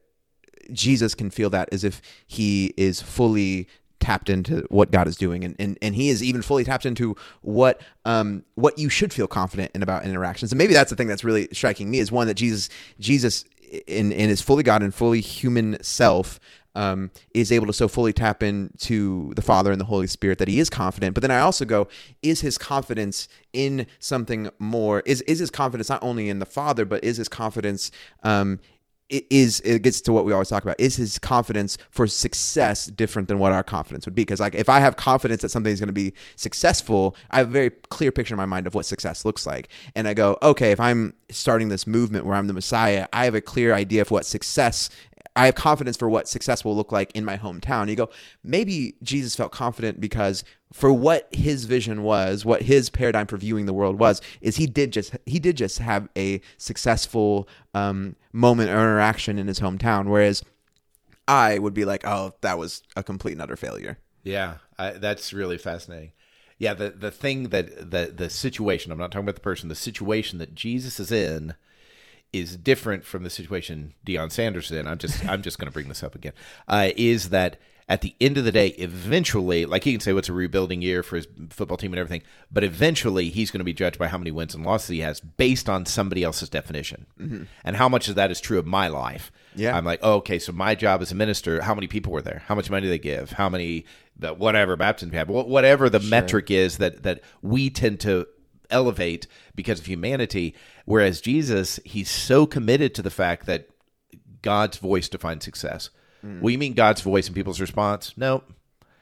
Jesus 0.72 1.16
can 1.16 1.30
feel 1.30 1.50
that 1.50 1.70
is 1.72 1.84
if 1.84 2.02
he 2.28 2.74
is 2.78 3.02
fully 3.02 3.68
tapped 4.10 4.30
into 4.30 4.66
what 4.70 4.90
God 4.90 5.08
is 5.08 5.16
doing 5.16 5.44
and, 5.44 5.56
and, 5.60 5.78
and 5.84 5.94
he 5.94 6.10
is 6.10 6.24
even 6.24 6.42
fully 6.42 6.64
tapped 6.64 6.86
into 6.86 7.16
what 7.42 7.80
um 8.06 8.44
what 8.56 8.80
you 8.80 8.90
should 8.90 9.14
feel 9.14 9.28
confident 9.28 9.72
in 9.76 9.84
about 9.84 10.04
interactions. 10.04 10.52
And 10.52 10.58
maybe 10.58 10.74
that's 10.74 10.90
the 10.90 10.96
thing 10.96 11.08
that's 11.08 11.24
really 11.24 11.48
striking 11.52 11.92
me 11.92 12.00
is 12.00 12.12
one 12.12 12.26
that 12.26 12.34
Jesus 12.34 12.70
Jesus 13.00 13.46
in 13.86 14.12
in 14.12 14.30
his 14.30 14.42
fully 14.42 14.64
God 14.64 14.82
and 14.82 14.94
fully 14.94 15.22
human 15.22 15.78
self 15.84 16.40
um, 16.76 17.12
is 17.34 17.52
able 17.52 17.68
to 17.68 17.74
so 17.74 17.88
fully 17.88 18.14
tap 18.14 18.42
into 18.42 19.34
the 19.36 19.42
Father 19.42 19.72
and 19.72 19.82
the 19.82 19.86
Holy 19.86 20.08
Spirit 20.08 20.38
that 20.38 20.48
he 20.48 20.60
is 20.60 20.70
confident. 20.70 21.14
But 21.14 21.22
then 21.22 21.32
I 21.32 21.40
also 21.40 21.66
go, 21.66 21.88
is 22.22 22.42
his 22.42 22.58
confidence 22.58 23.28
in 23.54 23.86
something 24.00 24.50
more? 24.60 25.02
Is 25.06 25.22
is 25.24 25.40
his 25.40 25.52
confidence 25.52 25.90
not 25.90 26.02
only 26.02 26.30
in 26.30 26.40
the 26.40 26.46
Father, 26.46 26.86
but 26.86 27.04
is 27.04 27.18
his 27.18 27.28
confidence 27.28 27.92
um, 28.24 28.60
it 29.10 29.26
is 29.30 29.60
it 29.62 29.82
gets 29.82 30.02
to 30.02 30.14
what 30.14 30.26
we 30.26 30.34
always 30.34 30.50
talk 30.50 30.64
about. 30.64 30.80
Is 30.80 30.96
his 30.96 31.20
confidence 31.20 31.78
for 31.90 32.08
success 32.08 32.86
different 32.86 33.28
than 33.28 33.40
what 33.40 33.52
our 33.52 33.64
confidence 33.64 34.06
would 34.06 34.16
be? 34.16 34.22
Because 34.22 34.40
like 34.40 34.56
if 34.56 34.70
i 34.70 34.80
have 34.80 34.96
confidence 34.96 35.42
that 35.42 35.50
something 35.50 35.74
is 35.74 35.80
going 35.80 35.88
to 35.88 35.94
be 35.94 36.14
successful 36.36 37.16
i 37.32 37.38
have 37.40 37.48
a 37.48 37.52
very 37.52 37.70
clear 37.90 38.12
picture 38.12 38.34
in 38.34 38.38
my 38.38 38.46
mind 38.46 38.68
of 38.68 38.76
what 38.76 38.86
success 38.86 39.26
looks 39.26 39.46
like. 39.46 39.70
And 39.96 40.08
i 40.08 40.14
go 40.14 40.38
okay 40.42 40.72
if 40.72 40.80
i'm 40.80 41.14
starting 41.32 41.70
this 41.70 41.86
movement 41.86 42.26
where 42.26 42.36
i'm 42.36 42.48
the 42.48 42.54
messiah 42.54 43.08
i 43.14 43.26
have 43.26 43.36
a 43.36 43.42
clear 43.42 43.74
idea 43.74 44.02
of 44.02 44.12
what 44.12 44.26
success 44.26 44.90
I 45.36 45.46
have 45.46 45.56
confidence 45.56 45.96
for 45.96 46.10
what 46.10 46.28
success 46.28 46.66
will 46.66 46.76
look 46.76 46.92
like 46.92 47.12
in 47.16 47.24
my 47.24 47.38
hometown. 47.38 47.88
You 47.88 47.96
go, 47.96 48.10
maybe 48.44 48.96
Jesus 49.04 49.36
felt 49.36 49.54
confident 49.54 50.02
because 50.02 50.44
for 50.72 50.94
what 50.94 51.28
his 51.32 51.66
vision 51.66 52.04
was, 52.04 52.46
what 52.46 52.64
his 52.64 52.90
paradigm 52.90 53.28
for 53.28 53.38
viewing 53.38 53.66
the 53.66 53.74
world 53.74 54.00
was, 54.00 54.22
is 54.42 54.58
he 54.58 54.68
did 54.68 54.92
just 54.92 55.16
he 55.26 55.40
did 55.40 55.58
just 55.58 55.80
have 55.80 56.08
a 56.16 56.42
successful 56.58 57.48
um, 57.74 58.16
moment 58.32 58.70
or 58.70 58.74
interaction 58.74 59.40
in 59.40 59.48
his 59.48 59.60
hometown, 59.60 60.08
whereas 60.08 60.44
I 61.28 61.60
would 61.60 61.74
be 61.74 61.86
like, 61.86 62.06
oh, 62.06 62.34
that 62.42 62.58
was 62.58 62.84
a 62.96 63.04
complete 63.04 63.34
and 63.34 63.42
utter 63.42 63.56
failure. 63.56 63.98
Yeah, 64.24 64.56
I, 64.78 64.92
that's 64.92 65.34
really 65.34 65.58
fascinating. 65.58 66.12
Yeah, 66.58 66.74
the 66.74 66.90
the 66.92 67.12
thing 67.12 67.50
that 67.50 67.92
the 67.92 68.14
the 68.16 68.30
situation 68.30 68.92
I'm 68.92 68.98
not 68.98 69.12
talking 69.12 69.26
about 69.26 69.36
the 69.36 69.42
person, 69.42 69.70
the 69.70 69.76
situation 69.76 70.40
that 70.40 70.54
Jesus 70.54 71.00
is 71.00 71.12
in 71.12 71.56
is 72.32 72.58
different 72.58 73.06
from 73.06 73.24
the 73.24 73.30
situation 73.30 73.94
Deion 74.06 74.32
Sanders 74.32 74.66
is 74.66 74.78
in. 74.78 74.88
I'm 74.88 74.98
just 75.00 75.28
I'm 75.28 75.42
just 75.42 75.58
going 75.58 75.68
to 75.68 75.74
bring 75.74 75.88
this 75.88 76.04
up 76.04 76.16
again. 76.16 76.34
Uh, 76.68 76.90
is 76.96 77.30
that 77.30 77.58
at 77.90 78.02
the 78.02 78.16
end 78.22 78.38
of 78.38 78.46
the 78.46 78.52
day, 78.52 78.68
eventually, 78.68 79.66
like 79.66 79.84
he 79.84 79.92
can 79.92 80.00
say, 80.00 80.14
what's 80.14 80.30
a 80.30 80.34
rebuilding 80.34 80.82
year 80.82 81.04
for 81.04 81.16
his 81.16 81.28
football 81.50 81.76
team 81.76 81.92
and 81.92 82.00
everything, 82.00 82.22
but 82.52 82.64
eventually 82.64 83.30
he's 83.30 83.52
going 83.52 83.60
to 83.60 83.66
be 83.66 83.74
judged 83.74 83.98
by 83.98 84.08
how 84.08 84.18
many 84.18 84.30
wins 84.30 84.54
and 84.54 84.64
losses 84.64 84.90
he 84.90 85.00
has 85.00 85.20
based 85.20 85.68
on 85.68 85.86
somebody 85.86 86.24
else's 86.24 86.50
definition, 86.50 87.08
mm-hmm. 87.20 87.44
and 87.64 87.76
how 87.76 87.90
much 87.90 88.08
of 88.08 88.16
that 88.16 88.30
is 88.30 88.40
true 88.40 88.60
of 88.60 88.68
my 88.68 88.88
life. 88.88 89.32
Yeah. 89.56 89.76
I'm 89.76 89.86
like, 89.86 90.00
oh, 90.04 90.18
okay, 90.18 90.40
so 90.40 90.52
my 90.52 90.76
job 90.76 91.02
as 91.02 91.12
a 91.12 91.16
minister, 91.16 91.62
how 91.62 91.74
many 91.74 91.88
people 91.88 92.14
were 92.14 92.22
there? 92.22 92.44
How 92.46 92.56
much 92.56 92.70
money 92.70 92.84
did 92.84 92.92
they 92.92 93.00
give? 93.00 93.32
How 93.32 93.50
many, 93.50 93.86
the, 94.16 94.34
whatever 94.36 94.78
baptism 94.78 95.12
have, 95.14 95.28
whatever 95.28 95.90
the 95.90 96.00
metric 96.00 96.52
is 96.52 96.78
that 96.78 97.04
that 97.04 97.22
we 97.42 97.72
tend 97.72 98.00
to 98.02 98.28
elevate 98.70 99.28
because 99.56 99.80
of 99.80 99.86
humanity. 99.86 100.56
Whereas 100.86 101.22
Jesus, 101.22 101.80
he's 101.86 102.10
so 102.10 102.46
committed 102.46 102.94
to 102.96 103.02
the 103.02 103.10
fact 103.10 103.46
that 103.48 103.70
God's 104.42 104.78
voice 104.78 105.10
defines 105.10 105.44
success. 105.44 105.90
Well, 106.24 106.50
you 106.50 106.58
mean 106.58 106.74
God's 106.74 107.02
voice 107.02 107.28
and 107.28 107.36
people's 107.36 107.62
response? 107.62 108.14
No. 108.18 108.44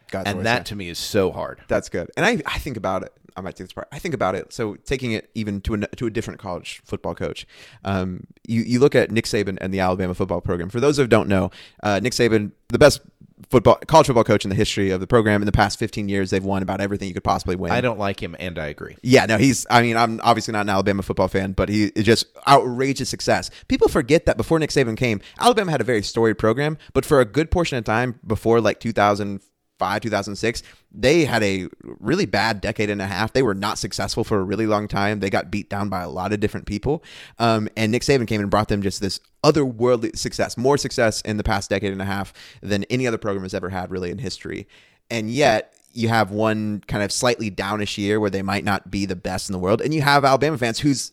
God's 0.10 0.28
and 0.28 0.38
voice, 0.38 0.44
that 0.46 0.60
yeah. 0.60 0.64
to 0.64 0.76
me 0.76 0.90
is 0.90 0.98
so 0.98 1.32
hard. 1.32 1.60
That's 1.68 1.90
good. 1.90 2.10
And 2.16 2.26
I, 2.26 2.42
I 2.46 2.60
think 2.60 2.78
about 2.78 3.04
it. 3.04 3.14
I 3.36 3.42
might 3.42 3.56
take 3.56 3.68
this 3.68 3.74
part. 3.74 3.88
I 3.92 4.00
think 4.00 4.16
about 4.16 4.34
it. 4.34 4.52
So 4.52 4.76
taking 4.76 5.12
it 5.12 5.30
even 5.36 5.62
to 5.62 5.76
a, 5.76 5.78
to 5.78 6.08
a 6.08 6.10
different 6.10 6.40
college 6.40 6.82
football 6.86 7.14
coach, 7.14 7.46
um, 7.86 8.26
you, 8.48 8.62
you 8.62 8.80
look 8.80 8.96
at 8.96 9.12
Nick 9.12 9.26
Saban 9.26 9.60
and 9.62 9.72
the 9.72 9.80
Alabama 9.80 10.16
football 10.16 10.42
program. 10.42 10.70
For 10.70 10.80
those 10.80 10.98
who 10.98 11.06
don't 11.06 11.30
know, 11.30 11.52
uh, 11.84 12.00
Nick 12.02 12.14
Saban, 12.14 12.52
the 12.70 12.80
best 12.80 13.02
football 13.50 13.78
college 13.88 14.08
football 14.08 14.24
coach 14.24 14.46
in 14.46 14.50
the 14.50 14.56
history 14.56 14.92
of 14.92 15.00
the 15.00 15.08
program. 15.08 15.42
In 15.42 15.46
the 15.46 15.52
past 15.52 15.80
15 15.80 16.10
years, 16.10 16.30
they've 16.30 16.44
won 16.44 16.64
about 16.64 16.82
everything 16.82 17.08
you 17.08 17.14
could 17.14 17.24
possibly 17.24 17.56
win. 17.56 17.72
I 17.72 17.82
don't 17.82 18.00
like 18.00 18.22
him, 18.22 18.36
and 18.40 18.58
I 18.58 18.68
agree. 18.68 18.98
Yeah, 19.02 19.26
no, 19.26 19.38
he's. 19.38 19.66
I 19.70 19.82
mean, 19.82 19.98
I'm 19.98 20.20
obviously 20.24 20.52
not 20.52 20.62
an 20.62 20.70
Alabama 20.70 21.04
football 21.04 21.28
fan, 21.28 21.54
but 21.54 21.70
he 21.70 21.86
is 21.88 22.06
just 22.06 22.26
outrageous 22.48 23.10
success. 23.10 23.50
People 23.68 23.88
forget 23.88 24.26
that 24.26 24.38
before 24.38 24.60
Nick 24.60 24.72
Saban 24.72 24.98
came, 24.98 25.22
Alabama 25.40 25.72
had 25.72 25.82
a 25.82 25.86
very 25.86 26.02
storied 26.02 26.38
program, 26.38 26.78
but 26.94 27.06
for 27.06 27.20
a 27.20 27.26
good 27.26 27.52
portion 27.52 27.78
of 27.78 27.84
time 27.84 28.20
before 28.26 28.62
like 28.62 28.80
2005, 29.78 30.02
2006, 30.02 30.64
they 30.92 31.26
had 31.26 31.44
a 31.44 31.68
really 31.84 32.26
bad 32.26 32.62
decade 32.62 32.90
and 32.90 33.02
a 33.02 33.08
half. 33.08 33.34
They 33.34 33.44
were 33.44 33.54
not 33.54 33.78
successful 33.78 34.24
for 34.24 34.40
a 34.40 34.44
really 34.44 34.68
long 34.68 34.88
time. 34.88 35.20
They 35.20 35.30
got 35.30 35.52
beat 35.52 35.70
down 35.70 35.90
by 35.90 36.02
a 36.02 36.10
lot 36.10 36.34
of 36.34 36.40
different 36.40 36.66
people, 36.66 37.04
um, 37.40 37.70
and 37.78 37.92
Nick 37.92 38.02
Saban 38.02 38.28
came 38.28 38.42
and 38.42 38.50
brought 38.50 38.68
them 38.68 38.82
just 38.82 39.02
this 39.02 39.20
otherworldly 39.44 40.18
success, 40.18 40.58
more 40.58 40.78
success 40.78 41.22
in 41.22 41.38
the 41.38 41.44
past 41.44 41.70
decade 41.70 41.92
and 41.92 42.02
a 42.02 42.06
half 42.06 42.34
than 42.62 42.84
any 42.86 43.08
other 43.08 43.18
program 43.18 43.44
has 43.44 43.54
ever 43.54 43.70
had, 43.70 43.92
really 43.92 44.12
in 44.12 44.18
history. 44.18 44.68
And 45.10 45.30
yet, 45.30 45.74
you 45.94 46.10
have 46.10 46.32
one 46.32 46.84
kind 46.88 47.04
of 47.04 47.12
slightly 47.12 47.50
downish 47.50 47.98
year 47.98 48.20
where 48.20 48.30
they 48.30 48.42
might 48.42 48.64
not 48.64 48.92
be 48.92 49.06
the 49.06 49.16
best 49.16 49.50
in 49.50 49.54
the 49.54 49.60
world, 49.60 49.82
and 49.82 49.94
you 49.94 50.02
have 50.02 50.26
Alabama 50.26 50.58
fans 50.58 50.80
whose 50.80 51.12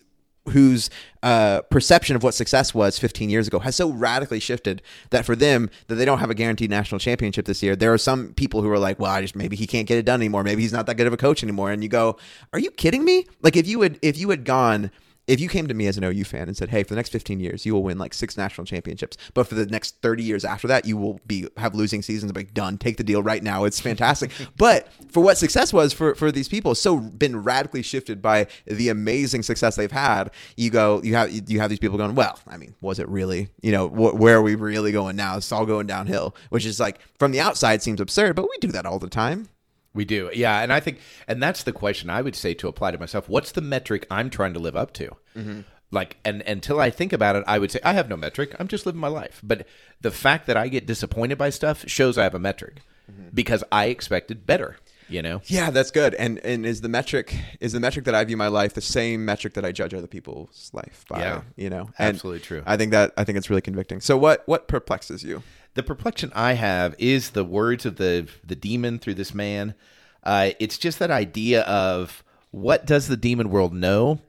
whose 0.50 0.90
uh, 1.22 1.62
perception 1.70 2.16
of 2.16 2.22
what 2.22 2.34
success 2.34 2.74
was 2.74 2.98
15 2.98 3.30
years 3.30 3.46
ago 3.48 3.58
has 3.60 3.74
so 3.76 3.90
radically 3.90 4.40
shifted 4.40 4.82
that 5.10 5.24
for 5.24 5.34
them 5.34 5.70
that 5.88 5.94
they 5.94 6.04
don't 6.04 6.18
have 6.18 6.30
a 6.30 6.34
guaranteed 6.34 6.70
national 6.70 6.98
championship 6.98 7.46
this 7.46 7.62
year. 7.62 7.74
There 7.74 7.92
are 7.92 7.98
some 7.98 8.34
people 8.34 8.60
who 8.60 8.70
are 8.70 8.78
like, 8.78 8.98
"Well, 8.98 9.10
I 9.10 9.22
just 9.22 9.34
maybe 9.34 9.56
he 9.56 9.66
can't 9.66 9.88
get 9.88 9.98
it 9.98 10.04
done 10.04 10.20
anymore. 10.20 10.44
Maybe 10.44 10.62
he's 10.62 10.72
not 10.72 10.86
that 10.86 10.96
good 10.96 11.06
of 11.06 11.12
a 11.12 11.18
coach 11.18 11.42
anymore." 11.42 11.70
And 11.70 11.82
you 11.82 11.88
go, 11.88 12.18
"Are 12.52 12.58
you 12.58 12.70
kidding 12.70 13.04
me? 13.04 13.26
Like 13.42 13.56
if 13.56 13.66
you 13.66 13.80
had 13.82 13.98
if 14.02 14.18
you 14.18 14.30
had 14.30 14.44
gone 14.44 14.90
if 15.26 15.40
you 15.40 15.48
came 15.48 15.66
to 15.66 15.74
me 15.74 15.86
as 15.86 15.96
an 15.96 16.04
OU 16.04 16.24
fan 16.24 16.48
and 16.48 16.56
said, 16.56 16.70
"Hey, 16.70 16.82
for 16.82 16.90
the 16.90 16.96
next 16.96 17.10
15 17.10 17.40
years, 17.40 17.64
you 17.64 17.72
will 17.72 17.82
win 17.82 17.98
like 17.98 18.12
six 18.12 18.36
national 18.36 18.66
championships, 18.66 19.16
but 19.32 19.46
for 19.46 19.54
the 19.54 19.66
next 19.66 20.00
30 20.02 20.22
years 20.22 20.44
after 20.44 20.68
that, 20.68 20.84
you 20.84 20.96
will 20.96 21.20
be 21.26 21.46
have 21.56 21.74
losing 21.74 22.02
seasons," 22.02 22.30
I'm 22.30 22.36
like, 22.36 22.54
"Done. 22.54 22.78
Take 22.78 22.96
the 22.96 23.04
deal 23.04 23.22
right 23.22 23.42
now. 23.42 23.64
It's 23.64 23.80
fantastic." 23.80 24.30
but 24.58 24.88
for 25.10 25.22
what 25.22 25.38
success 25.38 25.72
was 25.72 25.92
for 25.92 26.14
for 26.14 26.30
these 26.30 26.48
people, 26.48 26.74
so 26.74 26.98
been 26.98 27.42
radically 27.42 27.82
shifted 27.82 28.20
by 28.20 28.46
the 28.66 28.88
amazing 28.88 29.42
success 29.42 29.76
they've 29.76 29.90
had. 29.90 30.30
You 30.56 30.70
go, 30.70 31.00
you 31.02 31.14
have 31.14 31.30
you 31.50 31.60
have 31.60 31.70
these 31.70 31.78
people 31.78 31.98
going, 31.98 32.14
"Well, 32.14 32.38
I 32.46 32.56
mean, 32.56 32.74
was 32.80 32.98
it 32.98 33.08
really? 33.08 33.48
You 33.62 33.72
know, 33.72 33.88
wh- 33.88 34.18
where 34.18 34.36
are 34.36 34.42
we 34.42 34.54
really 34.54 34.92
going 34.92 35.16
now? 35.16 35.36
It's 35.36 35.50
all 35.52 35.66
going 35.66 35.86
downhill." 35.86 36.34
Which 36.50 36.66
is 36.66 36.78
like 36.78 36.98
from 37.18 37.32
the 37.32 37.40
outside 37.40 37.82
seems 37.82 38.00
absurd, 38.00 38.36
but 38.36 38.44
we 38.44 38.56
do 38.60 38.68
that 38.72 38.86
all 38.86 38.98
the 38.98 39.08
time. 39.08 39.48
We 39.94 40.04
do. 40.04 40.30
Yeah. 40.34 40.60
And 40.60 40.72
I 40.72 40.80
think, 40.80 40.98
and 41.28 41.42
that's 41.42 41.62
the 41.62 41.72
question 41.72 42.10
I 42.10 42.20
would 42.20 42.34
say 42.34 42.52
to 42.54 42.68
apply 42.68 42.90
to 42.90 42.98
myself. 42.98 43.28
What's 43.28 43.52
the 43.52 43.60
metric 43.60 44.06
I'm 44.10 44.28
trying 44.28 44.52
to 44.54 44.58
live 44.58 44.76
up 44.76 44.92
to? 44.94 45.16
Mm-hmm. 45.36 45.60
Like, 45.90 46.16
and 46.24 46.42
until 46.42 46.80
I 46.80 46.90
think 46.90 47.12
about 47.12 47.36
it, 47.36 47.44
I 47.46 47.60
would 47.60 47.70
say 47.70 47.78
I 47.84 47.92
have 47.92 48.08
no 48.08 48.16
metric. 48.16 48.56
I'm 48.58 48.66
just 48.66 48.84
living 48.84 49.00
my 49.00 49.08
life. 49.08 49.40
But 49.44 49.66
the 50.00 50.10
fact 50.10 50.46
that 50.48 50.56
I 50.56 50.66
get 50.68 50.86
disappointed 50.86 51.38
by 51.38 51.50
stuff 51.50 51.84
shows 51.86 52.18
I 52.18 52.24
have 52.24 52.34
a 52.34 52.40
metric 52.40 52.80
mm-hmm. 53.10 53.28
because 53.32 53.62
I 53.70 53.86
expected 53.86 54.46
better. 54.46 54.76
You 55.08 55.22
know? 55.22 55.42
Yeah, 55.44 55.70
that's 55.70 55.90
good. 55.90 56.14
And 56.14 56.38
and 56.38 56.64
is 56.64 56.80
the 56.80 56.88
metric 56.88 57.36
is 57.60 57.72
the 57.72 57.80
metric 57.80 58.06
that 58.06 58.14
I 58.14 58.24
view 58.24 58.38
my 58.38 58.48
life 58.48 58.72
the 58.72 58.80
same 58.80 59.24
metric 59.24 59.52
that 59.52 59.64
I 59.64 59.70
judge 59.70 59.92
other 59.92 60.06
people's 60.06 60.70
life 60.72 61.04
by? 61.08 61.20
Yeah, 61.20 61.42
you 61.56 61.68
know, 61.68 61.90
and 61.98 62.16
absolutely 62.16 62.40
true. 62.40 62.62
I 62.64 62.78
think 62.78 62.92
that 62.92 63.12
I 63.16 63.24
think 63.24 63.36
it's 63.36 63.50
really 63.50 63.60
convicting. 63.60 64.00
So 64.00 64.16
what 64.16 64.42
what 64.46 64.66
perplexes 64.66 65.22
you? 65.22 65.42
The 65.74 65.82
perplexion 65.82 66.32
I 66.34 66.54
have 66.54 66.94
is 66.98 67.30
the 67.30 67.44
words 67.44 67.84
of 67.84 67.96
the 67.96 68.28
the 68.44 68.54
demon 68.54 68.98
through 68.98 69.14
this 69.14 69.34
man. 69.34 69.74
Uh, 70.22 70.50
it's 70.58 70.78
just 70.78 70.98
that 71.00 71.10
idea 71.10 71.62
of 71.62 72.24
what 72.50 72.86
does 72.86 73.08
the 73.08 73.16
demon 73.16 73.50
world 73.50 73.74
know? 73.74 74.20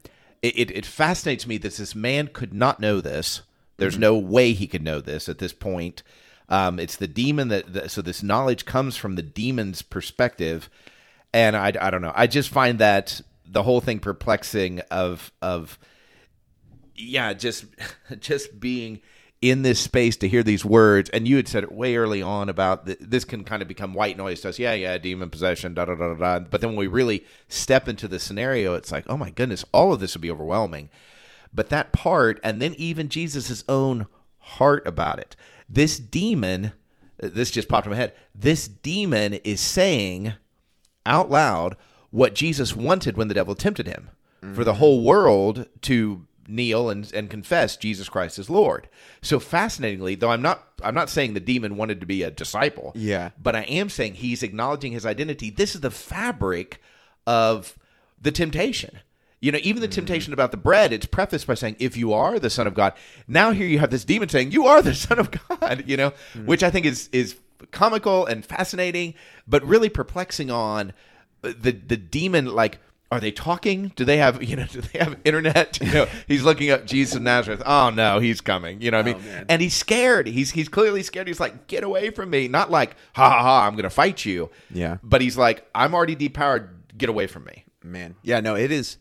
It, 0.41 0.59
it, 0.59 0.71
it 0.71 0.85
fascinates 0.85 1.47
me 1.47 1.57
that 1.59 1.75
this 1.75 1.95
man 1.95 2.27
could 2.27 2.53
not 2.53 2.79
know 2.79 2.99
this. 2.99 3.41
There's 3.77 3.93
mm-hmm. 3.93 4.01
no 4.01 4.17
way 4.17 4.53
he 4.53 4.67
could 4.67 4.83
know 4.83 4.99
this 4.99 5.29
at 5.29 5.37
this 5.37 5.53
point. 5.53 6.03
Um, 6.49 6.79
it's 6.79 6.97
the 6.97 7.07
demon 7.07 7.47
that, 7.47 7.73
that, 7.73 7.91
so 7.91 8.01
this 8.01 8.21
knowledge 8.21 8.65
comes 8.65 8.97
from 8.97 9.15
the 9.15 9.23
demon's 9.23 9.81
perspective, 9.81 10.69
and 11.33 11.55
I, 11.55 11.73
I 11.79 11.89
don't 11.89 12.01
know. 12.01 12.13
I 12.15 12.27
just 12.27 12.49
find 12.49 12.79
that 12.79 13.21
the 13.45 13.63
whole 13.63 13.81
thing 13.81 13.99
perplexing 13.99 14.79
of 14.91 15.31
of 15.41 15.79
yeah, 16.95 17.33
just 17.33 17.65
just 18.19 18.59
being 18.59 19.01
in 19.49 19.61
this 19.61 19.79
space 19.79 20.17
to 20.17 20.27
hear 20.27 20.41
these 20.41 20.65
words. 20.65 21.09
And 21.11 21.27
you 21.27 21.35
had 21.35 21.47
said 21.47 21.63
it 21.63 21.71
way 21.71 21.95
early 21.95 22.21
on 22.21 22.49
about 22.49 22.85
this 22.85 23.23
can 23.23 23.43
kind 23.43 23.61
of 23.61 23.67
become 23.67 23.93
white 23.93 24.17
noise 24.17 24.41
to 24.41 24.49
us. 24.49 24.57
Yeah, 24.57 24.73
yeah, 24.73 24.97
demon 24.97 25.29
possession, 25.29 25.75
da 25.75 25.85
da 25.85 25.95
da 25.95 26.13
da. 26.15 26.39
But 26.39 26.61
then 26.61 26.71
when 26.71 26.79
we 26.79 26.87
really 26.87 27.23
step 27.47 27.87
into 27.87 28.07
the 28.07 28.19
scenario, 28.19 28.73
it's 28.73 28.91
like, 28.91 29.05
oh 29.07 29.17
my 29.17 29.29
goodness, 29.29 29.63
all 29.71 29.93
of 29.93 29.99
this 29.99 30.15
would 30.15 30.21
be 30.21 30.31
overwhelming. 30.31 30.89
But 31.53 31.69
that 31.69 31.91
part, 31.91 32.39
and 32.43 32.61
then 32.61 32.73
even 32.77 33.07
Jesus' 33.07 33.63
own 33.69 34.07
heart 34.39 34.85
about 34.87 35.19
it. 35.19 35.35
This 35.69 35.99
demon, 35.99 36.73
this 37.17 37.51
just 37.51 37.69
popped 37.69 37.85
in 37.85 37.91
my 37.91 37.97
head. 37.97 38.13
This 38.33 38.67
demon 38.67 39.35
is 39.35 39.61
saying 39.61 40.33
out 41.05 41.29
loud 41.29 41.77
what 42.09 42.33
Jesus 42.33 42.75
wanted 42.75 43.15
when 43.15 43.27
the 43.27 43.33
devil 43.33 43.53
tempted 43.55 43.85
him 43.85 44.09
mm-hmm. 44.41 44.55
for 44.55 44.63
the 44.63 44.71
mm-hmm. 44.71 44.79
whole 44.79 45.03
world 45.03 45.67
to 45.81 46.25
kneel 46.47 46.89
and, 46.89 47.11
and 47.13 47.29
confess 47.29 47.77
Jesus 47.77 48.09
Christ 48.09 48.39
is 48.39 48.49
Lord. 48.49 48.89
So 49.21 49.39
fascinatingly, 49.39 50.15
though 50.15 50.31
I'm 50.31 50.41
not 50.41 50.63
I'm 50.83 50.95
not 50.95 51.09
saying 51.09 51.33
the 51.33 51.39
demon 51.39 51.77
wanted 51.77 51.99
to 52.01 52.05
be 52.05 52.23
a 52.23 52.31
disciple. 52.31 52.91
Yeah. 52.95 53.31
But 53.41 53.55
I 53.55 53.61
am 53.61 53.89
saying 53.89 54.15
he's 54.15 54.43
acknowledging 54.43 54.91
his 54.91 55.05
identity. 55.05 55.49
This 55.49 55.75
is 55.75 55.81
the 55.81 55.91
fabric 55.91 56.81
of 57.25 57.77
the 58.21 58.31
temptation. 58.31 58.99
You 59.41 59.51
know, 59.51 59.59
even 59.61 59.81
the 59.81 59.87
mm-hmm. 59.87 59.95
temptation 59.95 60.33
about 60.33 60.51
the 60.51 60.57
bread, 60.57 60.91
it's 60.91 61.05
prefaced 61.05 61.45
by 61.45 61.53
saying, 61.53 61.75
if 61.77 61.95
you 61.95 62.13
are 62.13 62.39
the 62.39 62.49
Son 62.49 62.65
of 62.65 62.73
God. 62.73 62.93
Now 63.27 63.51
here 63.51 63.67
you 63.67 63.79
have 63.79 63.91
this 63.91 64.05
demon 64.05 64.29
saying, 64.29 64.51
You 64.51 64.65
are 64.65 64.81
the 64.81 64.95
Son 64.95 65.19
of 65.19 65.29
God, 65.31 65.83
you 65.85 65.97
know, 65.97 66.11
mm-hmm. 66.11 66.45
which 66.45 66.63
I 66.63 66.69
think 66.69 66.85
is 66.85 67.09
is 67.11 67.35
comical 67.71 68.25
and 68.25 68.45
fascinating, 68.45 69.13
but 69.47 69.63
really 69.63 69.89
perplexing 69.89 70.51
on 70.51 70.93
the 71.41 71.71
the 71.71 71.97
demon 71.97 72.47
like 72.47 72.79
are 73.11 73.19
they 73.19 73.31
talking? 73.31 73.91
Do 73.95 74.05
they 74.05 74.17
have 74.17 74.43
you 74.49 74.55
know? 74.55 74.65
Do 74.65 74.81
they 74.81 74.99
have 74.99 75.17
internet? 75.23 75.79
You 75.85 75.91
know, 75.91 76.07
he's 76.27 76.43
looking 76.43 76.71
up 76.71 76.85
Jesus 76.85 77.15
of 77.15 77.21
Nazareth. 77.21 77.61
Oh 77.65 77.91
no, 77.91 78.19
he's 78.19 78.41
coming. 78.41 78.81
You 78.81 78.89
know 78.89 78.97
what 78.97 79.07
I 79.07 79.11
oh, 79.11 79.17
mean? 79.17 79.25
Man. 79.25 79.45
And 79.49 79.61
he's 79.61 79.75
scared. 79.75 80.25
He's 80.25 80.51
he's 80.51 80.67
clearly 80.67 81.03
scared. 81.03 81.27
He's 81.27 81.39
like, 81.39 81.67
get 81.67 81.83
away 81.83 82.09
from 82.09 82.31
me. 82.31 82.47
Not 82.47 82.71
like, 82.71 82.95
ha 83.13 83.29
ha 83.29 83.41
ha, 83.41 83.67
I'm 83.67 83.73
going 83.73 83.83
to 83.83 83.89
fight 83.89 84.25
you. 84.25 84.49
Yeah. 84.71 84.97
But 85.03 85.21
he's 85.21 85.37
like, 85.37 85.67
I'm 85.75 85.93
already 85.93 86.15
depowered. 86.15 86.69
Get 86.97 87.09
away 87.09 87.27
from 87.27 87.43
me. 87.45 87.65
Man. 87.83 88.15
Yeah. 88.23 88.39
No. 88.39 88.55
It 88.55 88.71
is. 88.71 88.97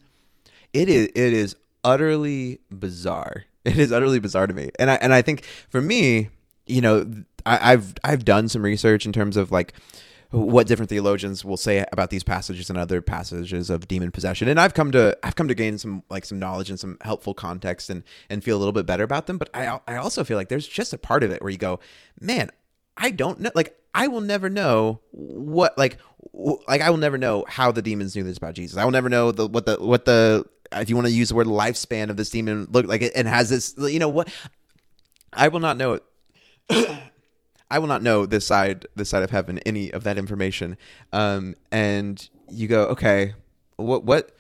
It 0.75 0.89
is. 0.91 1.07
It 1.15 1.33
is 1.33 1.57
utterly 1.83 2.61
bizarre. 2.71 3.45
It 3.65 3.79
is 3.79 3.93
utterly 3.93 4.19
bizarre 4.19 4.47
to 4.47 4.53
me. 4.53 4.71
And 4.79 4.91
I 4.91 4.97
and 4.97 5.15
I 5.15 5.23
think 5.23 5.45
for 5.71 5.81
me, 5.81 6.29
you 6.67 6.83
know, 6.83 7.11
I, 7.47 7.73
I've 7.73 7.95
I've 8.05 8.23
done 8.23 8.49
some 8.49 8.63
research 8.63 9.07
in 9.07 9.13
terms 9.13 9.39
of 9.39 9.51
like 9.51 9.73
what 10.35 10.67
different 10.67 10.89
theologians 10.89 11.45
will 11.45 11.57
say 11.57 11.85
about 11.93 12.11
these 12.11 12.25
passages 12.25 12.69
and 12.69 12.79
other 12.79 13.01
passages 13.01 13.71
of 13.71 13.87
demon 13.87 14.11
possession. 14.11 14.49
And 14.49 14.61
i've 14.61 14.75
come 14.75 14.91
to 14.93 15.17
i've 15.23 15.37
come 15.37 15.49
to 15.49 15.55
gain 15.55 15.79
some 15.79 16.03
like 16.11 16.25
some 16.25 16.39
knowledge 16.39 16.71
and 16.71 16.79
some 16.79 16.99
helpful 17.03 17.35
context 17.35 17.89
and 17.89 18.03
and 18.29 18.43
feel 18.43 18.57
a 18.57 18.59
little 18.59 18.73
bit 18.73 18.87
better 18.87 19.05
about 19.05 19.27
them. 19.27 19.39
But 19.39 19.51
i 19.55 19.79
i 19.87 19.97
also 19.97 20.25
feel 20.25 20.37
like 20.37 20.49
there's 20.49 20.67
just 20.67 20.93
a 20.93 20.99
part 20.99 21.23
of 21.23 21.31
it 21.31 21.41
where 21.41 21.51
you 21.51 21.59
go 21.59 21.79
man 22.21 22.51
i 22.97 23.11
don't 23.11 23.41
know 23.41 23.51
like 23.55 23.79
i 23.95 24.09
will 24.09 24.21
never 24.21 24.49
know 24.51 25.01
what 25.13 25.77
like 25.79 25.99
like 26.67 26.81
i 26.81 26.91
will 26.91 26.97
never 26.97 27.19
know 27.19 27.45
how 27.49 27.71
the 27.71 27.83
demons 27.83 28.17
knew 28.17 28.25
this 28.25 28.39
about 28.39 28.55
jesus. 28.55 28.77
I 28.77 28.85
will 28.85 28.93
never 28.93 29.09
know 29.09 29.33
the 29.33 29.47
what 29.47 29.67
the 29.67 29.77
what 29.77 30.05
the 30.05 30.45
if 30.73 30.89
you 30.89 30.97
want 30.97 31.07
to 31.07 31.13
use 31.13 31.29
the 31.29 31.35
word 31.35 31.47
lifespan 31.47 32.11
of 32.11 32.17
this 32.17 32.31
demon 32.31 32.67
look 32.71 32.87
like 32.87 33.03
it 33.03 33.13
and 33.15 33.29
has 33.29 33.51
this 33.51 33.75
you 33.79 33.99
know 33.99 34.09
what? 34.09 34.29
I 35.33 35.49
will 35.49 35.61
not 35.61 35.77
know 35.77 35.95
it 35.95 37.01
I 37.75 37.81
will 37.81 37.89
not 37.89 38.05
know 38.05 38.25
this 38.25 38.47
side 38.47 38.87
this 38.95 39.09
side 39.09 39.25
of 39.25 39.31
heaven 39.31 39.59
any 39.67 39.93
of 39.93 40.05
that 40.05 40.17
information. 40.17 40.77
Um, 41.13 41.57
and 41.73 42.29
you 42.49 42.69
go, 42.69 42.85
okay, 42.91 43.35
what 43.75 44.05
what 44.05 44.31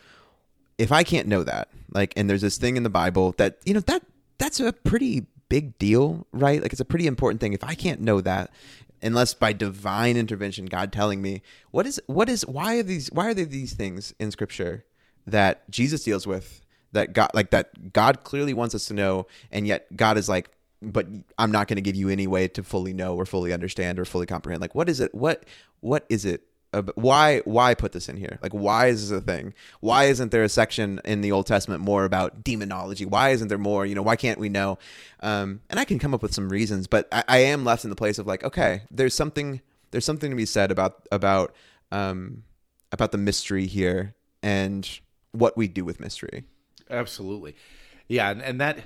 if 0.78 0.92
I 0.92 1.02
can't 1.02 1.26
know 1.26 1.42
that? 1.42 1.68
Like, 1.90 2.12
and 2.16 2.30
there's 2.30 2.42
this 2.42 2.58
thing 2.58 2.76
in 2.76 2.84
the 2.84 2.90
Bible 2.90 3.34
that 3.38 3.58
you 3.64 3.74
know 3.74 3.80
that 3.80 4.04
that's 4.38 4.60
a 4.60 4.72
pretty 4.72 5.26
big 5.48 5.76
deal, 5.78 6.28
right? 6.32 6.62
Like, 6.62 6.70
it's 6.72 6.80
a 6.80 6.84
pretty 6.84 7.08
important 7.08 7.40
thing. 7.40 7.54
If 7.54 7.64
I 7.64 7.74
can't 7.74 8.00
know 8.00 8.20
that, 8.20 8.52
unless 9.02 9.34
by 9.34 9.52
divine 9.52 10.16
intervention, 10.16 10.66
God 10.66 10.92
telling 10.92 11.20
me 11.20 11.42
what 11.72 11.86
is 11.86 12.00
what 12.06 12.28
is 12.28 12.46
why 12.46 12.76
are 12.76 12.84
these 12.84 13.10
why 13.10 13.26
are 13.26 13.34
there 13.34 13.46
these 13.46 13.72
things 13.72 14.14
in 14.20 14.30
Scripture 14.30 14.84
that 15.26 15.68
Jesus 15.72 16.04
deals 16.04 16.24
with 16.24 16.60
that 16.92 17.12
God 17.12 17.32
like 17.34 17.50
that 17.50 17.92
God 17.92 18.22
clearly 18.22 18.54
wants 18.54 18.76
us 18.76 18.86
to 18.86 18.94
know, 18.94 19.26
and 19.50 19.66
yet 19.66 19.96
God 19.96 20.18
is 20.18 20.28
like 20.28 20.50
but 20.92 21.06
I'm 21.38 21.50
not 21.50 21.68
going 21.68 21.76
to 21.76 21.82
give 21.82 21.96
you 21.96 22.08
any 22.08 22.26
way 22.26 22.48
to 22.48 22.62
fully 22.62 22.92
know 22.92 23.14
or 23.16 23.26
fully 23.26 23.52
understand 23.52 23.98
or 23.98 24.04
fully 24.04 24.26
comprehend. 24.26 24.60
Like, 24.60 24.74
what 24.74 24.88
is 24.88 25.00
it? 25.00 25.14
What 25.14 25.44
what 25.80 26.06
is 26.08 26.24
it? 26.24 26.42
Why 26.96 27.40
why 27.44 27.74
put 27.74 27.92
this 27.92 28.08
in 28.08 28.16
here? 28.16 28.38
Like, 28.42 28.52
why 28.52 28.86
is 28.86 29.08
this 29.08 29.16
a 29.16 29.22
thing? 29.22 29.54
Why 29.80 30.04
isn't 30.04 30.32
there 30.32 30.42
a 30.42 30.48
section 30.48 31.00
in 31.04 31.20
the 31.20 31.30
Old 31.30 31.46
Testament 31.46 31.80
more 31.82 32.04
about 32.04 32.42
demonology? 32.42 33.04
Why 33.04 33.30
isn't 33.30 33.48
there 33.48 33.58
more? 33.58 33.86
You 33.86 33.94
know, 33.94 34.02
why 34.02 34.16
can't 34.16 34.40
we 34.40 34.48
know? 34.48 34.78
Um, 35.20 35.60
and 35.70 35.78
I 35.78 35.84
can 35.84 35.98
come 35.98 36.14
up 36.14 36.22
with 36.22 36.34
some 36.34 36.48
reasons, 36.48 36.86
but 36.88 37.06
I, 37.12 37.24
I 37.28 37.38
am 37.38 37.64
left 37.64 37.84
in 37.84 37.90
the 37.90 37.96
place 37.96 38.18
of 38.18 38.26
like, 38.26 38.42
okay, 38.42 38.82
there's 38.90 39.14
something 39.14 39.60
there's 39.92 40.04
something 40.04 40.30
to 40.30 40.36
be 40.36 40.46
said 40.46 40.72
about 40.72 41.06
about 41.12 41.54
um, 41.92 42.42
about 42.90 43.12
the 43.12 43.18
mystery 43.18 43.66
here 43.66 44.16
and 44.42 44.98
what 45.30 45.56
we 45.56 45.68
do 45.68 45.84
with 45.84 46.00
mystery. 46.00 46.44
Absolutely, 46.90 47.54
yeah, 48.08 48.30
and, 48.30 48.42
and 48.42 48.60
that 48.60 48.80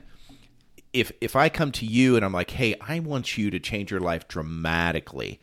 if 0.93 1.13
if 1.21 1.37
I 1.37 1.49
come 1.49 1.73
to 1.73 1.87
you 1.87 2.17
and 2.17 2.25
I'm 2.25 2.33
like, 2.33 2.51
"Hey, 2.51 2.75
I 2.81 3.01
want 3.01 3.37
you 3.37 3.51
to 3.51 3.59
change 3.59 3.91
your 3.91 4.01
life 4.01 4.29
dramatically." 4.29 5.41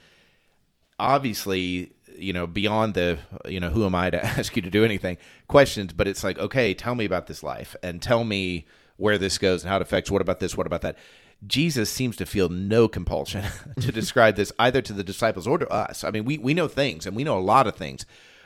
Obviously, 1.00 1.92
you 2.18 2.32
know, 2.34 2.48
beyond 2.48 2.94
the, 2.94 3.20
you 3.46 3.60
know, 3.60 3.70
who 3.70 3.86
am 3.86 3.96
I 3.96 4.10
to 4.10 4.24
ask 4.38 4.56
you 4.56 4.62
to 4.62 4.70
do 4.70 4.86
anything 4.86 5.18
questions, 5.48 5.94
but 5.94 6.08
it's 6.08 6.24
like, 6.24 6.40
"Okay, 6.40 6.74
tell 6.74 6.96
me 6.96 7.06
about 7.06 7.28
this 7.28 7.44
life 7.44 7.76
and 7.84 8.02
tell 8.02 8.24
me 8.24 8.66
where 8.98 9.18
this 9.18 9.38
goes 9.38 9.64
and 9.64 9.70
how 9.70 9.76
it 9.78 9.82
affects 9.82 10.10
what 10.10 10.22
about 10.22 10.40
this, 10.40 10.58
what 10.58 10.68
about 10.68 10.82
that?" 10.82 10.98
Jesus 11.46 11.90
seems 11.90 12.16
to 12.16 12.26
feel 12.26 12.50
no 12.50 12.88
compulsion 12.88 13.46
to 13.80 13.92
describe 13.92 14.36
this 14.36 14.52
either 14.58 14.82
to 14.82 14.94
the 14.94 15.04
disciples 15.04 15.48
or 15.48 15.58
to 15.58 15.70
us. 15.70 16.04
I 16.04 16.12
mean, 16.12 16.26
we 16.26 16.38
we 16.38 16.54
know 16.54 16.68
things 16.68 17.06
and 17.06 17.16
we 17.16 17.24
know 17.24 17.38
a 17.38 17.40
lot 17.40 17.68
of 17.68 17.76
things, 17.76 18.06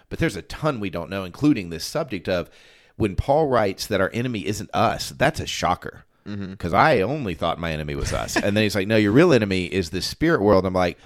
but 0.10 0.20
there's 0.20 0.36
a 0.36 0.42
ton 0.42 0.80
we 0.80 0.90
don't 0.90 1.10
know, 1.10 1.24
including 1.24 1.70
this 1.70 1.86
subject 1.86 2.28
of 2.28 2.50
when 2.98 3.16
Paul 3.16 3.48
writes 3.48 3.88
that 3.88 4.02
our 4.02 4.12
enemy 4.14 4.46
isn't 4.46 4.70
us, 4.74 5.12
that's 5.12 5.40
a 5.40 5.46
shocker 5.46 6.04
because 6.24 6.74
mm-hmm. 6.74 6.76
I 6.76 7.02
only 7.02 7.34
thought 7.34 7.60
my 7.60 7.72
enemy 7.72 7.96
was 7.96 8.14
us. 8.14 8.36
and 8.36 8.56
then 8.56 8.64
he's 8.64 8.76
like, 8.76 8.88
no, 8.88 8.98
your 8.98 9.12
real 9.12 9.34
enemy 9.34 9.66
is 9.66 9.90
the 9.90 10.02
spirit 10.02 10.42
world. 10.42 10.66
I'm 10.66 10.74
like, 10.74 10.98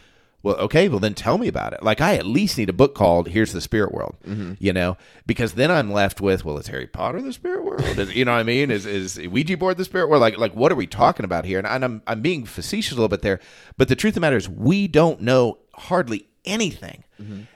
Well, 0.44 0.56
okay, 0.56 0.90
well 0.90 1.00
then 1.00 1.14
tell 1.14 1.38
me 1.38 1.48
about 1.48 1.72
it. 1.72 1.82
Like 1.82 2.02
I 2.02 2.16
at 2.16 2.26
least 2.26 2.58
need 2.58 2.70
a 2.70 2.74
book 2.74 2.94
called 2.94 3.30
"Here's 3.30 3.54
the 3.54 3.62
Spirit 3.62 3.94
World," 3.94 4.18
you 4.60 4.74
know, 4.74 4.98
because 5.26 5.54
then 5.54 5.72
I'm 5.72 5.90
left 5.90 6.20
with, 6.20 6.44
well, 6.44 6.58
is 6.58 6.68
Harry 6.68 6.86
Potter 6.86 7.22
the 7.22 7.32
Spirit 7.32 7.64
World? 7.64 7.82
Is, 7.98 8.14
you 8.14 8.26
know 8.26 8.34
what 8.34 8.40
I 8.40 8.44
mean? 8.44 8.70
Is 8.70 8.86
is 8.86 9.18
Ouija 9.18 9.56
board 9.56 9.78
the 9.78 9.86
Spirit 9.86 10.10
World? 10.10 10.20
Like 10.20 10.38
like 10.38 10.54
what 10.54 10.70
are 10.70 10.76
we 10.76 10.86
talking 10.86 11.24
about 11.24 11.46
here? 11.46 11.60
And, 11.60 11.68
and 11.68 11.86
I'm 11.86 12.02
I'm 12.08 12.22
being 12.22 12.46
facetious 12.46 12.92
a 12.92 12.96
little 12.96 13.08
bit 13.08 13.22
there, 13.22 13.40
but 13.78 13.88
the 13.88 13.96
truth 13.96 14.12
of 14.12 14.16
the 14.16 14.22
matter 14.22 14.36
is 14.36 14.50
we 14.50 14.90
don't 14.90 15.22
know 15.22 15.60
hardly 15.76 16.28
anything, 16.44 17.06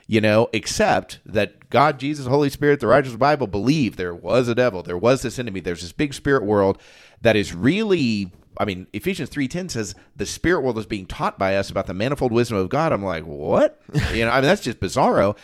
you 0.07 0.21
know, 0.21 0.49
except 0.53 1.19
that 1.25 1.69
God, 1.69 1.99
Jesus, 1.99 2.25
Holy 2.27 2.49
Spirit, 2.49 2.79
the 2.79 2.87
righteous 2.87 3.15
Bible 3.15 3.47
believe 3.47 3.95
there 3.95 4.15
was 4.15 4.47
a 4.47 4.55
devil, 4.55 4.83
there 4.83 4.97
was 4.97 5.21
this 5.21 5.39
enemy, 5.39 5.59
there's 5.59 5.81
this 5.81 5.91
big 5.91 6.13
spirit 6.13 6.43
world 6.43 6.79
that 7.21 7.35
is 7.35 7.53
really. 7.53 8.31
I 8.59 8.65
mean, 8.65 8.87
Ephesians 8.91 9.29
three 9.29 9.47
ten 9.47 9.69
says 9.69 9.93
the 10.15 10.25
spirit 10.25 10.61
world 10.61 10.79
is 10.79 10.87
being 10.87 11.05
taught 11.05 11.37
by 11.37 11.55
us 11.55 11.69
about 11.69 11.85
the 11.85 11.93
manifold 11.93 12.31
wisdom 12.31 12.57
of 12.57 12.69
God. 12.69 12.91
I'm 12.91 13.05
like, 13.05 13.23
what? 13.23 13.79
you 14.13 14.25
know, 14.25 14.31
I 14.31 14.37
mean, 14.37 14.45
that's 14.45 14.63
just 14.63 14.79
bizarro. 14.79 15.37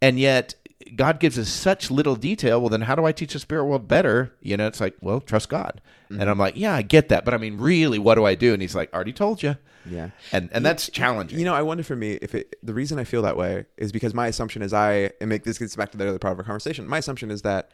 And 0.00 0.18
yet, 0.18 0.54
God 0.96 1.20
gives 1.20 1.38
us 1.38 1.48
such 1.48 1.90
little 1.90 2.16
detail. 2.16 2.60
Well, 2.60 2.70
then 2.70 2.82
how 2.82 2.94
do 2.94 3.04
I 3.04 3.12
teach 3.12 3.32
the 3.32 3.38
spirit 3.38 3.64
world 3.64 3.88
better? 3.88 4.34
You 4.40 4.56
know, 4.56 4.66
it's 4.66 4.80
like, 4.80 4.96
well, 5.00 5.20
trust 5.20 5.48
God. 5.48 5.80
And 6.08 6.20
mm-hmm. 6.20 6.28
I'm 6.28 6.38
like, 6.38 6.56
yeah, 6.56 6.74
I 6.74 6.82
get 6.82 7.08
that, 7.08 7.24
but 7.24 7.34
I 7.34 7.38
mean, 7.38 7.58
really, 7.58 7.98
what 7.98 8.16
do 8.16 8.24
I 8.24 8.34
do? 8.34 8.52
And 8.52 8.62
He's 8.62 8.74
like, 8.74 8.92
already 8.92 9.12
told 9.12 9.42
you. 9.42 9.56
Yeah. 9.88 10.10
And 10.30 10.48
and 10.52 10.64
that's 10.64 10.88
challenging. 10.90 11.38
You 11.38 11.44
know, 11.44 11.54
I 11.54 11.62
wonder 11.62 11.82
for 11.82 11.96
me 11.96 12.12
if 12.22 12.34
it, 12.34 12.56
the 12.62 12.74
reason 12.74 12.98
I 12.98 13.04
feel 13.04 13.22
that 13.22 13.36
way 13.36 13.66
is 13.76 13.92
because 13.92 14.14
my 14.14 14.28
assumption 14.28 14.62
is 14.62 14.72
I 14.72 15.10
and 15.20 15.28
make 15.28 15.44
this 15.44 15.58
gets 15.58 15.74
back 15.74 15.90
to 15.92 15.98
the 15.98 16.08
other 16.08 16.18
part 16.18 16.32
of 16.32 16.38
our 16.38 16.44
conversation. 16.44 16.86
My 16.86 16.98
assumption 16.98 17.30
is 17.30 17.42
that 17.42 17.70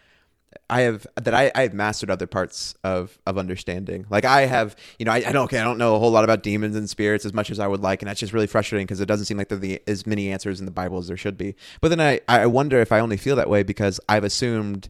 I 0.70 0.82
have 0.82 1.06
that 1.16 1.34
I, 1.34 1.50
I 1.54 1.62
have 1.62 1.74
mastered 1.74 2.10
other 2.10 2.26
parts 2.26 2.74
of 2.84 3.18
of 3.26 3.38
understanding. 3.38 4.06
Like 4.10 4.24
I 4.24 4.42
have, 4.46 4.76
you 4.98 5.04
know, 5.04 5.12
I, 5.12 5.16
I 5.16 5.32
don't 5.32 5.44
okay, 5.44 5.58
I 5.58 5.64
don't 5.64 5.78
know 5.78 5.96
a 5.96 5.98
whole 5.98 6.10
lot 6.10 6.24
about 6.24 6.42
demons 6.42 6.76
and 6.76 6.88
spirits 6.88 7.24
as 7.24 7.32
much 7.32 7.50
as 7.50 7.58
I 7.58 7.66
would 7.66 7.80
like, 7.80 8.02
and 8.02 8.08
that's 8.08 8.20
just 8.20 8.32
really 8.32 8.46
frustrating 8.46 8.86
because 8.86 9.00
it 9.00 9.06
doesn't 9.06 9.26
seem 9.26 9.36
like 9.38 9.48
there 9.48 9.56
are 9.56 9.60
the, 9.60 9.80
as 9.86 10.06
many 10.06 10.30
answers 10.30 10.60
in 10.60 10.66
the 10.66 10.72
Bible 10.72 10.98
as 10.98 11.08
there 11.08 11.16
should 11.16 11.36
be. 11.38 11.54
But 11.80 11.88
then 11.88 12.00
I 12.00 12.20
I 12.28 12.46
wonder 12.46 12.80
if 12.80 12.92
I 12.92 13.00
only 13.00 13.16
feel 13.16 13.36
that 13.36 13.48
way 13.48 13.62
because 13.62 14.00
I've 14.08 14.24
assumed 14.24 14.88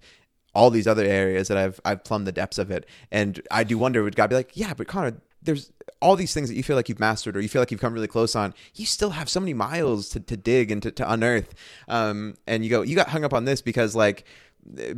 all 0.54 0.70
these 0.70 0.86
other 0.86 1.04
areas 1.04 1.48
that 1.48 1.58
I've 1.58 1.80
I've 1.84 2.04
plumbed 2.04 2.26
the 2.26 2.32
depths 2.32 2.58
of 2.58 2.70
it, 2.70 2.86
and 3.10 3.40
I 3.50 3.64
do 3.64 3.78
wonder 3.78 4.02
would 4.02 4.16
God 4.16 4.30
be 4.30 4.36
like, 4.36 4.56
yeah, 4.56 4.74
but 4.74 4.88
Connor, 4.88 5.20
there's 5.42 5.72
all 6.00 6.16
these 6.16 6.32
things 6.32 6.48
that 6.48 6.54
you 6.54 6.62
feel 6.62 6.76
like 6.76 6.88
you've 6.88 7.00
mastered 7.00 7.36
or 7.36 7.40
you 7.40 7.48
feel 7.48 7.60
like 7.60 7.70
you've 7.70 7.80
come 7.80 7.94
really 7.94 8.06
close 8.06 8.36
on 8.36 8.54
you 8.74 8.86
still 8.86 9.10
have 9.10 9.28
so 9.28 9.40
many 9.40 9.54
miles 9.54 10.08
to, 10.08 10.20
to 10.20 10.36
dig 10.36 10.70
and 10.70 10.82
to, 10.82 10.90
to 10.90 11.10
unearth 11.10 11.54
um, 11.88 12.34
and 12.46 12.64
you 12.64 12.70
go 12.70 12.82
you 12.82 12.94
got 12.94 13.08
hung 13.08 13.24
up 13.24 13.32
on 13.32 13.44
this 13.44 13.60
because 13.60 13.94
like 13.96 14.24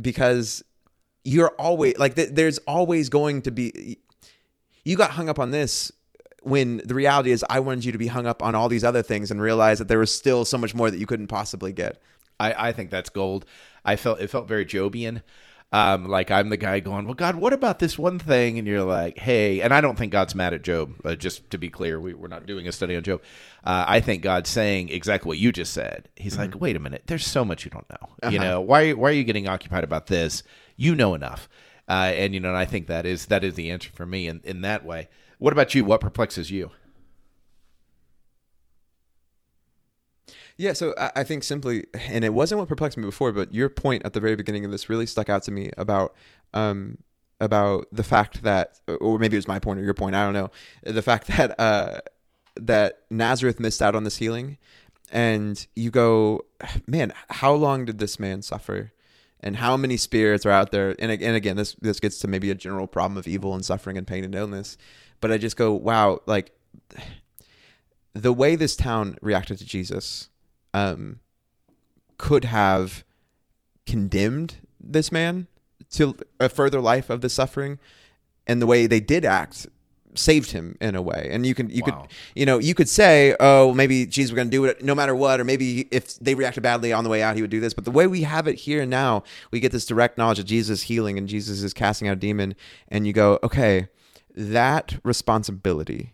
because 0.01 0.63
you're 1.23 1.49
always 1.59 1.97
like 1.97 2.15
th- 2.15 2.29
there's 2.31 2.57
always 2.59 3.09
going 3.09 3.41
to 3.43 3.51
be 3.51 3.97
you 4.83 4.95
got 4.95 5.11
hung 5.11 5.29
up 5.29 5.39
on 5.39 5.51
this 5.51 5.91
when 6.43 6.81
the 6.85 6.95
reality 6.95 7.31
is 7.31 7.45
i 7.49 7.59
wanted 7.59 7.85
you 7.85 7.91
to 7.91 7.97
be 7.97 8.07
hung 8.07 8.25
up 8.25 8.41
on 8.41 8.55
all 8.55 8.67
these 8.67 8.83
other 8.83 9.03
things 9.03 9.29
and 9.29 9.41
realize 9.41 9.77
that 9.77 9.87
there 9.87 9.99
was 9.99 10.13
still 10.13 10.43
so 10.43 10.57
much 10.57 10.73
more 10.73 10.89
that 10.89 10.97
you 10.97 11.05
couldn't 11.05 11.27
possibly 11.27 11.71
get 11.71 12.01
I, 12.41 12.69
I 12.69 12.71
think 12.71 12.89
that's 12.89 13.09
gold. 13.09 13.45
I 13.85 13.95
felt 13.95 14.19
it 14.19 14.27
felt 14.27 14.47
very 14.47 14.65
Jobian. 14.65 15.21
Um, 15.73 16.09
like 16.09 16.31
I'm 16.31 16.49
the 16.49 16.57
guy 16.57 16.81
going, 16.81 17.05
well, 17.05 17.13
God, 17.13 17.35
what 17.35 17.53
about 17.53 17.79
this 17.79 17.97
one 17.97 18.19
thing? 18.19 18.59
And 18.59 18.67
you're 18.67 18.83
like, 18.83 19.17
hey, 19.17 19.61
and 19.61 19.73
I 19.73 19.79
don't 19.79 19.97
think 19.97 20.11
God's 20.11 20.35
mad 20.35 20.53
at 20.53 20.63
Job. 20.63 20.95
Uh, 21.05 21.15
just 21.15 21.49
to 21.51 21.57
be 21.57 21.69
clear, 21.69 21.97
we, 21.99 22.13
we're 22.13 22.27
not 22.27 22.45
doing 22.45 22.67
a 22.67 22.73
study 22.73 22.95
on 22.95 23.03
Job. 23.03 23.21
Uh, 23.63 23.85
I 23.87 24.01
think 24.01 24.21
God's 24.21 24.49
saying 24.49 24.89
exactly 24.89 25.29
what 25.29 25.37
you 25.37 25.53
just 25.53 25.71
said. 25.73 26.09
He's 26.17 26.37
like, 26.37 26.59
wait 26.59 26.75
a 26.75 26.79
minute, 26.79 27.03
there's 27.07 27.25
so 27.25 27.45
much 27.45 27.63
you 27.63 27.71
don't 27.71 27.89
know. 27.89 28.09
You 28.31 28.39
know, 28.39 28.59
why 28.61 28.91
why 28.91 29.09
are 29.09 29.13
you 29.13 29.23
getting 29.23 29.47
occupied 29.47 29.85
about 29.85 30.07
this? 30.07 30.43
You 30.75 30.93
know 30.93 31.13
enough. 31.15 31.47
Uh, 31.87 32.11
and 32.15 32.33
you 32.33 32.39
know, 32.39 32.49
and 32.49 32.57
I 32.57 32.65
think 32.65 32.87
that 32.87 33.05
is 33.05 33.27
that 33.27 33.43
is 33.43 33.55
the 33.55 33.71
answer 33.71 33.91
for 33.93 34.05
me 34.05 34.27
in, 34.27 34.41
in 34.43 34.61
that 34.61 34.85
way. 34.85 35.07
What 35.39 35.53
about 35.53 35.73
you? 35.73 35.85
What 35.85 36.01
perplexes 36.01 36.51
you? 36.51 36.71
Yeah, 40.57 40.73
so 40.73 40.93
I, 40.97 41.11
I 41.17 41.23
think 41.23 41.43
simply, 41.43 41.85
and 41.93 42.23
it 42.23 42.33
wasn't 42.33 42.59
what 42.59 42.67
perplexed 42.67 42.97
me 42.97 43.05
before, 43.05 43.31
but 43.31 43.53
your 43.53 43.69
point 43.69 44.05
at 44.05 44.13
the 44.13 44.19
very 44.19 44.35
beginning 44.35 44.65
of 44.65 44.71
this 44.71 44.89
really 44.89 45.05
stuck 45.05 45.29
out 45.29 45.43
to 45.43 45.51
me 45.51 45.71
about 45.77 46.13
um, 46.53 46.97
about 47.39 47.87
the 47.91 48.03
fact 48.03 48.43
that, 48.43 48.79
or 48.99 49.17
maybe 49.17 49.35
it 49.35 49.39
was 49.39 49.47
my 49.47 49.59
point 49.59 49.79
or 49.79 49.83
your 49.83 49.95
point, 49.95 50.15
I 50.15 50.23
don't 50.23 50.33
know, 50.33 50.51
the 50.83 51.01
fact 51.01 51.27
that 51.27 51.59
uh, 51.59 52.01
that 52.55 53.01
Nazareth 53.09 53.59
missed 53.59 53.81
out 53.81 53.95
on 53.95 54.03
this 54.03 54.17
healing, 54.17 54.57
and 55.11 55.65
you 55.75 55.89
go, 55.89 56.45
man, 56.87 57.13
how 57.29 57.53
long 57.53 57.85
did 57.85 57.97
this 57.97 58.19
man 58.19 58.41
suffer? 58.41 58.93
And 59.43 59.55
how 59.55 59.75
many 59.75 59.97
spirits 59.97 60.45
are 60.45 60.51
out 60.51 60.71
there? 60.71 60.95
And, 60.99 61.11
and 61.11 61.35
again, 61.35 61.55
this 61.55 61.73
this 61.81 61.99
gets 61.99 62.19
to 62.19 62.27
maybe 62.27 62.51
a 62.51 62.55
general 62.55 62.85
problem 62.85 63.17
of 63.17 63.27
evil 63.27 63.55
and 63.55 63.65
suffering 63.65 63.97
and 63.97 64.05
pain 64.05 64.23
and 64.23 64.35
illness. 64.35 64.77
But 65.19 65.31
I 65.31 65.39
just 65.39 65.57
go, 65.57 65.73
wow, 65.73 66.21
like 66.27 66.51
the 68.13 68.33
way 68.33 68.55
this 68.55 68.75
town 68.75 69.17
reacted 69.21 69.57
to 69.57 69.65
Jesus 69.65 70.29
um, 70.73 71.19
could 72.17 72.45
have 72.45 73.03
condemned 73.85 74.57
this 74.79 75.11
man 75.11 75.47
to 75.91 76.15
a 76.39 76.49
further 76.49 76.79
life 76.79 77.09
of 77.09 77.21
the 77.21 77.29
suffering, 77.29 77.79
and 78.47 78.61
the 78.61 78.67
way 78.67 78.87
they 78.87 78.99
did 78.99 79.25
act 79.25 79.67
saved 80.13 80.51
him 80.51 80.77
in 80.81 80.93
a 80.93 81.01
way. 81.01 81.29
And 81.31 81.45
you 81.45 81.55
can 81.55 81.69
you 81.69 81.83
Wow. 81.85 82.01
could 82.01 82.11
you 82.35 82.45
know 82.45 82.57
you 82.59 82.73
could 82.73 82.89
say, 82.89 83.35
oh, 83.39 83.73
maybe 83.73 84.05
Jesus 84.05 84.31
was 84.31 84.35
going 84.35 84.49
to 84.49 84.51
do 84.51 84.65
it 84.65 84.83
no 84.83 84.93
matter 84.93 85.15
what, 85.15 85.39
or 85.39 85.43
maybe 85.43 85.87
if 85.91 86.17
they 86.19 86.35
reacted 86.35 86.63
badly 86.63 86.91
on 86.93 87.03
the 87.03 87.09
way 87.09 87.21
out, 87.21 87.35
he 87.35 87.41
would 87.41 87.51
do 87.51 87.59
this. 87.59 87.73
But 87.73 87.85
the 87.85 87.91
way 87.91 88.07
we 88.07 88.23
have 88.23 88.47
it 88.47 88.55
here 88.55 88.81
and 88.81 88.89
now, 88.89 89.23
we 89.51 89.59
get 89.59 89.71
this 89.71 89.85
direct 89.85 90.17
knowledge 90.17 90.39
of 90.39 90.45
Jesus 90.45 90.83
healing 90.83 91.17
and 91.17 91.27
Jesus 91.27 91.63
is 91.63 91.73
casting 91.73 92.07
out 92.07 92.13
a 92.13 92.15
demon, 92.19 92.55
and 92.87 93.07
you 93.07 93.13
go, 93.13 93.39
okay, 93.43 93.87
that 94.35 94.99
responsibility 95.03 96.13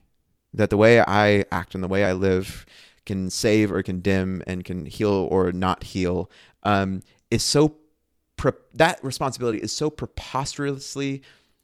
that 0.54 0.70
the 0.70 0.78
way 0.78 1.02
I 1.02 1.46
act 1.52 1.76
and 1.76 1.84
the 1.84 1.88
way 1.88 2.04
I 2.06 2.14
live 2.14 2.66
can 3.08 3.32
save 3.32 3.72
or 3.72 3.82
condemn 3.82 4.44
and 4.46 4.64
can 4.64 4.86
heal 4.86 5.28
or 5.32 5.52
not 5.52 5.84
heal 5.84 6.30
um, 6.64 7.02
is 7.32 7.42
so 7.44 7.76
pre- 8.36 8.52
that 8.76 9.04
responsibility 9.04 9.58
is 9.58 9.72
so 9.72 9.90
preposterously 9.90 11.24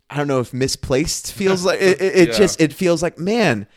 I 0.09 0.17
don't 0.17 0.27
know 0.27 0.39
if 0.39 0.53
misplaced 0.53 1.31
feels 1.41 1.63
like 1.65 1.79
it, 1.81 2.01
it, 2.01 2.15
it 2.15 2.27
Yeah. 2.29 2.33
just 2.37 2.59
it 2.59 2.73
feels 2.73 3.03
like 3.03 3.19
man 3.19 3.67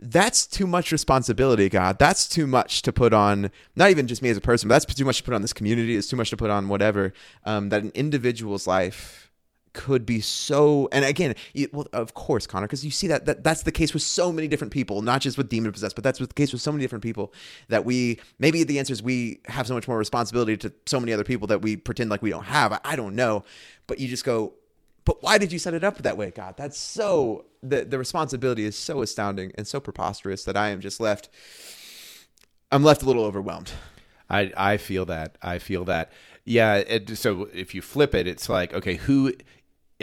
that's 0.00 0.46
too 0.46 0.66
much 0.66 0.92
responsibility 0.92 1.68
god 1.68 1.98
that's 1.98 2.28
too 2.28 2.46
much 2.46 2.82
to 2.82 2.92
put 2.92 3.14
on 3.14 3.50
not 3.76 3.90
even 3.90 4.06
just 4.06 4.20
me 4.22 4.28
as 4.28 4.36
a 4.36 4.40
person 4.40 4.68
but 4.68 4.74
that's 4.74 4.84
too 4.94 5.04
much 5.04 5.18
to 5.18 5.24
put 5.24 5.32
on 5.34 5.40
this 5.42 5.52
community 5.52 5.96
it's 5.96 6.08
too 6.08 6.16
much 6.16 6.30
to 6.30 6.36
put 6.36 6.50
on 6.50 6.68
whatever 6.68 7.12
um, 7.44 7.68
that 7.70 7.82
an 7.82 7.90
individual's 7.94 8.66
life 8.66 9.23
could 9.74 10.06
be 10.06 10.20
so 10.20 10.88
and 10.92 11.04
again 11.04 11.34
well 11.72 11.86
of 11.92 12.14
course 12.14 12.46
connor 12.46 12.66
because 12.66 12.84
you 12.84 12.90
see 12.90 13.06
that, 13.06 13.26
that 13.26 13.44
that's 13.44 13.64
the 13.64 13.72
case 13.72 13.92
with 13.92 14.02
so 14.02 14.32
many 14.32 14.48
different 14.48 14.72
people 14.72 15.02
not 15.02 15.20
just 15.20 15.36
with 15.36 15.48
demon 15.48 15.70
possessed 15.70 15.94
but 15.94 16.04
that's 16.04 16.18
the 16.18 16.26
case 16.28 16.52
with 16.52 16.62
so 16.62 16.72
many 16.72 16.82
different 16.82 17.02
people 17.02 17.32
that 17.68 17.84
we 17.84 18.18
maybe 18.38 18.64
the 18.64 18.78
answer 18.78 18.92
is 18.92 19.02
we 19.02 19.40
have 19.46 19.66
so 19.66 19.74
much 19.74 19.86
more 19.86 19.98
responsibility 19.98 20.56
to 20.56 20.72
so 20.86 20.98
many 20.98 21.12
other 21.12 21.24
people 21.24 21.46
that 21.46 21.60
we 21.60 21.76
pretend 21.76 22.08
like 22.08 22.22
we 22.22 22.30
don't 22.30 22.44
have 22.44 22.72
i, 22.72 22.80
I 22.84 22.96
don't 22.96 23.14
know 23.14 23.44
but 23.86 23.98
you 23.98 24.08
just 24.08 24.24
go 24.24 24.54
but 25.04 25.22
why 25.22 25.36
did 25.36 25.52
you 25.52 25.58
set 25.58 25.74
it 25.74 25.84
up 25.84 25.98
that 25.98 26.16
way 26.16 26.30
god 26.30 26.56
that's 26.56 26.78
so 26.78 27.44
the, 27.62 27.84
the 27.84 27.98
responsibility 27.98 28.64
is 28.64 28.76
so 28.76 29.02
astounding 29.02 29.52
and 29.56 29.66
so 29.66 29.80
preposterous 29.80 30.44
that 30.44 30.56
i 30.56 30.68
am 30.68 30.80
just 30.80 31.00
left 31.00 31.28
i'm 32.70 32.82
left 32.82 33.02
a 33.02 33.06
little 33.06 33.24
overwhelmed 33.24 33.72
I 34.30 34.52
I 34.56 34.76
feel 34.76 35.04
that. 35.06 35.36
I 35.42 35.58
feel 35.58 35.84
that. 35.84 36.12
Yeah. 36.44 36.76
It, 36.76 37.16
so 37.16 37.48
if 37.52 37.74
you 37.74 37.82
flip 37.82 38.14
it, 38.14 38.26
it's 38.26 38.48
like 38.48 38.72
okay, 38.74 38.96
who? 38.96 39.32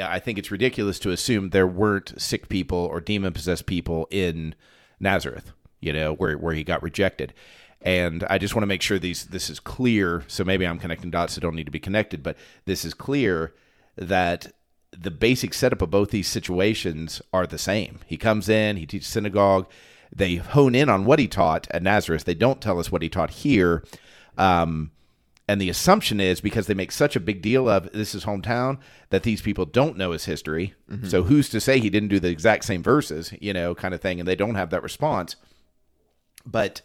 Yeah, 0.01 0.09
I 0.09 0.17
think 0.17 0.39
it's 0.39 0.49
ridiculous 0.49 0.97
to 0.97 1.11
assume 1.11 1.51
there 1.51 1.67
weren't 1.67 2.19
sick 2.19 2.49
people 2.49 2.79
or 2.79 2.99
demon 2.99 3.33
possessed 3.33 3.67
people 3.67 4.07
in 4.09 4.55
Nazareth. 4.99 5.51
You 5.79 5.93
know, 5.93 6.15
where 6.15 6.39
where 6.39 6.55
he 6.55 6.63
got 6.63 6.81
rejected. 6.81 7.35
And 7.83 8.23
I 8.27 8.39
just 8.39 8.55
want 8.55 8.63
to 8.63 8.67
make 8.67 8.81
sure 8.81 8.97
these 8.97 9.27
this 9.27 9.47
is 9.47 9.59
clear. 9.59 10.23
So 10.27 10.43
maybe 10.43 10.65
I'm 10.65 10.79
connecting 10.79 11.11
dots 11.11 11.35
that 11.35 11.41
don't 11.41 11.53
need 11.53 11.67
to 11.67 11.71
be 11.71 11.79
connected, 11.79 12.23
but 12.23 12.35
this 12.65 12.83
is 12.83 12.95
clear 12.95 13.53
that 13.95 14.51
the 14.91 15.11
basic 15.11 15.53
setup 15.53 15.83
of 15.83 15.91
both 15.91 16.09
these 16.09 16.27
situations 16.27 17.21
are 17.31 17.45
the 17.45 17.59
same. 17.59 17.99
He 18.07 18.17
comes 18.17 18.49
in, 18.49 18.77
he 18.77 18.87
teaches 18.87 19.07
synagogue. 19.07 19.69
They 20.11 20.37
hone 20.37 20.73
in 20.73 20.89
on 20.89 21.05
what 21.05 21.19
he 21.19 21.27
taught 21.27 21.67
at 21.69 21.83
Nazareth. 21.83 22.23
They 22.23 22.33
don't 22.33 22.59
tell 22.59 22.79
us 22.79 22.91
what 22.91 23.03
he 23.03 23.09
taught 23.09 23.29
here. 23.29 23.83
Um, 24.35 24.89
and 25.51 25.59
the 25.59 25.69
assumption 25.69 26.21
is 26.21 26.39
because 26.39 26.67
they 26.67 26.73
make 26.73 26.93
such 26.93 27.17
a 27.17 27.19
big 27.19 27.41
deal 27.41 27.67
of 27.67 27.91
this 27.91 28.15
is 28.15 28.23
hometown 28.23 28.77
that 29.09 29.23
these 29.23 29.41
people 29.41 29.65
don't 29.65 29.97
know 29.97 30.11
his 30.11 30.23
history. 30.23 30.75
Mm-hmm. 30.89 31.07
So 31.09 31.23
who's 31.23 31.49
to 31.49 31.59
say 31.59 31.77
he 31.77 31.89
didn't 31.89 32.07
do 32.07 32.21
the 32.21 32.29
exact 32.29 32.63
same 32.63 32.81
verses, 32.81 33.33
you 33.41 33.51
know, 33.51 33.75
kind 33.75 33.93
of 33.93 33.99
thing, 33.99 34.21
and 34.21 34.25
they 34.25 34.37
don't 34.37 34.55
have 34.55 34.69
that 34.69 34.81
response. 34.81 35.35
But 36.45 36.81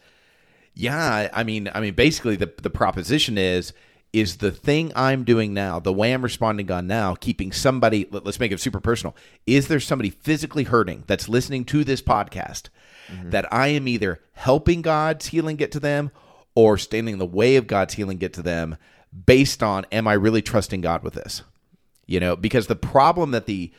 yeah, 0.74 1.28
I 1.32 1.44
mean, 1.44 1.70
I 1.76 1.80
mean, 1.80 1.94
basically 1.94 2.34
the 2.34 2.52
the 2.60 2.68
proposition 2.68 3.38
is 3.38 3.72
is 4.12 4.38
the 4.38 4.50
thing 4.50 4.90
I'm 4.96 5.22
doing 5.22 5.54
now, 5.54 5.78
the 5.78 5.92
way 5.92 6.12
I'm 6.12 6.22
responding 6.22 6.68
on 6.72 6.88
now, 6.88 7.14
keeping 7.14 7.52
somebody. 7.52 8.08
Let, 8.10 8.26
us 8.26 8.40
make 8.40 8.50
it 8.50 8.58
super 8.58 8.80
personal. 8.80 9.14
Is 9.46 9.68
there 9.68 9.78
somebody 9.78 10.10
physically 10.10 10.64
hurting 10.64 11.04
that's 11.06 11.28
listening 11.28 11.66
to 11.66 11.84
this 11.84 12.02
podcast 12.02 12.70
mm-hmm. 13.06 13.30
that 13.30 13.46
I 13.54 13.68
am 13.68 13.86
either 13.86 14.18
helping 14.32 14.82
God's 14.82 15.26
healing 15.26 15.54
get 15.54 15.70
to 15.70 15.78
them 15.78 16.10
or 16.56 16.76
standing 16.76 17.12
in 17.12 17.18
the 17.20 17.26
way 17.26 17.54
of 17.54 17.68
God's 17.68 17.94
healing 17.94 18.18
get 18.18 18.32
to 18.32 18.42
them, 18.42 18.76
based 19.26 19.62
on 19.62 19.86
am 19.92 20.08
I 20.08 20.14
really 20.14 20.42
trusting 20.42 20.80
God 20.80 21.04
with 21.04 21.14
this? 21.14 21.42
You 22.06 22.18
know, 22.18 22.34
because 22.34 22.66
the 22.66 22.74
problem 22.74 23.30
that 23.30 23.46
the 23.46 23.72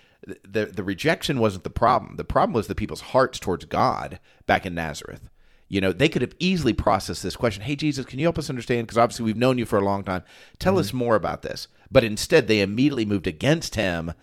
the 0.48 0.66
the 0.66 0.84
rejection 0.84 1.40
wasn't 1.40 1.64
the 1.66 1.70
problem. 1.70 2.16
The 2.16 2.24
problem 2.24 2.54
was 2.54 2.68
the 2.68 2.76
people's 2.76 3.02
hearts 3.02 3.40
towards 3.40 3.66
God 3.66 4.20
back 4.46 4.66
in 4.66 4.74
Nazareth. 4.76 5.30
You 5.70 5.82
know, 5.82 5.92
they 5.92 6.08
could 6.08 6.22
have 6.22 6.34
easily 6.40 6.72
processed 6.74 7.24
this 7.24 7.36
question. 7.36 7.64
Hey, 7.64 7.76
Jesus, 7.76 8.06
can 8.06 8.20
you 8.20 8.26
help 8.26 8.38
us 8.40 8.50
understand? 8.50 8.88
Because 8.88 8.98
obviously 8.98 9.26
we've 9.26 9.36
known 9.36 9.58
you 9.58 9.66
for 9.66 9.78
a 9.78 9.84
long 9.84 10.04
time. 10.04 10.24
Tell 10.60 10.74
Mm-hmm. 10.74 10.80
us 10.80 10.94
more 10.94 11.16
about 11.16 11.42
this. 11.42 11.68
But 11.92 12.06
instead, 12.06 12.48
they 12.48 12.62
immediately 12.62 13.06
moved 13.06 13.28
against 13.28 13.76
him 13.76 14.14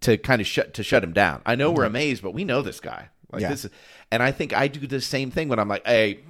to 0.00 0.16
kind 0.16 0.40
of 0.40 0.46
shut 0.46 0.74
to 0.74 0.82
shut 0.82 1.02
him 1.04 1.12
down. 1.12 1.42
I 1.46 1.54
know 1.54 1.70
we're 1.72 1.84
amazed, 1.84 2.22
but 2.22 2.34
we 2.34 2.44
know 2.44 2.62
this 2.62 2.80
guy. 2.80 3.08
Like 3.30 3.40
Mm-hmm. 3.40 3.40
Yeah. 3.42 3.48
this, 3.48 3.64
is, 3.64 3.70
and 4.10 4.22
I 4.22 4.30
think 4.32 4.52
I 4.52 4.68
do 4.68 4.86
the 4.86 5.00
same 5.00 5.30
thing 5.30 5.48
when 5.48 5.58
I'm 5.58 5.68
like, 5.68 5.86
hey, 5.86 6.20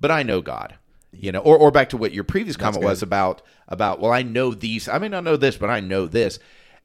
but 0.00 0.10
I 0.10 0.22
know 0.22 0.40
God. 0.40 0.74
You 1.12 1.30
know, 1.32 1.40
or 1.40 1.56
or 1.58 1.70
back 1.70 1.90
to 1.90 1.96
what 1.96 2.12
your 2.12 2.24
previous 2.24 2.56
comment 2.56 2.80
good. 2.80 2.88
was 2.88 3.02
about 3.02 3.42
about. 3.68 4.00
Well, 4.00 4.12
I 4.12 4.22
know 4.22 4.54
these. 4.54 4.88
I 4.88 4.98
may 4.98 5.08
not 5.08 5.24
know 5.24 5.36
this, 5.36 5.56
but 5.56 5.70
I 5.70 5.80
know 5.80 6.06
this. 6.06 6.38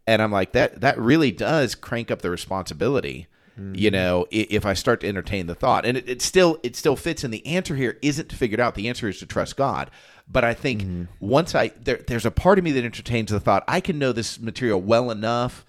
And 0.06 0.22
I'm 0.22 0.32
like 0.32 0.52
that. 0.54 0.82
That 0.82 0.98
really 1.00 1.32
does 1.32 1.76
crank 1.76 2.12
up 2.12 2.22
the 2.22 2.30
responsibility. 2.30 3.28
You 3.58 3.90
mm. 3.90 3.94
know, 3.94 4.28
i- 4.32 4.48
if 4.52 4.68
I 4.68 4.74
start 4.74 5.02
to 5.02 5.08
entertain 5.08 5.48
the 5.48 5.56
thought, 5.56 5.84
and 5.84 5.98
it, 5.98 6.08
it 6.08 6.22
still 6.22 6.60
it 6.62 6.76
still 6.76 6.96
fits 6.96 7.24
in. 7.24 7.32
The 7.32 7.46
answer 7.48 7.76
here 7.76 7.98
isn't 8.04 8.32
figured 8.32 8.60
out. 8.60 8.76
The 8.76 8.88
answer 8.88 9.10
is 9.10 9.18
to 9.20 9.26
trust 9.26 9.58
God. 9.58 9.90
But 10.28 10.44
I 10.44 10.54
think 10.54 10.82
mm-hmm. 10.82 11.04
once 11.20 11.56
I 11.56 11.70
there, 11.70 12.02
there's 12.06 12.26
a 12.26 12.32
part 12.32 12.60
of 12.60 12.64
me 12.64 12.72
that 12.74 12.84
entertains 12.84 13.32
the 13.32 13.40
thought 13.40 13.64
I 13.68 13.80
can 13.80 13.98
know 13.98 14.12
this 14.12 14.40
material 14.40 14.80
well 14.80 15.10
enough. 15.10 15.66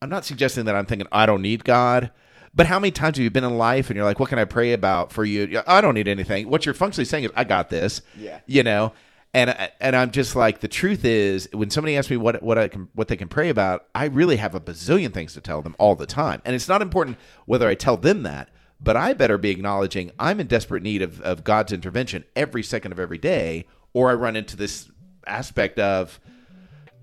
I'm 0.00 0.08
not 0.08 0.24
suggesting 0.24 0.64
that 0.64 0.74
I'm 0.76 0.86
thinking 0.86 1.08
I 1.12 1.26
don't 1.26 1.42
need 1.42 1.64
God. 1.64 2.10
But 2.56 2.66
how 2.66 2.80
many 2.80 2.90
times 2.90 3.18
have 3.18 3.22
you 3.24 3.30
been 3.30 3.44
in 3.44 3.58
life 3.58 3.90
and 3.90 3.96
you're 3.96 4.06
like, 4.06 4.18
what 4.18 4.30
can 4.30 4.38
I 4.38 4.46
pray 4.46 4.72
about 4.72 5.12
for 5.12 5.26
you? 5.26 5.60
I 5.66 5.82
don't 5.82 5.92
need 5.92 6.08
anything. 6.08 6.48
What 6.48 6.64
you're 6.64 6.74
functionally 6.74 7.04
saying 7.04 7.24
is, 7.24 7.30
I 7.36 7.44
got 7.44 7.68
this. 7.68 8.00
Yeah. 8.18 8.40
You 8.46 8.62
know, 8.62 8.94
and 9.34 9.54
and 9.78 9.94
I'm 9.94 10.10
just 10.10 10.34
like, 10.34 10.60
the 10.60 10.68
truth 10.68 11.04
is, 11.04 11.50
when 11.52 11.68
somebody 11.68 11.98
asks 11.98 12.10
me 12.10 12.16
what 12.16 12.42
what 12.42 12.56
I 12.56 12.68
can 12.68 12.88
what 12.94 13.08
they 13.08 13.16
can 13.16 13.28
pray 13.28 13.50
about, 13.50 13.86
I 13.94 14.06
really 14.06 14.36
have 14.36 14.54
a 14.54 14.60
bazillion 14.60 15.12
things 15.12 15.34
to 15.34 15.42
tell 15.42 15.60
them 15.60 15.76
all 15.78 15.94
the 15.94 16.06
time, 16.06 16.40
and 16.46 16.54
it's 16.54 16.68
not 16.68 16.80
important 16.80 17.18
whether 17.44 17.68
I 17.68 17.74
tell 17.74 17.98
them 17.98 18.22
that. 18.22 18.48
But 18.80 18.96
I 18.96 19.12
better 19.12 19.36
be 19.36 19.50
acknowledging 19.50 20.10
I'm 20.18 20.40
in 20.40 20.46
desperate 20.46 20.82
need 20.82 21.02
of, 21.02 21.20
of 21.20 21.44
God's 21.44 21.72
intervention 21.72 22.24
every 22.34 22.62
second 22.62 22.92
of 22.92 22.98
every 22.98 23.18
day, 23.18 23.66
or 23.92 24.10
I 24.10 24.14
run 24.14 24.36
into 24.36 24.56
this 24.56 24.90
aspect 25.26 25.78
of 25.78 26.20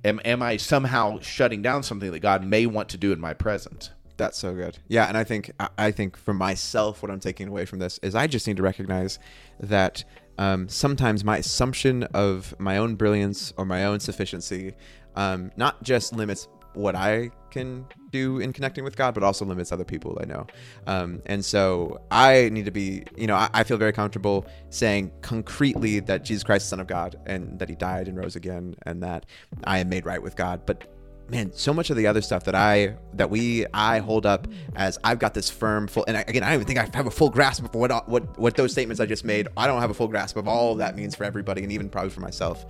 am, 0.04 0.20
am 0.26 0.42
I 0.42 0.58
somehow 0.58 1.20
shutting 1.20 1.62
down 1.62 1.84
something 1.84 2.12
that 2.12 2.20
God 2.20 2.44
may 2.44 2.66
want 2.66 2.90
to 2.90 2.98
do 2.98 3.12
in 3.12 3.20
my 3.20 3.34
presence? 3.34 3.92
That's 4.24 4.38
so 4.38 4.54
good. 4.54 4.78
Yeah, 4.88 5.08
and 5.10 5.18
I 5.18 5.26
think 5.26 5.52
I- 5.78 5.92
think 5.92 6.16
for 6.16 6.34
myself, 6.34 7.02
what 7.04 7.12
I'm 7.12 7.20
taking 7.20 7.50
away 7.50 7.66
from 7.66 7.80
this 7.80 8.00
is 8.02 8.16
I 8.16 8.26
just 8.26 8.48
need 8.48 8.56
to 8.56 8.64
recognize 8.64 9.20
that 9.60 10.06
um, 10.38 10.70
sometimes 10.70 11.26
my 11.26 11.40
assumption 11.40 12.04
of 12.14 12.58
my 12.58 12.78
own 12.78 12.96
brilliance 12.96 13.52
or 13.58 13.66
my 13.66 13.84
own 13.84 14.00
sufficiency 14.00 14.76
um, 15.18 15.52
not 15.58 15.84
just 15.84 16.14
limits 16.16 16.48
what 16.74 16.96
I 16.96 17.32
can 17.52 17.86
do 18.12 18.40
in 18.40 18.54
connecting 18.54 18.84
with 18.84 18.96
God, 18.96 19.14
but 19.14 19.24
also 19.24 19.46
limits 19.46 19.72
other 19.72 19.84
people 19.84 20.18
I 20.22 20.26
know. 20.26 20.48
Um, 20.88 21.22
and 21.26 21.44
so 21.44 22.02
I 22.10 22.50
need 22.50 22.66
to 22.66 22.72
be, 22.72 23.04
you 23.16 23.28
know, 23.28 23.36
I, 23.36 23.50
I 23.54 23.64
feel 23.64 23.78
very 23.78 23.94
comfortable 23.94 24.48
saying 24.70 25.12
concretely 25.22 26.00
that 26.00 26.24
Jesus 26.24 26.44
Christ 26.44 26.70
Son 26.70 26.80
of 26.80 26.88
God 26.88 27.18
and 27.26 27.60
that 27.60 27.70
He 27.70 27.76
died 27.76 28.08
and 28.08 28.18
rose 28.18 28.36
again 28.36 28.76
and 28.86 29.04
that 29.04 29.26
I 29.66 29.80
am 29.80 29.90
made 29.90 30.06
right 30.06 30.22
with 30.22 30.36
God. 30.36 30.66
But 30.66 30.88
man 31.30 31.52
so 31.54 31.74
much 31.74 31.90
of 31.90 31.96
the 31.98 32.06
other 32.06 32.22
stuff 32.22 32.44
that 32.44 32.56
i 32.56 32.96
that 33.14 33.30
we 33.30 33.66
i 33.74 34.00
hold 34.00 34.26
up 34.26 34.48
as 34.76 34.98
i've 35.04 35.20
got 35.20 35.34
this 35.34 35.50
firm 35.50 35.88
full 35.88 36.04
and 36.08 36.18
I, 36.18 36.22
again 36.28 36.44
i 36.44 36.48
don't 36.48 36.56
even 36.56 36.68
think 36.68 36.80
i 36.80 36.98
have 36.98 37.08
a 37.08 37.12
full 37.12 37.30
grasp 37.30 37.64
of 37.64 37.74
what 37.76 38.08
what 38.10 38.38
what 38.38 38.56
those 38.56 38.72
statements 38.72 39.00
i 39.00 39.06
just 39.06 39.24
made. 39.24 39.48
I 39.56 39.68
don't 39.68 39.82
have 39.82 39.90
a 39.90 39.94
full 39.94 40.08
grasp 40.08 40.38
of 40.38 40.48
all 40.48 40.76
that 40.76 40.96
means 40.96 41.16
for 41.16 41.24
everybody 41.24 41.64
and 41.64 41.72
even 41.72 41.90
probably 41.90 42.10
for 42.10 42.22
myself. 42.22 42.66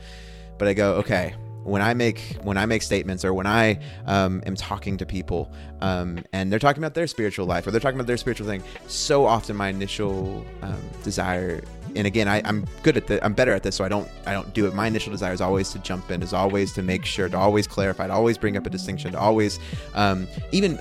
But 0.58 0.68
i 0.68 0.74
go 0.74 0.94
okay 0.96 1.34
when 1.64 1.82
i 1.82 1.94
make 1.94 2.38
when 2.44 2.58
i 2.58 2.66
make 2.66 2.82
statements 2.82 3.24
or 3.24 3.34
when 3.34 3.48
i 3.48 3.80
um, 4.06 4.44
am 4.46 4.56
talking 4.56 4.98
to 4.98 5.06
people 5.06 5.52
um, 5.82 6.24
and 6.34 6.52
they're 6.52 6.60
talking 6.60 6.84
about 6.84 6.94
their 6.94 7.08
spiritual 7.08 7.46
life 7.46 7.66
or 7.66 7.72
they're 7.72 7.80
talking 7.80 7.98
about 7.98 8.08
their 8.08 8.18
spiritual 8.18 8.46
thing 8.46 8.62
so 8.88 9.26
often 9.26 9.56
my 9.56 9.70
initial 9.70 10.46
um, 10.62 10.82
desire 11.04 11.64
and 11.96 12.08
again 12.08 12.28
I, 12.28 12.42
i'm 12.46 12.66
good 12.82 12.98
at 12.98 13.08
the 13.08 13.24
i'm 13.24 13.34
better 13.34 13.52
at 13.52 13.64
this 13.64 13.76
so 13.76 13.84
i 13.84 13.90
don't 13.90 14.10
i 14.26 14.34
don't 14.34 14.54
do 14.54 14.68
it. 14.68 14.74
My 14.74 14.88
initial 14.88 15.12
desire 15.12 15.34
is 15.34 15.42
always 15.42 15.72
to 15.72 15.80
jump 15.80 16.12
in 16.12 16.22
is 16.22 16.34
always 16.34 16.74
to 16.74 16.84
make 16.84 17.06
sure 17.06 17.30
to 17.30 17.38
always 17.38 17.68
clarify 17.68 18.08
to 18.08 18.14
always 18.14 18.38
bring 18.38 18.58
up 18.58 18.66
a 18.66 18.70
distinction 18.70 19.12
to 19.12 19.20
always 19.20 19.60
um, 19.96 20.28
even 20.52 20.78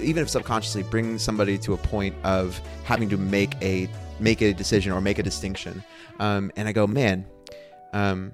even 0.00 0.22
if 0.22 0.30
subconsciously 0.30 0.82
bring 0.84 1.18
somebody 1.18 1.58
to 1.58 1.74
a 1.74 1.76
point 1.76 2.14
of 2.24 2.60
having 2.84 3.08
to 3.08 3.16
make 3.16 3.54
a 3.62 3.88
make 4.20 4.40
a 4.40 4.52
decision 4.52 4.92
or 4.92 5.00
make 5.00 5.18
a 5.18 5.22
distinction. 5.22 5.82
Um, 6.18 6.50
and 6.56 6.66
i 6.68 6.72
go 6.72 6.86
man 6.86 7.26
um, 7.92 8.32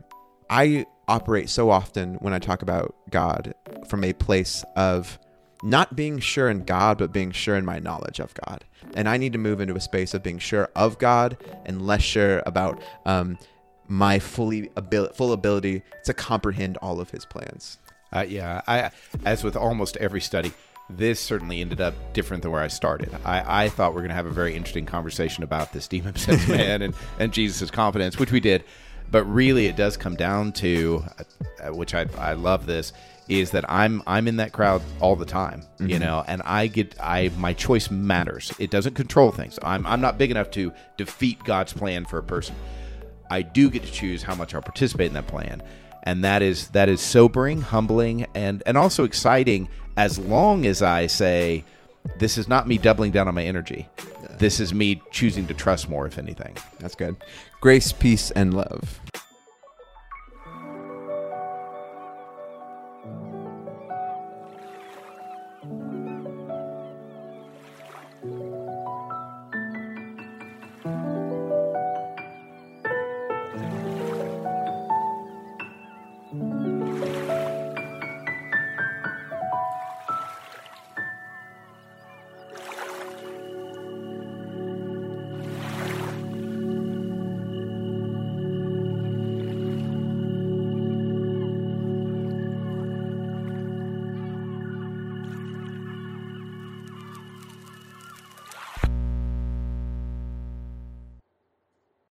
i 0.48 0.86
operate 1.08 1.48
so 1.48 1.70
often 1.70 2.14
when 2.16 2.32
i 2.32 2.38
talk 2.38 2.62
about 2.62 2.94
god 3.10 3.54
from 3.88 4.04
a 4.04 4.12
place 4.12 4.64
of 4.76 5.18
not 5.62 5.94
being 5.94 6.18
sure 6.18 6.50
in 6.50 6.64
God, 6.64 6.98
but 6.98 7.12
being 7.12 7.30
sure 7.30 7.56
in 7.56 7.64
my 7.64 7.78
knowledge 7.78 8.18
of 8.18 8.34
God. 8.34 8.64
And 8.94 9.08
I 9.08 9.16
need 9.16 9.32
to 9.32 9.38
move 9.38 9.60
into 9.60 9.74
a 9.74 9.80
space 9.80 10.12
of 10.14 10.22
being 10.22 10.38
sure 10.38 10.68
of 10.74 10.98
God 10.98 11.36
and 11.64 11.86
less 11.86 12.02
sure 12.02 12.42
about 12.44 12.82
um, 13.06 13.38
my 13.88 14.18
fully 14.18 14.70
abil- 14.76 15.12
full 15.12 15.32
ability 15.32 15.82
to 16.04 16.14
comprehend 16.14 16.76
all 16.78 17.00
of 17.00 17.10
His 17.10 17.24
plans. 17.24 17.78
Uh, 18.12 18.24
yeah, 18.28 18.60
I 18.66 18.90
as 19.24 19.42
with 19.42 19.56
almost 19.56 19.96
every 19.96 20.20
study, 20.20 20.52
this 20.90 21.20
certainly 21.20 21.60
ended 21.60 21.80
up 21.80 21.94
different 22.12 22.42
than 22.42 22.52
where 22.52 22.60
I 22.60 22.68
started. 22.68 23.14
I, 23.24 23.64
I 23.64 23.68
thought 23.68 23.94
we 23.94 23.98
are 23.98 24.02
going 24.02 24.10
to 24.10 24.14
have 24.14 24.26
a 24.26 24.30
very 24.30 24.54
interesting 24.54 24.84
conversation 24.84 25.44
about 25.44 25.72
this 25.72 25.88
demon 25.88 26.12
possessed 26.12 26.48
man 26.48 26.82
and 26.82 26.94
and 27.18 27.32
Jesus' 27.32 27.70
confidence, 27.70 28.18
which 28.18 28.32
we 28.32 28.40
did. 28.40 28.64
But 29.10 29.24
really, 29.24 29.66
it 29.66 29.76
does 29.76 29.98
come 29.98 30.16
down 30.16 30.52
to, 30.54 31.04
Uh, 31.62 31.72
which 31.72 31.94
I 31.94 32.06
I 32.18 32.32
love 32.32 32.66
this, 32.66 32.92
is 33.28 33.50
that 33.52 33.64
I'm 33.70 34.02
I'm 34.06 34.28
in 34.28 34.36
that 34.36 34.52
crowd 34.52 34.82
all 35.00 35.16
the 35.16 35.26
time, 35.26 35.62
you 35.78 35.86
mm-hmm. 35.86 35.98
know, 35.98 36.24
and 36.26 36.42
I 36.44 36.66
get 36.66 36.94
I 37.00 37.30
my 37.36 37.52
choice 37.52 37.90
matters. 37.90 38.52
It 38.58 38.70
doesn't 38.70 38.94
control 38.94 39.30
things. 39.30 39.58
I'm 39.62 39.86
I'm 39.86 40.00
not 40.00 40.18
big 40.18 40.30
enough 40.30 40.50
to 40.52 40.72
defeat 40.96 41.42
God's 41.44 41.72
plan 41.72 42.04
for 42.04 42.18
a 42.18 42.22
person. 42.22 42.54
I 43.30 43.42
do 43.42 43.70
get 43.70 43.82
to 43.84 43.92
choose 43.92 44.22
how 44.22 44.34
much 44.34 44.54
I'll 44.54 44.62
participate 44.62 45.06
in 45.06 45.14
that 45.14 45.26
plan. 45.26 45.62
And 46.02 46.24
that 46.24 46.42
is 46.42 46.68
that 46.68 46.88
is 46.88 47.00
sobering, 47.00 47.62
humbling, 47.62 48.26
and 48.34 48.62
and 48.66 48.76
also 48.76 49.04
exciting 49.04 49.68
as 49.96 50.18
long 50.18 50.66
as 50.66 50.82
I 50.82 51.06
say 51.06 51.64
this 52.18 52.36
is 52.36 52.48
not 52.48 52.66
me 52.66 52.78
doubling 52.78 53.12
down 53.12 53.28
on 53.28 53.34
my 53.34 53.44
energy. 53.44 53.88
This 54.38 54.58
is 54.58 54.74
me 54.74 55.00
choosing 55.12 55.46
to 55.46 55.54
trust 55.54 55.88
more, 55.88 56.06
if 56.06 56.18
anything. 56.18 56.56
That's 56.80 56.96
good. 56.96 57.16
Grace, 57.60 57.92
peace, 57.92 58.32
and 58.32 58.52
love. 58.52 59.00